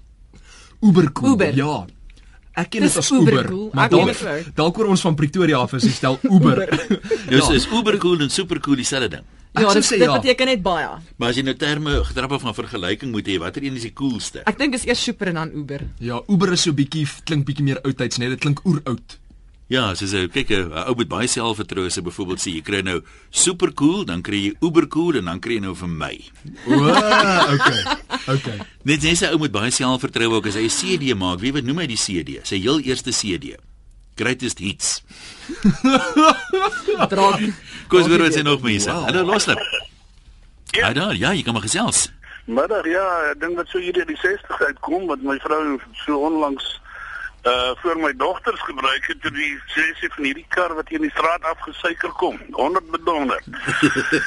Uber 0.81 1.11
cool. 1.11 1.33
Uber. 1.33 1.55
Ja. 1.57 1.85
Ek 2.57 2.69
ken 2.73 2.81
Dis 2.81 2.93
dit 2.95 3.03
as 3.03 3.11
uber 3.11 3.33
Uber. 3.33 3.47
cool. 3.51 3.69
Maar 3.73 3.89
dalk 3.89 4.53
dalk 4.55 4.77
oor 4.79 4.87
ons 4.93 5.01
van 5.01 5.15
Pretoria 5.15 5.57
af 5.61 5.73
is 5.77 5.85
stel 5.95 6.19
Uber. 6.23 6.63
Dus 7.29 7.49
is 7.57 7.67
ubercool 7.69 8.19
en 8.25 8.29
supercool 8.33 8.75
dieselfde 8.75 9.09
ding. 9.17 9.25
Ja, 9.61 9.73
dit, 9.73 9.85
sê 9.85 9.97
dit 9.97 10.07
ja. 10.07 10.17
beteken 10.19 10.45
net 10.51 10.63
baie. 10.65 10.89
Maar 11.17 11.29
as 11.29 11.37
jy 11.39 11.43
nou 11.43 11.55
terme 11.55 12.03
getrappe 12.07 12.39
van 12.39 12.53
vergelyking 12.57 13.11
moet 13.11 13.27
hê, 13.27 13.37
watter 13.41 13.63
een 13.63 13.75
is 13.75 13.87
die 13.87 13.93
coolste? 13.93 14.43
Ek 14.45 14.57
dink 14.57 14.75
dis 14.77 14.85
eers 14.85 15.03
super 15.03 15.27
en 15.27 15.41
dan 15.41 15.53
Uber. 15.53 15.85
Ja, 15.99 16.21
Uber 16.27 16.51
is 16.53 16.65
so 16.67 16.73
bietjie 16.73 17.07
klink 17.23 17.45
bietjie 17.45 17.65
meer 17.65 17.81
oudtyds, 17.83 18.17
net 18.17 18.35
dit 18.35 18.39
klink 18.39 18.63
oeroud. 18.65 19.17
Ja, 19.67 19.91
soos 19.99 20.13
'n 20.15 20.29
kyk 20.31 20.49
'n 20.49 20.71
ou 20.87 20.95
met 20.95 21.07
baie 21.07 21.27
selfvertroue 21.27 21.91
sê 21.91 21.99
byvoorbeeld 22.01 22.39
sê 22.39 22.55
jy 22.55 22.61
kry 22.61 22.81
nou 22.81 23.01
supercool, 23.29 24.05
dan 24.05 24.21
kry 24.21 24.39
jy 24.47 24.55
ubercool 24.61 25.17
en 25.17 25.25
dan 25.25 25.39
kry 25.39 25.59
jy 25.59 25.59
nou 25.59 25.75
vir 25.75 25.89
my. 25.89 26.15
O, 26.67 26.73
okay. 27.55 27.83
Okay. 28.27 28.57
Net 28.83 29.03
jy 29.03 29.11
sê 29.15 29.31
ou 29.33 29.39
met 29.39 29.51
baie 29.51 29.71
selfvertroue 29.71 30.39
ook 30.39 30.47
as 30.47 30.55
hy 30.55 30.63
'n 30.63 30.69
CD 30.69 31.13
maak, 31.15 31.39
wie 31.39 31.51
wat 31.51 31.63
noem 31.63 31.79
hy 31.79 31.87
die 31.87 31.99
CD? 31.99 32.39
Sy 32.43 32.59
heel 32.59 32.79
eerste 32.79 33.11
CD. 33.11 33.57
Greatest 34.17 34.59
Hits. 34.59 35.03
Draak. 37.13 37.43
Kom 37.87 38.01
ons 38.01 38.09
hoor 38.11 38.25
wat 38.25 38.35
sê 38.35 38.43
nog 38.43 38.63
mense. 38.65 38.89
Wow. 38.89 39.05
Hallo 39.07 39.23
Loslip. 39.29 39.61
Ja, 40.75 40.91
daar, 40.93 41.15
ja, 41.15 41.31
jy 41.33 41.43
kan 41.45 41.55
maar 41.55 41.65
gesels. 41.65 42.07
Middag, 42.47 42.85
ja, 42.87 43.05
ek 43.31 43.39
dink 43.43 43.57
dat 43.59 43.69
so 43.71 43.79
hierdie 43.83 44.05
die 44.07 44.19
60 44.21 44.61
uitkom 44.69 45.07
wat 45.11 45.23
my 45.25 45.35
vrou 45.43 45.77
so 46.05 46.19
onlangs 46.29 46.67
uh 47.47 47.73
vir 47.81 47.99
my 48.01 48.11
dogters 48.17 48.61
gebruik 48.67 49.05
het 49.07 49.19
toe 49.23 49.31
die 49.31 49.53
sy 49.71 50.09
van 50.15 50.25
hierdie 50.25 50.45
kar 50.51 50.73
wat 50.75 50.89
hier 50.89 50.99
in 50.99 51.07
die 51.07 51.13
straat 51.13 51.43
afgesuiker 51.47 52.11
kom. 52.19 52.39
100 52.57 52.91
bedonder. 52.91 53.43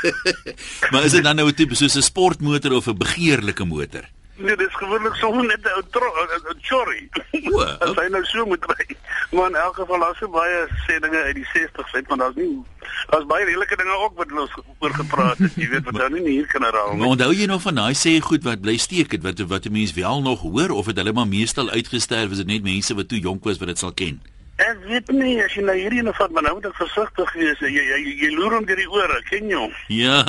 Maar 0.92 1.05
is 1.05 1.16
dit 1.16 1.24
dan 1.24 1.37
nou 1.37 1.48
'n 1.48 1.55
tipe 1.55 1.74
soos 1.74 1.96
'n 1.96 2.07
sportmotor 2.07 2.72
of 2.72 2.87
'n 2.87 2.96
begeerlike 2.96 3.64
motor? 3.64 4.05
Nee, 4.40 4.57
dis 4.57 4.74
gewoonlik 4.81 5.14
sommer 5.14 5.46
net 5.46 5.61
'n 5.64 5.83
tro- 5.90 6.14
'n- 6.16 6.48
'n 6.55 6.59
chorry. 6.62 7.09
O, 7.53 7.61
As 7.85 7.94
hy 7.96 8.09
nou 8.09 8.24
so 8.24 8.44
moet 8.46 8.64
ry. 8.64 8.96
Maar 9.31 9.48
in 9.48 9.55
elk 9.55 9.74
geval 9.74 9.98
daar's 10.00 10.18
so 10.18 10.29
baie 10.29 10.66
sê 10.88 10.98
dinge 11.00 11.22
uit 11.22 11.35
die 11.35 11.46
60s 11.55 11.92
uit, 11.94 12.09
maar 12.09 12.18
daar's 12.18 12.35
nie 12.35 12.62
daar's 13.11 13.26
baie 13.26 13.44
redelike 13.44 13.76
dinge 13.76 13.94
ook 14.05 14.16
wat 14.16 14.33
ons 14.33 14.50
oor 14.79 14.94
gepraat 14.94 15.38
het, 15.38 15.53
jy 15.57 15.68
weet 15.68 15.85
wat 15.85 15.94
dan 15.94 16.12
nie 16.16 16.29
hier 16.31 16.46
kan 16.46 16.62
herhaal 16.62 16.94
nie. 16.96 17.07
onthou 17.07 17.33
jy 17.35 17.46
nog 17.46 17.62
van 17.62 17.74
daai 17.74 17.94
sê 17.94 18.18
goed 18.20 18.42
wat 18.44 18.61
bly 18.61 18.76
steek 18.76 19.12
het 19.12 19.22
wat 19.22 19.38
wat 19.46 19.64
'n 19.66 19.72
mens 19.72 19.92
wel 19.92 20.22
nog 20.22 20.40
hoor 20.40 20.70
of 20.70 20.87
het 20.87 20.96
hulle 20.96 21.12
maar 21.12 21.29
meestal 21.29 21.70
uitgesterf 21.70 22.31
is 22.31 22.37
dit 22.42 22.46
net 22.46 22.62
mense 22.62 22.94
wat 22.94 23.09
toe 23.09 23.18
jonk 23.20 23.44
was 23.44 23.59
wat 23.59 23.68
dit 23.68 23.79
sal 23.79 23.92
ken? 23.92 24.20
Ek 24.61 24.76
weet 24.85 25.09
nie 25.09 25.40
as 25.42 25.55
jy 25.55 25.62
nou 25.62 25.76
hierdie 25.76 26.00
ene 26.00 26.12
vat, 26.12 26.31
maar 26.31 26.42
nou 26.42 26.55
moet 26.55 26.66
ek 26.66 26.74
versigtig 26.76 27.33
wees. 27.33 27.59
Jy 27.64 27.70
jy, 27.72 28.16
jy, 28.20 28.31
loer 28.37 28.53
hom 28.53 28.64
deur 28.68 28.76
die 28.76 28.90
ore, 28.90 29.22
ken 29.31 29.48
jy 29.48 29.57
hom? 29.57 29.72
Ja. 29.88 30.20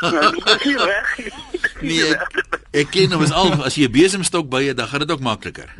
Nou, 0.00 0.30
dit 0.32 0.46
is 0.48 0.64
nie 0.64 0.76
reg. 0.76 1.18
Nee, 1.80 2.14
ek, 2.16 2.33
ek 2.74 2.90
ken 2.90 3.12
hom 3.14 3.22
as 3.22 3.32
al 3.32 3.52
as 3.64 3.78
jy 3.78 3.86
'n 3.88 3.92
besemstok 3.92 4.50
by 4.50 4.64
het, 4.64 4.76
dan 4.76 4.88
gaan 4.88 5.00
dit 5.06 5.10
ook 5.10 5.20
makliker. 5.20 5.70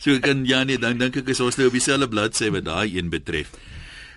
So 0.00 0.16
kan 0.18 0.46
ja 0.48 0.62
nee, 0.64 0.78
dan 0.80 0.96
dink 0.96 1.18
ek 1.20 1.28
is 1.28 1.40
ons 1.44 1.58
nou 1.60 1.66
op 1.68 1.76
dieselfde 1.76 2.08
bladsy 2.08 2.48
wat 2.54 2.64
daai 2.64 2.96
een 2.96 3.10
betref. 3.12 3.52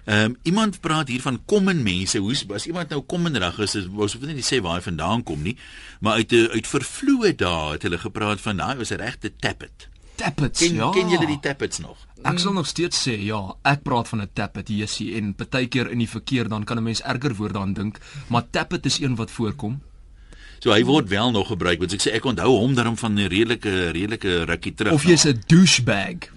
Ehm 0.06 0.32
um, 0.32 0.36
iemand 0.44 0.80
praat 0.80 1.08
hier 1.08 1.22
van 1.22 1.42
common 1.46 1.84
mense. 1.84 2.18
Hoe 2.18 2.36
as 2.56 2.68
iemand 2.68 2.90
nou 2.90 3.04
commonrag 3.08 3.60
is, 3.60 3.76
is 3.76 3.88
ons 3.88 4.16
hoef 4.16 4.24
nie 4.28 4.44
sê 4.44 4.62
waar 4.64 4.80
hy 4.80 4.84
vandaan 4.84 5.24
kom 5.24 5.44
nie, 5.44 5.58
maar 6.00 6.24
uit 6.24 6.32
uit 6.32 6.68
vervloë 6.68 7.36
dae 7.40 7.76
het 7.76 7.84
hulle 7.88 8.00
gepraat 8.00 8.42
van 8.42 8.64
daai 8.64 8.76
was 8.80 8.92
'n 8.92 9.00
regte 9.04 9.32
tappet. 9.36 9.90
Tappets. 10.16 10.60
Ken 10.60 10.76
ja. 10.76 10.92
ken 10.92 11.10
julle 11.10 11.28
die 11.28 11.40
tappets 11.40 11.80
nog? 11.80 11.98
Ek 12.24 12.40
sal 12.40 12.54
nog 12.54 12.68
steeds 12.68 13.08
sê 13.08 13.16
ja, 13.20 13.56
ek 13.64 13.84
praat 13.84 14.08
van 14.08 14.22
'n 14.22 14.30
tappet 14.34 14.68
jessie 14.68 15.16
en 15.16 15.36
partykeer 15.36 15.92
in 15.92 15.98
die 15.98 16.10
verkeer 16.10 16.48
dan 16.48 16.64
kan 16.64 16.78
'n 16.78 16.84
mens 16.84 17.02
erger 17.02 17.36
woorde 17.36 17.60
aan 17.60 17.74
dink, 17.74 18.00
maar 18.28 18.50
tappet 18.50 18.86
is 18.86 19.00
een 19.00 19.16
wat 19.16 19.32
voorkom. 19.32 19.82
So 20.64 20.72
hy 20.72 20.86
word 20.88 21.10
wel 21.12 21.32
nog 21.36 21.50
gebruik, 21.52 21.82
want 21.84 21.92
ek 21.92 22.04
sê 22.06 22.14
ek 22.16 22.24
onthou 22.24 22.54
hom 22.56 22.72
daarom 22.78 22.96
van 22.96 23.20
'n 23.20 23.28
redelike 23.28 23.92
redelike 23.92 24.48
rukkie 24.48 24.74
terug. 24.74 24.94
Of 24.94 25.04
jy's 25.04 25.28
'n 25.28 25.44
douchebag. 25.48 26.32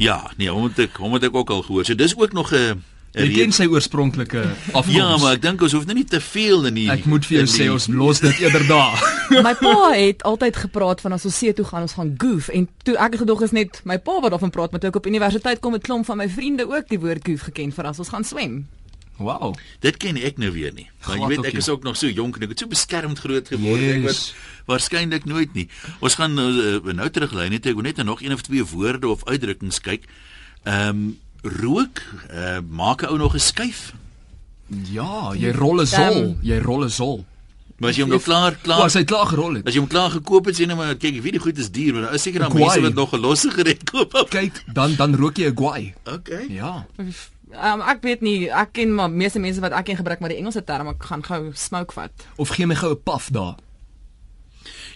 Ja, 0.00 0.30
nee, 0.36 0.48
hom 0.48 0.64
het 0.64 0.78
ek 0.78 0.96
hom 0.96 1.12
het 1.12 1.24
ek 1.24 1.34
ook 1.34 1.50
al 1.50 1.62
gehoor. 1.62 1.84
So 1.84 1.94
dis 1.94 2.16
ook 2.16 2.32
nog 2.32 2.52
'n 2.52 2.82
Jy 3.16 3.32
ken 3.32 3.52
sy 3.52 3.64
oorspronklike 3.64 4.42
afkoms. 4.76 4.92
Ja, 4.92 5.16
maar 5.16 5.38
ek 5.38 5.42
dink 5.42 5.62
ons 5.62 5.72
hoef 5.72 5.86
nou 5.88 5.94
nie 5.96 6.04
te 6.04 6.20
veel 6.20 6.66
in 6.68 6.74
die 6.74 6.90
ek 6.92 7.06
moet 7.08 7.24
vir 7.24 7.38
jou 7.38 7.46
sê 7.48 7.68
ons 7.72 7.86
los 7.88 8.20
dit 8.20 8.40
eerder 8.44 8.66
daar. 8.68 9.00
My 9.46 9.54
pa 9.56 9.92
het 9.96 10.22
altyd 10.22 10.56
gepraat 10.56 11.00
van 11.00 11.16
as 11.16 11.24
ons 11.24 11.38
see 11.38 11.52
toe 11.52 11.64
gaan, 11.64 11.86
ons 11.88 11.96
gaan 11.96 12.14
goof 12.20 12.48
en 12.52 12.68
toe 12.84 12.96
ek 13.00 13.16
gedog 13.16 13.42
is 13.42 13.56
net 13.56 13.80
my 13.84 13.96
pa 13.98 14.20
wat 14.20 14.30
daarvan 14.36 14.52
praat, 14.52 14.70
maar 14.70 14.80
toe 14.80 14.90
ek 14.92 15.00
op 15.00 15.08
universiteit 15.08 15.60
kom 15.64 15.72
het 15.72 15.82
klomp 15.82 16.04
van 16.04 16.20
my 16.20 16.28
vriende 16.28 16.68
ook 16.68 16.88
die 16.92 17.00
woord 17.00 17.24
goof 17.24 17.48
geken 17.48 17.72
vir 17.72 17.88
as 17.88 17.98
ons 17.98 18.12
gaan 18.12 18.24
swem. 18.24 18.66
Wow. 19.18 19.54
Dit 19.80 19.96
ken 19.96 20.16
ek 20.16 20.36
nou 20.38 20.50
weer 20.52 20.72
nie. 20.72 20.90
Want 21.06 21.20
jy 21.20 21.26
weet 21.28 21.44
ek 21.46 21.54
is 21.62 21.68
ook 21.68 21.82
nog 21.82 21.96
so 21.96 22.06
jonk 22.08 22.36
en 22.36 22.42
ek 22.42 22.48
het 22.48 22.58
so 22.58 22.66
beskermd 22.68 23.18
groot 23.18 23.48
geword 23.48 23.80
ek 23.80 24.02
Yes. 24.02 24.02
was 24.04 24.34
waarskynlik 24.66 25.24
nooit 25.24 25.54
nie. 25.54 25.68
Ons 26.00 26.14
gaan 26.14 26.34
nou, 26.34 26.50
uh, 26.52 26.92
nou 26.92 27.08
teruglei 27.10 27.48
net 27.48 27.66
ek 27.66 27.74
wil 27.74 27.82
net 27.82 27.96
nog 28.04 28.20
een 28.22 28.32
of 28.32 28.42
twee 28.42 28.64
woorde 28.64 29.08
of 29.08 29.24
uitdrukkings 29.24 29.80
kyk. 29.80 30.04
Ehm 30.64 30.88
um, 30.88 31.18
rook, 31.42 32.02
uh, 32.32 32.58
maak 32.68 33.02
'n 33.02 33.06
ou 33.08 33.18
nog 33.18 33.34
'n 33.34 33.38
skuif. 33.40 33.92
Ja, 34.90 35.32
jy 35.38 35.52
rol 35.52 35.80
'n 35.80 35.86
Damn. 35.90 36.38
jy 36.42 36.58
rol 36.58 36.84
'n 36.84 36.90
zol. 36.90 37.24
Maar 37.78 37.90
as 37.90 37.96
jy 37.96 38.02
hom 38.02 38.10
nou 38.10 38.20
klaar 38.20 38.56
Klaar, 38.62 38.78
was 38.78 38.94
hy 38.94 39.04
klaar 39.04 39.26
gerol 39.26 39.54
het. 39.54 39.66
As 39.68 39.74
jy 39.74 39.80
hom 39.80 39.88
klaar 39.88 40.10
gekoop 40.10 40.46
het, 40.46 40.56
sê 40.56 40.66
net 40.66 40.76
maar 40.76 40.94
kyk, 40.96 41.16
ek 41.16 41.22
weet 41.22 41.32
die 41.36 41.40
goed 41.40 41.58
is 41.58 41.70
duur, 41.70 41.92
maar 41.92 42.02
daar 42.08 42.14
is 42.14 42.22
seker 42.22 42.40
dan 42.40 42.52
mense 42.54 42.80
wat 42.80 42.94
nog 42.94 43.12
'n 43.12 43.20
losse 43.20 43.50
gereed 43.50 43.84
koop. 43.84 44.12
Kyk, 44.30 44.64
dan 44.72 44.94
dan 44.96 45.14
rook 45.14 45.36
jy 45.36 45.50
'n 45.50 45.56
guai. 45.56 45.94
Okay. 46.04 46.46
Ja. 46.48 46.86
Um, 47.54 47.80
ek 47.86 48.02
weet 48.02 48.24
nie, 48.26 48.48
ek 48.50 48.72
ken 48.74 48.94
maar 48.94 49.10
meeste 49.10 49.38
mense 49.38 49.60
wat 49.62 49.72
ek 49.72 49.86
ken 49.86 50.00
gebruik 50.00 50.20
maar 50.20 50.32
die 50.32 50.40
Engelse 50.40 50.64
term, 50.66 50.88
ek 50.90 51.04
gaan 51.06 51.22
gou 51.22 51.52
smoke 51.54 51.94
vat. 51.94 52.26
Of 52.42 52.56
gee 52.56 52.66
my 52.66 52.74
gou 52.74 52.90
'n 52.96 53.02
paf 53.02 53.30
daar. 53.30 53.54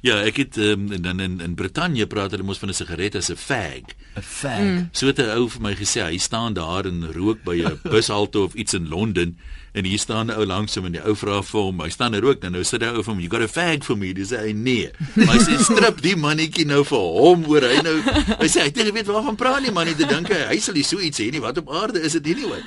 Ja, 0.01 0.17
ek 0.25 0.39
het 0.41 0.57
um, 0.57 0.89
en 0.93 1.03
dan 1.05 1.21
in 1.21 1.41
in 1.45 1.55
Brittanje 1.55 2.07
praat 2.09 2.33
hulle 2.33 2.45
mos 2.47 2.59
van 2.59 2.69
'n 2.73 2.75
sigaret 2.75 3.15
as 3.15 3.29
'n 3.31 3.37
fag. 3.37 3.85
'n 4.17 4.23
Fag. 4.23 4.61
Mm. 4.61 4.89
So 4.93 5.07
het 5.07 5.19
'n 5.19 5.37
ou 5.37 5.49
vir 5.49 5.61
my 5.61 5.75
gesê, 5.75 6.01
hy 6.03 6.19
staan 6.19 6.55
daar 6.55 6.87
en 6.87 7.13
rook 7.13 7.45
by 7.45 7.61
'n 7.61 7.81
bushalte 7.93 8.39
of 8.39 8.55
iets 8.55 8.75
in 8.75 8.89
Londen 8.89 9.37
en 9.73 9.85
hier 9.85 9.99
staan 9.99 10.27
'n 10.27 10.37
ou 10.37 10.47
langs 10.47 10.75
hom 10.75 10.87
en 10.87 10.93
die 10.93 11.05
ou 11.05 11.15
vra 11.15 11.43
vir 11.43 11.61
hom, 11.61 11.81
hy 11.81 11.89
staan 11.89 12.15
en 12.15 12.21
rook 12.21 12.41
dan 12.41 12.53
nou 12.53 12.65
sit 12.65 12.81
die 12.81 12.89
ou 12.89 13.03
vir 13.03 13.13
hom, 13.13 13.21
"You 13.21 13.31
got 13.31 13.43
a 13.43 13.49
fag 13.49 13.85
for 13.85 13.97
me?" 13.97 14.13
Dis 14.13 14.31
hy 14.31 14.53
nee. 14.53 14.91
Maar 15.15 15.37
hy 15.37 15.39
sê 15.39 15.59
strip 15.59 16.01
die 16.01 16.17
mannetjie 16.17 16.67
nou 16.67 16.85
vir 16.85 16.99
hom 16.99 17.45
oor 17.45 17.63
hy 17.63 17.83
nou. 17.83 18.01
Hy 18.41 18.49
sê 18.49 18.61
hy 18.63 18.71
dink 18.71 18.95
weet 18.95 19.07
waarvan 19.07 19.37
praat 19.37 19.63
nie 19.63 19.71
man, 19.71 19.87
nie 19.87 19.95
te 19.95 20.07
dink 20.07 20.29
hy, 20.29 20.47
hy 20.49 20.59
sal 20.59 20.75
nie 20.75 20.83
so 20.83 20.99
iets 20.99 21.21
sê 21.21 21.31
nie. 21.31 21.41
Wat 21.41 21.59
op 21.59 21.71
aarde 21.71 22.01
is 22.01 22.13
dit 22.13 22.27
anyway? 22.27 22.63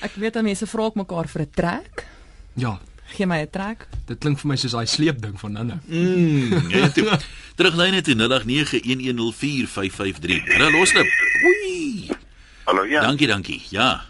Ek 0.00 0.14
weet 0.14 0.32
dat 0.32 0.42
mense 0.42 0.66
vra 0.66 0.82
ook 0.82 0.94
mekaar 0.94 1.28
vir 1.28 1.42
'n 1.42 1.50
trek. 1.54 2.06
Ja, 2.54 2.78
Gee 3.16 3.26
my 3.26 3.40
'n 3.40 3.50
trek. 3.50 3.86
dit 4.06 4.18
klink 4.18 4.38
vir 4.38 4.48
my 4.48 4.56
soos 4.56 4.72
daai 4.72 4.86
sleepding 4.86 5.40
van 5.40 5.52
nou. 5.52 5.78
Mm, 5.86 6.68
ja, 6.74 6.88
toe. 6.88 7.18
Teruglyn 7.56 7.90
net 7.92 8.08
in 8.08 8.18
0891104553. 8.18 10.52
Hallo 10.52 10.70
loslip. 10.70 11.06
Oei. 11.44 12.08
Hallo 12.64 12.82
ja, 12.84 13.00
Dankie, 13.00 13.26
dankie. 13.26 13.62
Ja. 13.70 14.00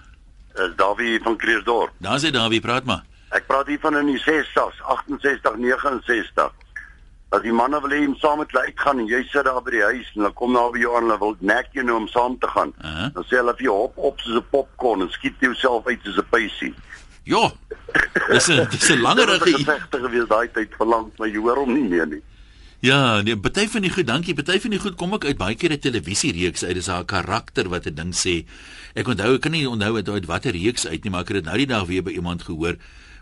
is 0.54 0.70
Davie 0.76 1.20
van 1.22 1.36
Kreersdorp. 1.36 1.90
Daar 1.98 2.18
sê 2.18 2.30
Dawie, 2.30 2.60
praat 2.60 2.84
maar. 2.84 3.04
Ek 3.30 3.46
praat 3.46 3.66
hier 3.66 3.78
van 3.80 3.96
in 3.96 4.06
die 4.06 4.18
60s, 4.18 4.80
68, 4.82 5.56
69. 5.56 6.50
As 7.30 7.42
die 7.44 7.52
manne 7.52 7.80
wil 7.80 7.90
hê 7.92 8.06
om 8.08 8.16
saam 8.16 8.38
met 8.38 8.50
hulle 8.50 8.64
uitgaan 8.64 8.98
en 8.98 9.06
jy 9.06 9.20
sit 9.28 9.44
daar 9.44 9.60
by 9.62 9.70
die 9.70 9.82
huis 9.84 10.06
en 10.14 10.20
hulle 10.22 10.32
kom 10.34 10.54
daar 10.56 10.70
by 10.72 10.78
jou 10.80 10.94
aan 10.96 11.02
en 11.04 11.08
hulle 11.10 11.18
wil 11.20 11.36
nek 11.40 11.66
jou 11.76 11.84
nou 11.84 11.96
om 12.00 12.08
saam 12.08 12.38
te 12.40 12.46
gaan. 12.48 12.72
Aha. 12.80 13.10
Dan 13.14 13.24
sê 13.28 13.36
hulle 13.36 13.52
vir 13.58 13.64
jou 13.68 13.74
hop 13.82 13.92
op 13.98 14.20
soos 14.24 14.36
'n 14.40 14.44
popcorn 14.50 15.02
en 15.02 15.10
skiet 15.12 15.34
jouself 15.40 15.86
uit 15.86 16.00
soos 16.04 16.16
'n 16.18 16.24
peisie. 16.30 16.74
Ja. 17.28 17.52
Dis 18.32 18.48
'n 18.48 18.66
dis 18.72 18.88
'n 18.90 19.00
langerige 19.04 19.44
Dit 19.44 19.52
was 19.52 19.60
'n 19.60 19.64
gevegte 19.64 19.98
gewees 20.00 20.28
daai 20.28 20.48
tyd 20.52 20.70
verlang, 20.76 21.06
maar 21.18 21.28
jy 21.28 21.36
hoor 21.38 21.56
hom 21.56 21.72
nie 21.74 21.88
meer 21.88 22.06
nie. 22.06 22.22
Ja, 22.80 23.20
nee, 23.22 23.36
party 23.36 23.66
van 23.68 23.82
die 23.82 23.90
goed, 23.90 24.06
dankie. 24.06 24.34
Party 24.34 24.60
van 24.60 24.70
die 24.70 24.78
goed 24.78 24.94
kom 24.94 25.12
ek 25.14 25.24
uit 25.24 25.36
baie 25.36 25.54
keer 25.54 25.72
'n 25.72 25.78
televisiereeks 25.78 26.64
uit. 26.64 26.74
Dis 26.74 26.86
haar 26.86 27.04
karakter 27.04 27.68
wat 27.68 27.86
'n 27.86 27.94
ding 27.94 28.14
sê. 28.14 28.46
Ek 28.94 29.08
onthou, 29.08 29.34
ek 29.34 29.40
kan 29.40 29.52
nie 29.52 29.68
onthou 29.68 29.96
uit 29.96 30.08
uit 30.08 30.26
watter 30.26 30.52
reeks 30.52 30.86
uit 30.86 31.02
nie, 31.04 31.10
maar 31.10 31.20
ek 31.20 31.28
het 31.28 31.36
dit 31.36 31.44
nou 31.44 31.56
die 31.56 31.66
dag 31.66 31.86
weer 31.86 32.02
by 32.02 32.10
iemand 32.10 32.42
gehoor 32.42 32.76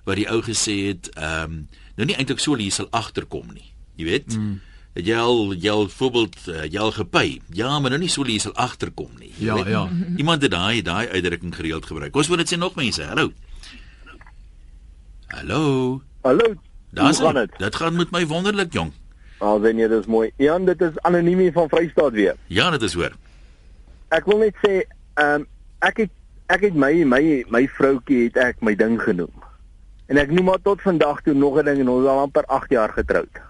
wat 0.05 0.17
die 0.17 0.29
ou 0.31 0.43
gesê 0.43 0.87
het, 0.87 1.09
ehm, 1.17 1.43
um, 1.43 1.69
nou 1.97 2.07
nie 2.07 2.15
eintlik 2.17 2.39
so 2.39 2.55
hier 2.55 2.71
sal 2.73 2.87
agterkom 2.91 3.47
nie. 3.55 3.73
Jy 3.97 4.05
weet? 4.05 4.37
Mm. 4.37 4.61
Jy 4.95 5.17
al 5.17 5.53
jy 5.55 5.71
al 5.71 5.89
voorbeeld 5.89 6.37
uh, 6.49 6.63
jy 6.65 6.79
al 6.79 6.93
gepy? 6.93 7.41
Ja, 7.53 7.79
maar 7.79 7.91
nou 7.91 8.01
nie 8.01 8.09
so 8.09 8.25
hier 8.25 8.41
sal 8.41 8.55
agterkom 8.55 9.11
nie. 9.19 9.33
jy 9.39 9.45
Ja, 9.47 9.55
weet? 9.55 9.67
ja. 9.67 9.89
Iemand 10.17 10.43
het 10.43 10.51
daai 10.51 10.83
daai 10.83 11.09
uitdrukking 11.09 11.55
gereeld 11.55 11.87
gebruik. 11.87 12.17
Ons 12.17 12.29
wil 12.29 12.37
dit 12.37 12.53
sê 12.53 12.57
nog 12.57 12.75
mense. 12.75 13.03
Hallo. 13.03 13.33
Hallo. 15.37 16.01
Hallo. 16.23 16.55
Daar's 16.91 17.19
gaan 17.19 17.35
dit? 17.35 17.51
Dit 17.57 17.77
gaan 17.77 17.97
met 17.97 18.11
my 18.11 18.27
wonderlik, 18.27 18.73
jong. 18.73 18.93
Ah, 19.39 19.61
wen 19.61 19.77
jy, 19.77 19.89
dis 19.89 20.07
mooi. 20.09 20.31
Jan, 20.41 20.65
dit 20.65 20.81
is 20.81 20.95
anoniem 21.05 21.39
hier 21.39 21.53
van 21.53 21.69
Vrystaat 21.69 22.13
weer. 22.13 22.37
Ja, 22.47 22.71
dit 22.71 22.83
is 22.83 22.95
hoor. 22.97 23.13
Ek 24.17 24.25
wil 24.25 24.39
net 24.47 24.57
sê, 24.65 24.79
ehm 25.21 25.43
um, 25.43 25.45
ek 25.85 25.99
het 26.07 26.13
ek 26.49 26.63
het 26.65 26.79
my 26.79 27.05
my 27.05 27.21
my 27.53 27.67
vroutjie 27.69 28.23
het 28.31 28.39
ek 28.41 28.63
my 28.65 28.73
ding 28.81 28.97
genoem. 29.03 29.43
En 30.09 30.17
ek 30.17 30.33
noem 30.33 30.49
haar 30.55 30.63
tot 30.65 30.81
vandag 30.81 31.21
toe 31.27 31.35
nog 31.35 31.59
'n 31.61 31.69
ding 31.69 31.83
en 31.85 31.89
ons 31.89 32.05
is 32.07 32.11
al 32.11 32.23
amper 32.25 32.47
8 32.47 32.71
jaar 32.71 32.93
getroud. 32.97 33.43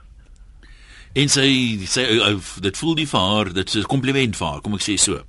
En 1.13 1.29
sy 1.29 1.79
ou, 2.19 2.41
dit 2.61 2.77
voel 2.77 2.95
nie 2.95 3.07
vir 3.07 3.21
haar, 3.21 3.53
dit 3.53 3.69
is 3.69 3.77
'n 3.85 3.87
kompliment 3.87 4.37
vir 4.37 4.47
haar, 4.47 4.61
kom 4.61 4.75
ek 4.75 4.83
sê 4.83 4.99
so. 4.99 5.23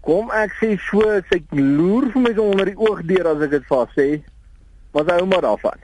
Kom 0.00 0.30
ek 0.30 0.52
sê 0.60 0.76
so, 0.90 1.00
sy 1.30 1.40
loer 1.50 2.12
vir 2.12 2.20
my 2.20 2.34
so 2.34 2.50
onder 2.50 2.66
die 2.66 2.78
oog 2.78 3.00
deur 3.02 3.26
as 3.26 3.42
ek 3.42 3.50
dit 3.50 3.64
haar 3.68 3.88
sê. 3.96 4.20
Maar 4.92 5.04
sy 5.06 5.18
hou 5.18 5.26
maar 5.26 5.40
daarvan. 5.40 5.78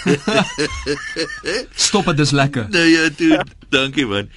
Stop 1.86 2.04
dit, 2.04 2.16
dis 2.16 2.30
lekker. 2.30 2.68
Nee, 2.72 2.88
ja, 2.90 3.08
toe, 3.16 3.44
dankie 3.68 4.06
man. 4.06 4.30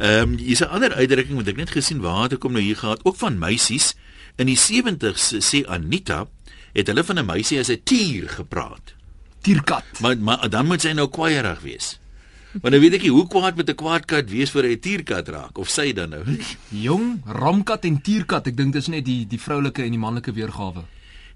Ehm 0.00 0.32
um, 0.32 0.36
hier's 0.38 0.62
'n 0.62 0.70
ander 0.70 0.94
uitdrukking 0.94 1.36
wat 1.36 1.48
ek 1.48 1.56
net 1.56 1.70
gesien 1.70 2.00
waar 2.00 2.30
het 2.30 2.38
kom 2.38 2.52
nou 2.52 2.62
hier 2.62 2.76
gehad, 2.76 3.04
ook 3.04 3.16
van 3.16 3.38
meisies. 3.38 3.94
In 4.36 4.46
die 4.46 4.58
70s 4.58 5.34
sê 5.42 5.66
Anita 5.66 6.28
het 6.72 6.86
hulle 6.86 7.04
van 7.04 7.18
'n 7.18 7.26
meisie 7.26 7.58
as 7.58 7.68
'n 7.68 7.80
tier 7.84 8.28
gepraat. 8.28 8.94
Tierkat. 9.40 9.84
Maar 10.00 10.18
maar 10.18 10.50
dan 10.50 10.66
moet 10.66 10.80
sy 10.80 10.92
nou 10.92 11.08
kwaaierig 11.08 11.60
wees. 11.60 11.98
Want 12.52 12.74
nou 12.74 12.80
weet 12.80 12.94
ek 12.94 13.02
nie 13.02 13.10
hoe 13.10 13.26
kwaad 13.28 13.56
met 13.56 13.68
'n 13.70 13.74
kwaad 13.74 14.04
kat 14.04 14.30
wees 14.30 14.50
vir 14.50 14.64
'n 14.64 14.78
tierkat 14.78 15.28
raak 15.28 15.58
of 15.58 15.68
sy 15.68 15.92
dan 15.92 16.10
nou. 16.10 16.24
Jong, 16.68 17.22
ramkat 17.26 17.84
en 17.84 18.00
tierkat, 18.00 18.46
ek 18.46 18.56
dink 18.56 18.72
dis 18.72 18.88
net 18.88 19.04
die 19.04 19.26
die 19.26 19.40
vroulike 19.40 19.82
en 19.82 19.90
die 19.90 19.98
manlike 19.98 20.32
weergawe. 20.32 20.84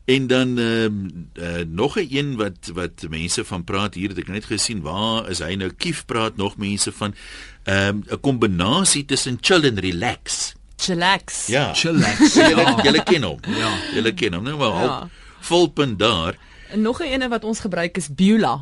En 0.05 0.27
dan 0.27 0.59
ehm 0.59 1.07
uh, 1.35 1.65
nog 1.67 1.97
'n 1.99 2.07
een 2.11 2.37
wat 2.37 2.71
wat 2.75 3.07
mense 3.09 3.45
van 3.45 3.65
praat 3.65 3.95
hier 3.95 4.09
het 4.09 4.19
ek 4.19 4.29
net 4.29 4.45
gesien 4.45 4.81
waar 4.81 5.31
is 5.31 5.39
hy 5.39 5.55
nou 5.55 5.71
kief 5.73 6.05
praat 6.05 6.37
nog 6.37 6.57
mense 6.57 6.93
van 6.93 7.15
ehm 7.63 7.99
'n 8.11 8.21
kombinasie 8.21 9.05
tussen 9.05 9.39
chill 9.41 9.65
en 9.65 9.81
relax. 9.81 10.55
Chillax. 10.77 11.47
Ja. 11.47 11.75
Chillax. 11.75 12.35
Julle 12.35 12.61
Ja. 12.61 12.83
julle 12.83 13.03
ken 13.03 13.23
hom. 13.23 13.39
Ja. 13.49 13.73
Julle 13.95 14.13
ken 14.15 14.35
hom 14.35 14.43
nou 14.45 14.57
maar 14.59 14.69
Ja. 14.69 14.75
half 14.89 15.09
volpunt 15.41 15.99
daar. 15.99 16.37
En 16.71 16.81
nog 16.81 17.01
'n 17.01 17.05
ene 17.07 17.29
wat 17.29 17.45
ons 17.45 17.61
gebruik 17.61 17.97
is 17.97 18.15
Beulah. 18.15 18.61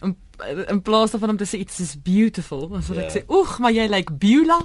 In, 0.00 0.16
in 0.68 0.82
plaas 0.82 1.10
daarvan 1.10 1.28
om 1.30 1.36
te 1.36 1.44
sê 1.46 1.58
iets 1.58 1.80
is 1.80 1.94
beautiful, 2.02 2.68
dan 2.68 2.82
sal 2.82 2.96
ek 2.96 3.10
Ja. 3.12 3.20
sê, 3.20 3.24
"Oeg, 3.28 3.58
maar 3.58 3.72
jy 3.72 3.82
lyk 3.86 3.90
like 3.90 4.12
Beulah." 4.12 4.60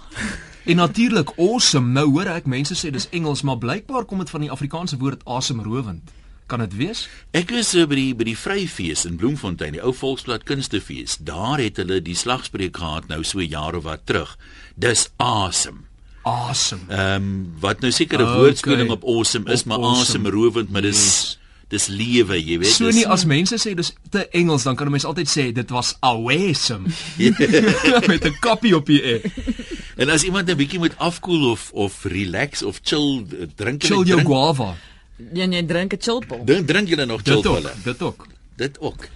En 0.66 0.76
natuurlik 0.76 1.30
awesome. 1.38 1.92
Nou 1.94 2.08
hoor 2.12 2.26
ek 2.34 2.46
mense 2.50 2.74
sê 2.76 2.90
dis 2.94 3.08
Engels, 3.14 3.42
maar 3.46 3.58
blykbaar 3.62 4.06
kom 4.10 4.20
dit 4.24 4.30
van 4.30 4.42
die 4.42 4.52
Afrikaanse 4.52 4.98
woord 4.98 5.22
asemrowend. 5.26 6.12
Kan 6.50 6.60
dit 6.62 6.76
wees? 6.78 7.08
Ek 7.34 7.50
was 7.54 7.74
uh, 7.76 7.86
by 7.90 7.96
die 7.98 8.14
by 8.18 8.24
die 8.28 8.38
Vryfees 8.38 9.06
in 9.10 9.16
Bloemfontein, 9.18 9.74
die 9.78 9.82
ou 9.82 9.94
Volksblad 9.94 10.44
Kunstefees. 10.46 11.18
Daar 11.26 11.62
het 11.62 11.78
hulle 11.82 12.02
die 12.06 12.16
slagspreuk 12.18 12.78
gehad 12.78 13.08
nou 13.10 13.24
so 13.26 13.42
jaar 13.42 13.76
of 13.78 13.84
wat 13.84 14.06
terug. 14.06 14.36
Dis 14.76 15.08
awesome. 15.18 15.86
Awesome. 16.26 16.82
Ehm 16.90 17.16
um, 17.22 17.54
wat 17.62 17.82
nou 17.82 17.92
seker 17.92 18.20
'n 18.20 18.26
Okay. 18.26 18.38
woordspeling 18.38 18.90
op 18.90 19.04
awesome 19.04 19.52
is, 19.54 19.62
Op 19.62 19.66
maar 19.68 19.78
awesome. 19.78 20.02
asemrowend, 20.02 20.70
maar 20.72 20.82
dis 20.82 20.98
Yes. 21.06 21.40
Dis 21.70 21.88
lewe, 21.88 22.38
jy 22.38 22.60
weet. 22.62 22.72
So 22.72 22.90
nie 22.94 23.06
as 23.08 23.26
mense 23.26 23.58
sê 23.62 23.74
dis 23.78 23.94
te 24.14 24.28
Engels, 24.38 24.64
dan 24.64 24.76
kan 24.76 24.88
'n 24.88 24.92
mens 24.92 25.06
altyd 25.06 25.28
sê 25.28 25.52
dit 25.54 25.70
was 25.70 25.96
awesome. 26.02 26.88
Met 28.12 28.26
'n 28.26 28.38
koppie 28.40 28.76
op 28.76 28.86
die 28.86 29.02
e. 29.02 29.22
En 29.98 30.10
as 30.10 30.24
iemand 30.24 30.50
'n 30.50 30.58
bietjie 30.58 30.80
moet 30.80 30.98
afkoel 30.98 31.52
of 31.52 31.72
of 31.74 32.04
relax 32.04 32.64
of 32.64 32.80
chill, 32.84 33.26
drink 33.56 33.84
Chill 33.84 34.04
jou 34.04 34.22
drink, 34.22 34.28
guava. 34.28 34.76
En 35.34 35.52
jy 35.52 35.66
drink 35.66 35.94
'n 35.94 36.02
chillpil. 36.02 36.44
drink, 36.46 36.68
drink 36.68 36.88
julle 36.88 37.06
nog 37.06 37.22
chill 37.24 37.36
Dit 37.42 37.46
ook, 37.46 37.56
hulle. 37.56 37.74
dit 37.84 38.02
ook. 38.02 38.28
Dit 38.56 38.80
ook. 38.80 39.08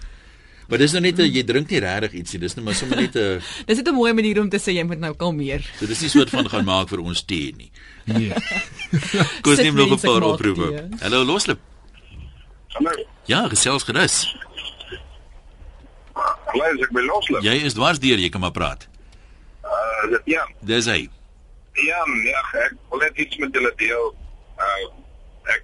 Maar 0.70 0.78
dis 0.78 0.92
nou 0.92 1.02
net 1.02 1.18
'n 1.20 1.32
jy 1.34 1.44
drink 1.44 1.70
nie 1.70 1.80
regtig 1.80 2.14
ietsie, 2.14 2.40
dis 2.40 2.56
net 2.56 2.66
maar 2.66 2.76
sommer 2.76 2.98
net 2.98 3.16
'n 3.16 3.42
Dis 3.68 3.78
net 3.78 3.88
'n 3.88 3.94
mooi 3.94 4.14
manier 4.14 4.40
om 4.42 4.50
te 4.50 4.58
sê 4.58 4.72
jy 4.74 4.84
moet 4.84 5.00
nou 5.00 5.14
kalmeer. 5.14 5.62
so 5.80 5.86
dis 5.86 6.02
nie 6.02 6.10
soort 6.10 6.30
van 6.30 6.50
gaan 6.50 6.66
maak 6.66 6.90
vir 6.90 7.00
ons 7.00 7.24
tee 7.26 7.54
nie. 7.58 7.72
Nee. 8.06 8.30
Kom 9.42 9.52
ons 9.52 9.56
Sit 9.56 9.66
neem 9.66 9.76
nog 9.76 9.92
'n 9.94 10.00
paar 10.00 10.24
oproepe. 10.24 10.90
Hallo 11.02 11.24
Loslip. 11.24 11.60
Hallo. 12.70 12.92
Ja, 13.26 13.48
gesels 13.48 13.84
gerus. 13.84 14.16
Hallo, 16.14 16.66
is 16.76 16.84
ek 16.86 16.92
by 16.94 17.02
loslip? 17.02 17.42
Jy 17.46 17.56
is 17.66 17.76
dwars 17.78 18.02
deur, 18.02 18.22
jy 18.22 18.30
kan 18.30 18.44
maar 18.44 18.54
praat. 18.54 18.86
Uh, 19.66 20.10
dit 20.14 20.34
ja. 20.36 20.46
Dis 20.66 20.90
hy. 20.90 21.02
Ja, 21.80 22.02
ja, 22.28 22.42
ek 22.66 22.76
wil 22.92 23.02
net 23.02 23.18
iets 23.22 23.40
met 23.42 23.56
julle 23.58 23.72
deel. 23.82 24.12
Uh 24.60 24.82
ek 25.54 25.64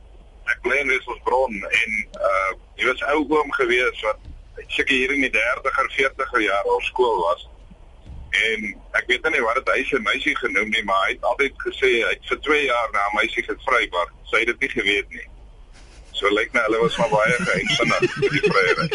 ek 0.54 0.62
bly 0.66 0.80
in 0.82 0.94
Wesselsbron 0.94 1.58
en 1.82 1.98
uh 2.30 2.54
jy 2.80 2.90
was 2.90 3.04
ou 3.14 3.22
oom 3.38 3.54
gewees 3.60 4.02
wat 4.08 4.26
seker 4.72 4.96
hier 4.96 5.14
in 5.14 5.26
die 5.28 5.34
30er, 5.36 5.92
40er 6.00 6.42
jare 6.42 6.74
op 6.74 6.90
skool 6.90 7.22
was. 7.28 7.46
En 8.50 8.66
ek 8.98 9.06
weet 9.12 9.30
nie 9.30 9.46
wat 9.46 9.62
dit 9.62 9.72
hy 9.76 9.86
se 9.92 10.02
meisie 10.10 10.36
genoem 10.42 10.74
nie, 10.74 10.84
maar 10.90 11.06
hy 11.06 11.14
het 11.14 11.30
altyd 11.30 11.62
gesê 11.68 11.92
hy 12.02 12.12
het 12.16 12.34
vir 12.34 12.42
2 12.50 12.66
jaar 12.66 12.92
na 12.98 13.06
meisie 13.20 13.46
gevry, 13.46 13.86
maar 13.94 14.12
sy 14.32 14.42
het 14.42 14.54
dit 14.56 14.66
nie 14.66 14.74
geweet 14.74 15.18
nie. 15.20 15.28
So 16.16 16.32
lyk 16.32 16.54
my 16.56 16.62
hulle 16.68 16.80
was 16.84 16.98
maar 16.98 17.12
baie 17.12 17.38
geëinsinnig 17.44 18.00
met 18.22 18.32
die 18.32 18.44
vryery. 18.50 18.88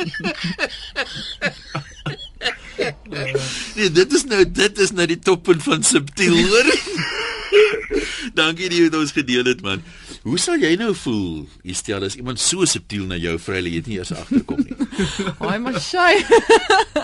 Nee, 3.76 3.90
dit 3.92 4.12
is 4.16 4.24
nou 4.24 4.44
dit 4.48 4.78
is 4.78 4.92
nou 4.96 5.06
die 5.11 5.18
toppunt 5.20 5.62
van 5.62 5.83
subtiel, 5.85 6.37
hoor. 6.48 6.68
Dankie 8.38 8.68
dat 8.70 8.76
jy 8.76 8.87
dit 8.87 8.96
ons 9.00 9.12
gedeel 9.12 9.50
het, 9.50 9.61
man. 9.66 9.83
Hoe 10.22 10.38
sal 10.40 10.61
jy 10.61 10.74
nou 10.80 10.92
voel, 10.96 11.46
Estel, 11.72 12.04
as 12.06 12.16
iemand 12.20 12.40
so 12.40 12.66
subtiel 12.68 13.06
na 13.09 13.16
jou 13.20 13.35
lê, 13.48 13.72
jy 13.72 13.80
het 13.80 13.88
nie 13.90 13.98
eers 13.98 14.12
agterkom 14.12 14.61
nie. 14.62 14.76
Ai, 15.48 15.59
maar 15.62 15.80
shy. 15.80 16.12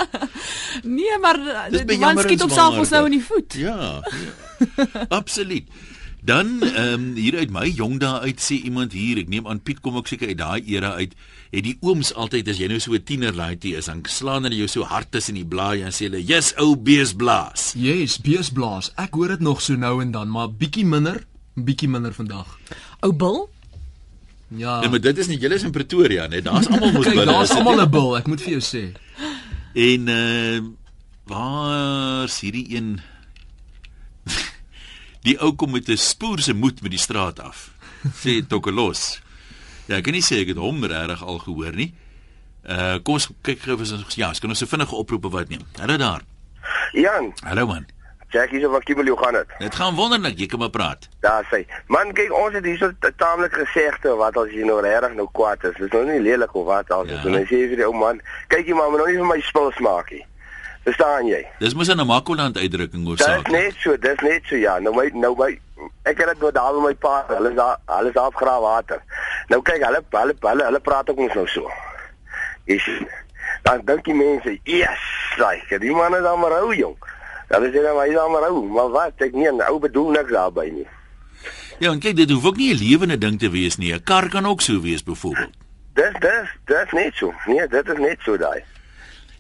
nee, 0.99 1.18
maar 1.22 1.41
die 1.72 1.99
man 2.01 2.20
skiet 2.20 2.45
op 2.45 2.53
self 2.55 2.78
ons 2.84 2.93
nou 2.95 3.05
in 3.09 3.18
die 3.18 3.24
voet. 3.24 3.59
Ja. 3.61 4.01
ja. 4.01 5.07
Absoluut. 5.09 5.68
Dan 6.27 6.59
ehm 6.62 6.93
um, 6.93 7.03
hier 7.14 7.37
uit 7.39 7.53
my 7.55 7.68
jong 7.70 8.01
dae 8.03 8.24
uit 8.27 8.41
sê 8.43 8.57
iemand 8.66 8.93
hier, 8.97 9.20
ek 9.22 9.29
neem 9.31 9.47
aan 9.47 9.61
Piet 9.62 9.79
kom 9.85 9.95
ook 10.01 10.09
seker 10.11 10.33
uit 10.33 10.39
daai 10.41 10.62
era 10.74 10.97
uit, 10.99 11.12
het 11.55 11.62
die 11.62 11.77
ooms 11.87 12.11
altyd 12.18 12.49
as 12.51 12.59
jy 12.59 12.66
nou 12.72 12.81
so 12.83 12.97
'n 12.99 13.05
tiener 13.07 13.35
laaitie 13.37 13.77
is, 13.79 13.87
dan 13.87 14.03
slaan 14.11 14.43
hulle 14.49 14.59
jou 14.59 14.66
so 14.68 14.83
hard 14.83 15.12
tussen 15.14 15.39
die 15.39 15.47
blaaie 15.47 15.85
en 15.87 15.95
sê 15.95 16.09
hulle, 16.11 16.18
"Yes, 16.24 16.53
ou 16.59 16.74
beesblaas." 16.77 17.74
Yes, 17.79 18.18
beesblaas. 18.18 18.91
Ek 18.99 19.14
hoor 19.14 19.29
dit 19.29 19.41
nog 19.41 19.62
so 19.62 19.77
nou 19.77 20.03
en 20.03 20.11
dan, 20.11 20.29
maar 20.29 20.51
bietjie 20.51 20.85
minder, 20.85 21.22
bietjie 21.55 21.89
minder 21.89 22.12
vandag. 22.12 22.59
Ou 23.03 23.12
Bill? 23.12 23.47
Ja. 24.49 24.83
Ja, 24.83 24.89
maar 24.89 25.01
dit 25.01 25.18
is 25.18 25.27
nie 25.27 25.39
julle 25.39 25.55
is 25.55 25.62
in 25.62 25.70
Pretoria, 25.70 26.27
net 26.27 26.45
daar's 26.45 26.66
almal 26.66 26.93
mos 26.93 27.07
binne. 27.11 27.24
daar's 27.24 27.51
is 27.51 27.57
almal 27.57 27.77
nie? 27.77 27.83
'n 27.87 27.91
bil, 27.91 28.16
ek 28.16 28.27
moet 28.27 28.41
vir 28.41 28.59
jou 28.59 28.62
sê. 28.62 28.85
En 29.74 30.09
uh 30.09 30.61
waar's 31.27 32.41
hierdie 32.41 32.74
een 32.77 33.01
Die 35.27 35.35
ou 35.43 35.53
kom 35.59 35.72
met 35.74 35.89
'n 35.89 35.97
spoor 35.97 36.39
se 36.39 36.55
moed 36.55 36.83
met 36.83 36.91
die 36.91 37.01
straat 37.03 37.41
af. 37.41 37.70
Sê 38.22 38.47
Tokelos. 38.47 39.20
Ja, 39.87 39.97
ek 39.97 40.05
kan 40.05 40.12
nie 40.12 40.22
sê 40.22 40.43
ek 40.43 40.55
het 40.55 40.57
hom 40.57 40.85
regtig 40.85 41.22
al 41.22 41.39
gehoor 41.39 41.74
nie. 41.74 41.95
Uh 42.62 42.99
kom 43.03 43.14
ons 43.14 43.29
kyk 43.43 43.61
gou 43.61 43.74
of 43.74 43.81
ons 43.81 44.14
ja, 44.14 44.29
ons 44.29 44.39
kan 44.39 44.51
ons 44.51 44.62
'n 44.62 44.66
vinnige 44.66 44.95
oproepe 44.95 45.29
wat 45.29 45.49
neem. 45.49 45.62
Hallo 45.79 45.97
daar. 45.97 46.22
Jan, 46.93 47.33
Hallo 47.43 47.66
man. 47.66 47.87
Jackie 48.31 48.61
se 48.61 48.68
van 48.68 48.83
Kibel, 48.83 49.07
hoe 49.07 49.18
gaan 49.18 49.33
dit? 49.33 49.47
Dit 49.59 49.74
gaan 49.74 49.95
wonderlik, 49.95 50.39
jy 50.39 50.47
kan 50.47 50.59
maar 50.59 50.70
praat. 50.70 51.09
Daar 51.20 51.45
sê. 51.51 51.66
Man, 51.87 52.12
kyk, 52.12 52.33
ons 52.33 52.55
het 52.55 52.64
hierso 52.64 52.91
taamlik 53.16 53.53
gesegde 53.53 54.16
wat 54.16 54.37
as 54.37 54.51
jy 54.51 54.64
nou 54.66 54.81
regtig 54.81 55.14
nou 55.14 55.29
kwaad 55.33 55.64
is. 55.64 55.77
Dis 55.79 55.91
nou 55.91 56.05
nie 56.05 56.20
lelik 56.20 56.55
of 56.55 56.66
wat 56.66 56.91
al. 56.91 57.07
Ja. 57.07 57.22
En 57.24 57.33
hy 57.39 57.45
sê 57.47 57.68
vir 57.70 57.77
die 57.77 57.87
ou 57.87 57.95
man, 57.95 58.20
kyk 58.49 58.66
jy 58.66 58.74
maar, 58.74 58.91
moet 58.91 58.99
nou 58.99 59.09
nie 59.11 59.16
vir 59.22 59.31
my 59.31 59.41
spul 59.41 59.70
smaak 59.79 60.11
nie. 60.11 60.24
Verstaan 60.87 61.26
jy? 61.26 61.41
Dis 61.59 61.74
mos 61.74 61.89
'n 61.91 61.97
Namakoland 61.99 62.57
uitdrukking 62.57 63.03
Dis 63.03 63.09
hoofsaaklik. 63.09 63.51
net 63.51 63.74
so, 63.82 63.97
dis 63.99 64.20
net 64.22 64.43
so 64.47 64.57
ja. 64.57 64.78
Nou 64.78 64.95
my 64.95 65.11
nou 65.14 65.34
my 65.37 65.59
ek 66.05 66.18
het 66.18 66.28
dit 66.28 66.41
nou 66.41 66.53
daar 66.53 66.72
by 66.72 66.80
my 66.87 66.95
pa, 66.95 67.24
hulle 67.28 67.51
is 67.51 67.57
daar, 67.57 67.76
hulle 67.87 68.09
is 68.09 68.14
daar 68.14 68.30
graaf 68.32 68.61
water. 68.61 69.03
Nou 69.49 69.62
kyk, 69.62 69.82
hulle 69.82 70.01
hulle 70.11 70.34
hulle, 70.41 70.64
hulle 70.64 70.80
praat 70.80 71.11
ook 71.11 71.18
ons 71.18 71.34
nou 71.34 71.47
so. 71.47 71.70
Sien. 72.66 73.09
Dan 73.62 73.80
dink 73.84 74.05
die 74.05 74.14
mense, 74.14 74.59
"Yes, 74.64 75.03
like, 75.39 75.78
die 75.78 75.91
man 75.91 76.14
is 76.14 76.22
dan 76.22 76.39
maar 76.41 76.62
ou 76.62 76.74
jong." 76.74 76.97
Hulle 77.49 77.68
sê 77.70 77.82
dan 77.82 77.95
maar 77.95 78.05
hy 78.07 78.11
is 78.11 78.14
dan 78.14 78.30
maar 78.30 78.49
ou, 78.51 78.62
maar 78.64 78.89
wat? 78.91 79.12
Ek 79.18 79.32
nie 79.32 79.49
'n 79.51 79.61
ou 79.68 79.78
bedoel 79.78 80.11
niks 80.11 80.30
daarby 80.30 80.70
nie. 80.72 80.87
Ja, 81.78 81.91
en 81.91 81.99
kyk, 82.01 82.16
dit 82.16 82.30
hoef 82.30 82.45
ook 82.45 82.57
nie 82.57 82.72
'n 82.74 82.78
lewende 82.78 83.18
ding 83.18 83.39
te 83.39 83.51
wees 83.51 83.76
nie. 83.76 83.93
'n 83.93 84.03
Kar 84.05 84.28
kan 84.28 84.47
ook 84.47 84.61
so 84.61 84.80
wees 84.80 85.03
byvoorbeeld. 85.03 85.55
Dis 85.95 86.12
dis 86.20 86.49
dis 86.64 86.91
net 86.93 87.14
so. 87.14 87.34
Nee, 87.47 87.66
dit 87.68 87.89
is 87.89 87.99
net 87.99 88.18
so 88.20 88.37
daai. 88.37 88.62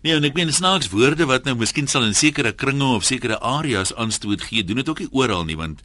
Nee, 0.06 0.14
en 0.14 0.22
ek 0.22 0.36
meen 0.38 0.52
snaaks 0.54 0.86
woorde 0.92 1.26
wat 1.26 1.48
nou 1.48 1.56
miskien 1.58 1.88
sal 1.90 2.04
in 2.06 2.12
sekere 2.14 2.52
kringe 2.54 2.92
of 2.94 3.02
sekere 3.08 3.40
areas 3.42 3.90
aanstoot 3.98 4.44
gee, 4.46 4.62
doen 4.62 4.78
dit 4.78 4.90
ook 4.92 5.00
nie 5.02 5.08
oral 5.10 5.42
nie 5.48 5.56
want 5.58 5.80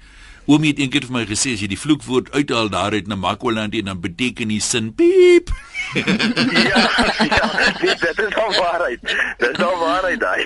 Oomie 0.46 0.72
het 0.72 0.82
eendag 0.82 1.08
vir 1.08 1.16
my 1.16 1.24
gesê 1.30 1.56
as 1.56 1.64
jy 1.64 1.70
die 1.72 1.80
vloekwoord 1.80 2.30
uithaal 2.34 2.70
daaruit 2.74 3.10
na 3.10 3.18
Makwaland 3.18 3.74
en 3.78 3.90
dan 3.90 4.00
beteken 4.02 4.50
die 4.54 4.60
sin 4.62 4.92
piep. 4.98 5.50
ja, 5.98 6.82
ja, 7.30 7.50
dit 7.82 8.22
is 8.26 8.38
al 8.42 8.54
waarheid. 8.58 9.14
Dis 9.42 9.62
al 9.62 9.78
waarheid 9.82 10.22
daai. 10.22 10.46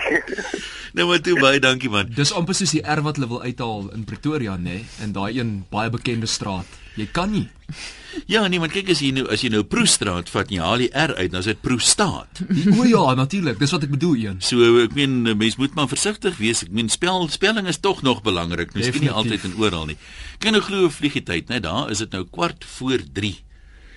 nou 0.96 1.08
maar 1.12 1.24
toe 1.24 1.36
baie 1.40 1.60
dankie 1.64 1.92
man. 1.92 2.12
Dis 2.16 2.32
amper 2.36 2.56
soos 2.56 2.76
die 2.76 2.84
R 2.84 3.04
wat 3.08 3.20
hulle 3.20 3.32
wil 3.32 3.44
uithaal 3.44 3.88
in 3.96 4.08
Pretoria, 4.08 4.56
nê, 4.56 4.80
nee? 4.80 4.88
en 5.04 5.16
daai 5.16 5.32
een 5.40 5.56
baie 5.72 5.92
bekende 5.92 6.32
straat. 6.32 6.80
Jy 6.96 7.08
kan 7.12 7.32
nie. 7.32 7.48
Ja, 8.32 8.46
nee, 8.48 8.62
maar 8.64 8.72
kyk 8.72 8.88
as 8.94 9.02
jy 9.04 9.10
nou 9.12 9.26
as 9.34 9.42
jy 9.44 9.50
nou 9.52 9.60
Proestraat 9.68 10.30
vat 10.32 10.52
jy 10.54 10.62
haal 10.64 10.80
die 10.80 10.88
R 10.96 11.12
uit, 11.18 11.32
dan 11.34 11.42
is 11.42 11.50
dit 11.50 11.60
Proestaat. 11.62 12.40
O 12.72 12.86
ja, 12.88 13.02
natuurlik. 13.18 13.60
Dis 13.60 13.74
wat 13.76 13.84
ek 13.84 13.92
bedoel, 13.92 14.16
een. 14.22 14.38
So 14.40 14.64
ek 14.86 14.96
meen 14.96 15.18
mens 15.36 15.58
moet 15.60 15.76
maar 15.76 15.90
versigtig 15.92 16.38
wees. 16.40 16.64
Ek 16.64 16.72
meen 16.72 16.88
spel 16.90 17.28
spelling 17.34 17.68
is 17.68 17.82
tog 17.84 18.06
nog 18.08 18.24
belangrik. 18.24 18.72
Miskien 18.78 19.04
nie 19.04 19.12
altyd 19.12 19.44
en 19.50 19.58
oral 19.60 19.90
nie. 19.92 19.98
Kan 20.40 20.56
nou 20.56 20.64
glo 20.64 20.88
vliegie 20.90 21.26
tyd, 21.28 21.52
né? 21.52 21.60
Daar 21.60 21.92
is 21.92 22.06
dit 22.06 22.16
nou 22.16 22.24
kwart 22.24 22.64
voor 22.78 23.04
3. 23.20 23.34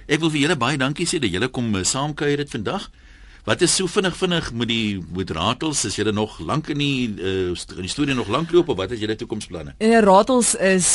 Ek 0.09 0.23
wil 0.25 0.35
vir 0.35 0.43
julle 0.49 0.59
baie 0.59 0.81
dankie 0.81 1.07
sê 1.07 1.23
dat 1.23 1.31
julle 1.31 1.51
kom 1.55 1.71
uh, 1.77 1.85
saamkuier 1.87 2.43
dit 2.43 2.53
vandag. 2.59 2.91
Wat 3.49 3.63
is 3.65 3.73
so 3.73 3.89
vinnig 3.89 4.17
vinnig 4.21 4.49
met 4.53 4.69
die 4.69 4.99
met 5.17 5.31
ratels? 5.33 5.87
Is 5.89 5.95
julle 5.97 6.13
nog 6.13 6.35
lank 6.45 6.67
in 6.69 6.83
die 6.83 7.09
uh, 7.17 7.55
in 7.79 7.87
die 7.87 7.89
storie 7.89 8.13
nog 8.15 8.29
lank 8.29 8.51
loop 8.53 8.69
of 8.69 8.77
wat 8.77 8.91
is 8.93 9.01
julle 9.01 9.15
toekomsplanne? 9.17 9.73
En 9.81 9.93
die 9.95 10.03
ratels 10.05 10.51
is 10.61 10.89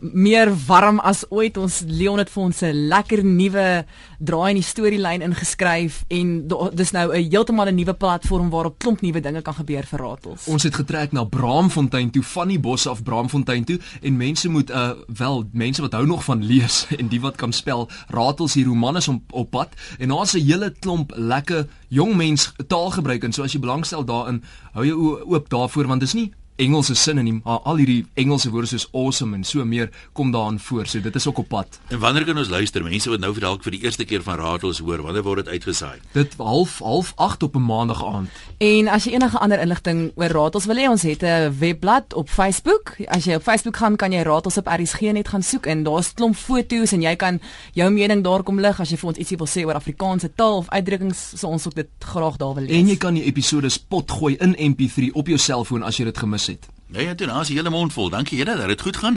meer 0.00 0.48
warm 0.66 1.02
as 1.04 1.26
ooit. 1.28 1.58
Ons 1.60 1.82
Leon 1.84 2.22
het 2.22 2.30
vir 2.32 2.42
ons 2.42 2.62
'n 2.64 2.88
lekker 2.88 3.24
nuwe 3.24 3.84
draai 4.18 4.48
in 4.54 4.60
die 4.62 4.64
storielyn 4.64 5.22
ingeskryf 5.22 6.04
en 6.08 6.48
da- 6.48 6.70
dis 6.72 6.92
nou 6.96 7.12
'n 7.12 7.28
heeltemal 7.28 7.68
'n 7.68 7.74
nuwe 7.74 7.94
platform 7.94 8.48
waarop 8.50 8.78
klomp 8.78 9.00
nuwe 9.02 9.20
dinge 9.20 9.42
kan 9.42 9.54
gebeur 9.54 9.84
vir 9.84 10.00
ratels. 10.00 10.46
Ons 10.46 10.62
het 10.62 10.74
getrek 10.74 11.12
na 11.12 11.24
Braamfontein 11.24 12.10
toe 12.10 12.22
van 12.22 12.48
die 12.48 12.58
bos 12.58 12.86
af 12.86 13.02
Braamfontein 13.02 13.64
toe 13.64 13.78
en 14.00 14.16
mense 14.16 14.48
moet 14.48 14.70
uh 14.70 14.92
wel 15.06 15.44
mense 15.52 15.82
wat 15.82 15.92
hou 15.92 16.06
nog 16.06 16.24
van 16.24 16.44
lees 16.44 16.86
en 16.98 17.08
die 17.08 17.20
wat 17.20 17.36
kan 17.36 17.52
spel 17.52 17.88
ratels 18.08 18.54
hier 18.54 18.66
romanes 18.66 19.08
op, 19.08 19.22
op 19.32 19.50
pad 19.50 19.68
en 19.98 20.08
daar's 20.08 20.32
'n 20.32 20.46
hele 20.46 20.72
klomp 20.80 21.12
lekker 21.16 21.66
jong 21.88 22.16
mens 22.16 22.52
taalgebruik 22.66 23.24
en 23.24 23.32
so 23.32 23.42
as 23.42 23.52
jy 23.52 23.60
belangstel 23.60 24.04
daarin 24.04 24.42
hou 24.72 24.84
jou 24.86 24.98
oop 25.24 25.48
daarvoor 25.48 25.86
want 25.86 26.04
dis 26.04 26.14
nie 26.14 26.30
Engelse 26.58 26.94
sinne 26.94 27.22
nie 27.22 27.40
maar 27.44 27.60
al 27.64 27.76
hierdie 27.76 28.06
Engelse 28.14 28.50
woorde 28.50 28.66
soos 28.66 28.88
awesome 28.92 29.36
en 29.36 29.44
so 29.44 29.64
meer 29.64 29.90
kom 30.12 30.32
daarin 30.34 30.58
voor 30.58 30.86
so 30.86 31.00
dit 31.00 31.14
is 31.14 31.26
ook 31.26 31.38
op 31.38 31.48
pad 31.48 31.80
En 31.88 31.98
wanneer 31.98 32.24
kan 32.24 32.38
ons 32.38 32.48
luister? 32.48 32.82
Mense 32.84 33.10
wat 33.10 33.20
nou 33.20 33.32
vir 33.32 33.40
dalk 33.46 33.62
vir 33.62 33.76
die 33.76 33.82
eerste 33.84 34.04
keer 34.04 34.22
van 34.22 34.38
ratels 34.38 34.78
hoor, 34.78 35.02
wanneer 35.02 35.22
word 35.22 35.44
dit 35.44 35.48
uitgesaai? 35.54 35.98
dit 36.12 36.34
half 36.38 36.78
half 36.78 37.12
8 37.16 37.42
op 37.42 37.56
'n 37.56 37.64
maandag 37.64 38.04
aand 38.04 38.28
En 38.58 38.88
as 38.88 39.04
jy 39.04 39.12
enige 39.12 39.38
ander 39.38 39.60
inligting 39.60 40.12
oor 40.16 40.32
ratels 40.34 40.66
wil 40.66 40.76
hê, 40.76 40.88
ons 40.90 41.02
het 41.02 41.22
'n 41.22 41.54
webblad 41.58 42.14
op 42.14 42.28
Facebook. 42.28 42.96
As 43.06 43.24
jy 43.24 43.34
op 43.34 43.42
Facebook 43.42 43.76
gaan, 43.76 43.96
kan 43.96 44.12
jy 44.12 44.22
ratels 44.22 44.56
op 44.56 44.66
RSG 44.66 45.00
net 45.00 45.28
gaan 45.28 45.42
soek 45.42 45.66
en 45.66 45.82
daar's 45.82 46.14
klomp 46.14 46.36
foto's 46.36 46.92
en 46.92 47.02
jy 47.02 47.16
kan 47.16 47.40
jou 47.72 47.90
mening 47.90 48.24
daar 48.24 48.42
kom 48.42 48.60
lig 48.60 48.80
as 48.80 48.90
jy 48.90 48.96
vir 48.96 49.08
ons 49.08 49.18
ietsie 49.18 49.36
wil 49.36 49.46
sê 49.46 49.64
oor 49.66 49.74
Afrikaanse 49.74 50.30
taal 50.34 50.56
of 50.56 50.68
uitdrukkings, 50.68 51.32
so 51.36 51.46
ons 51.46 51.66
ook 51.66 51.74
dit 51.74 51.88
graag 51.98 52.36
daar 52.36 52.54
wil 52.54 52.64
lees. 52.64 52.76
en 52.76 52.88
jy 52.88 52.96
kan 52.96 53.14
die 53.14 53.24
episode 53.24 53.68
spot 53.68 54.10
gooi 54.10 54.36
in 54.40 54.56
MP3 54.58 55.12
op 55.12 55.26
jou 55.26 55.38
selfoon 55.38 55.82
as 55.82 55.96
jy 55.96 56.04
dit 56.04 56.18
gemis 56.18 56.47
het 56.48 56.68
Ja 56.90 57.00
ja, 57.00 57.14
toe, 57.14 57.26
daar's 57.26 57.48
'n 57.48 57.52
hele 57.52 57.70
mond 57.70 57.92
vol. 57.92 58.08
Dankie 58.08 58.38
julle 58.38 58.56
dat 58.56 58.66
dit 58.66 58.80
goed 58.80 58.96
gaan. 58.96 59.16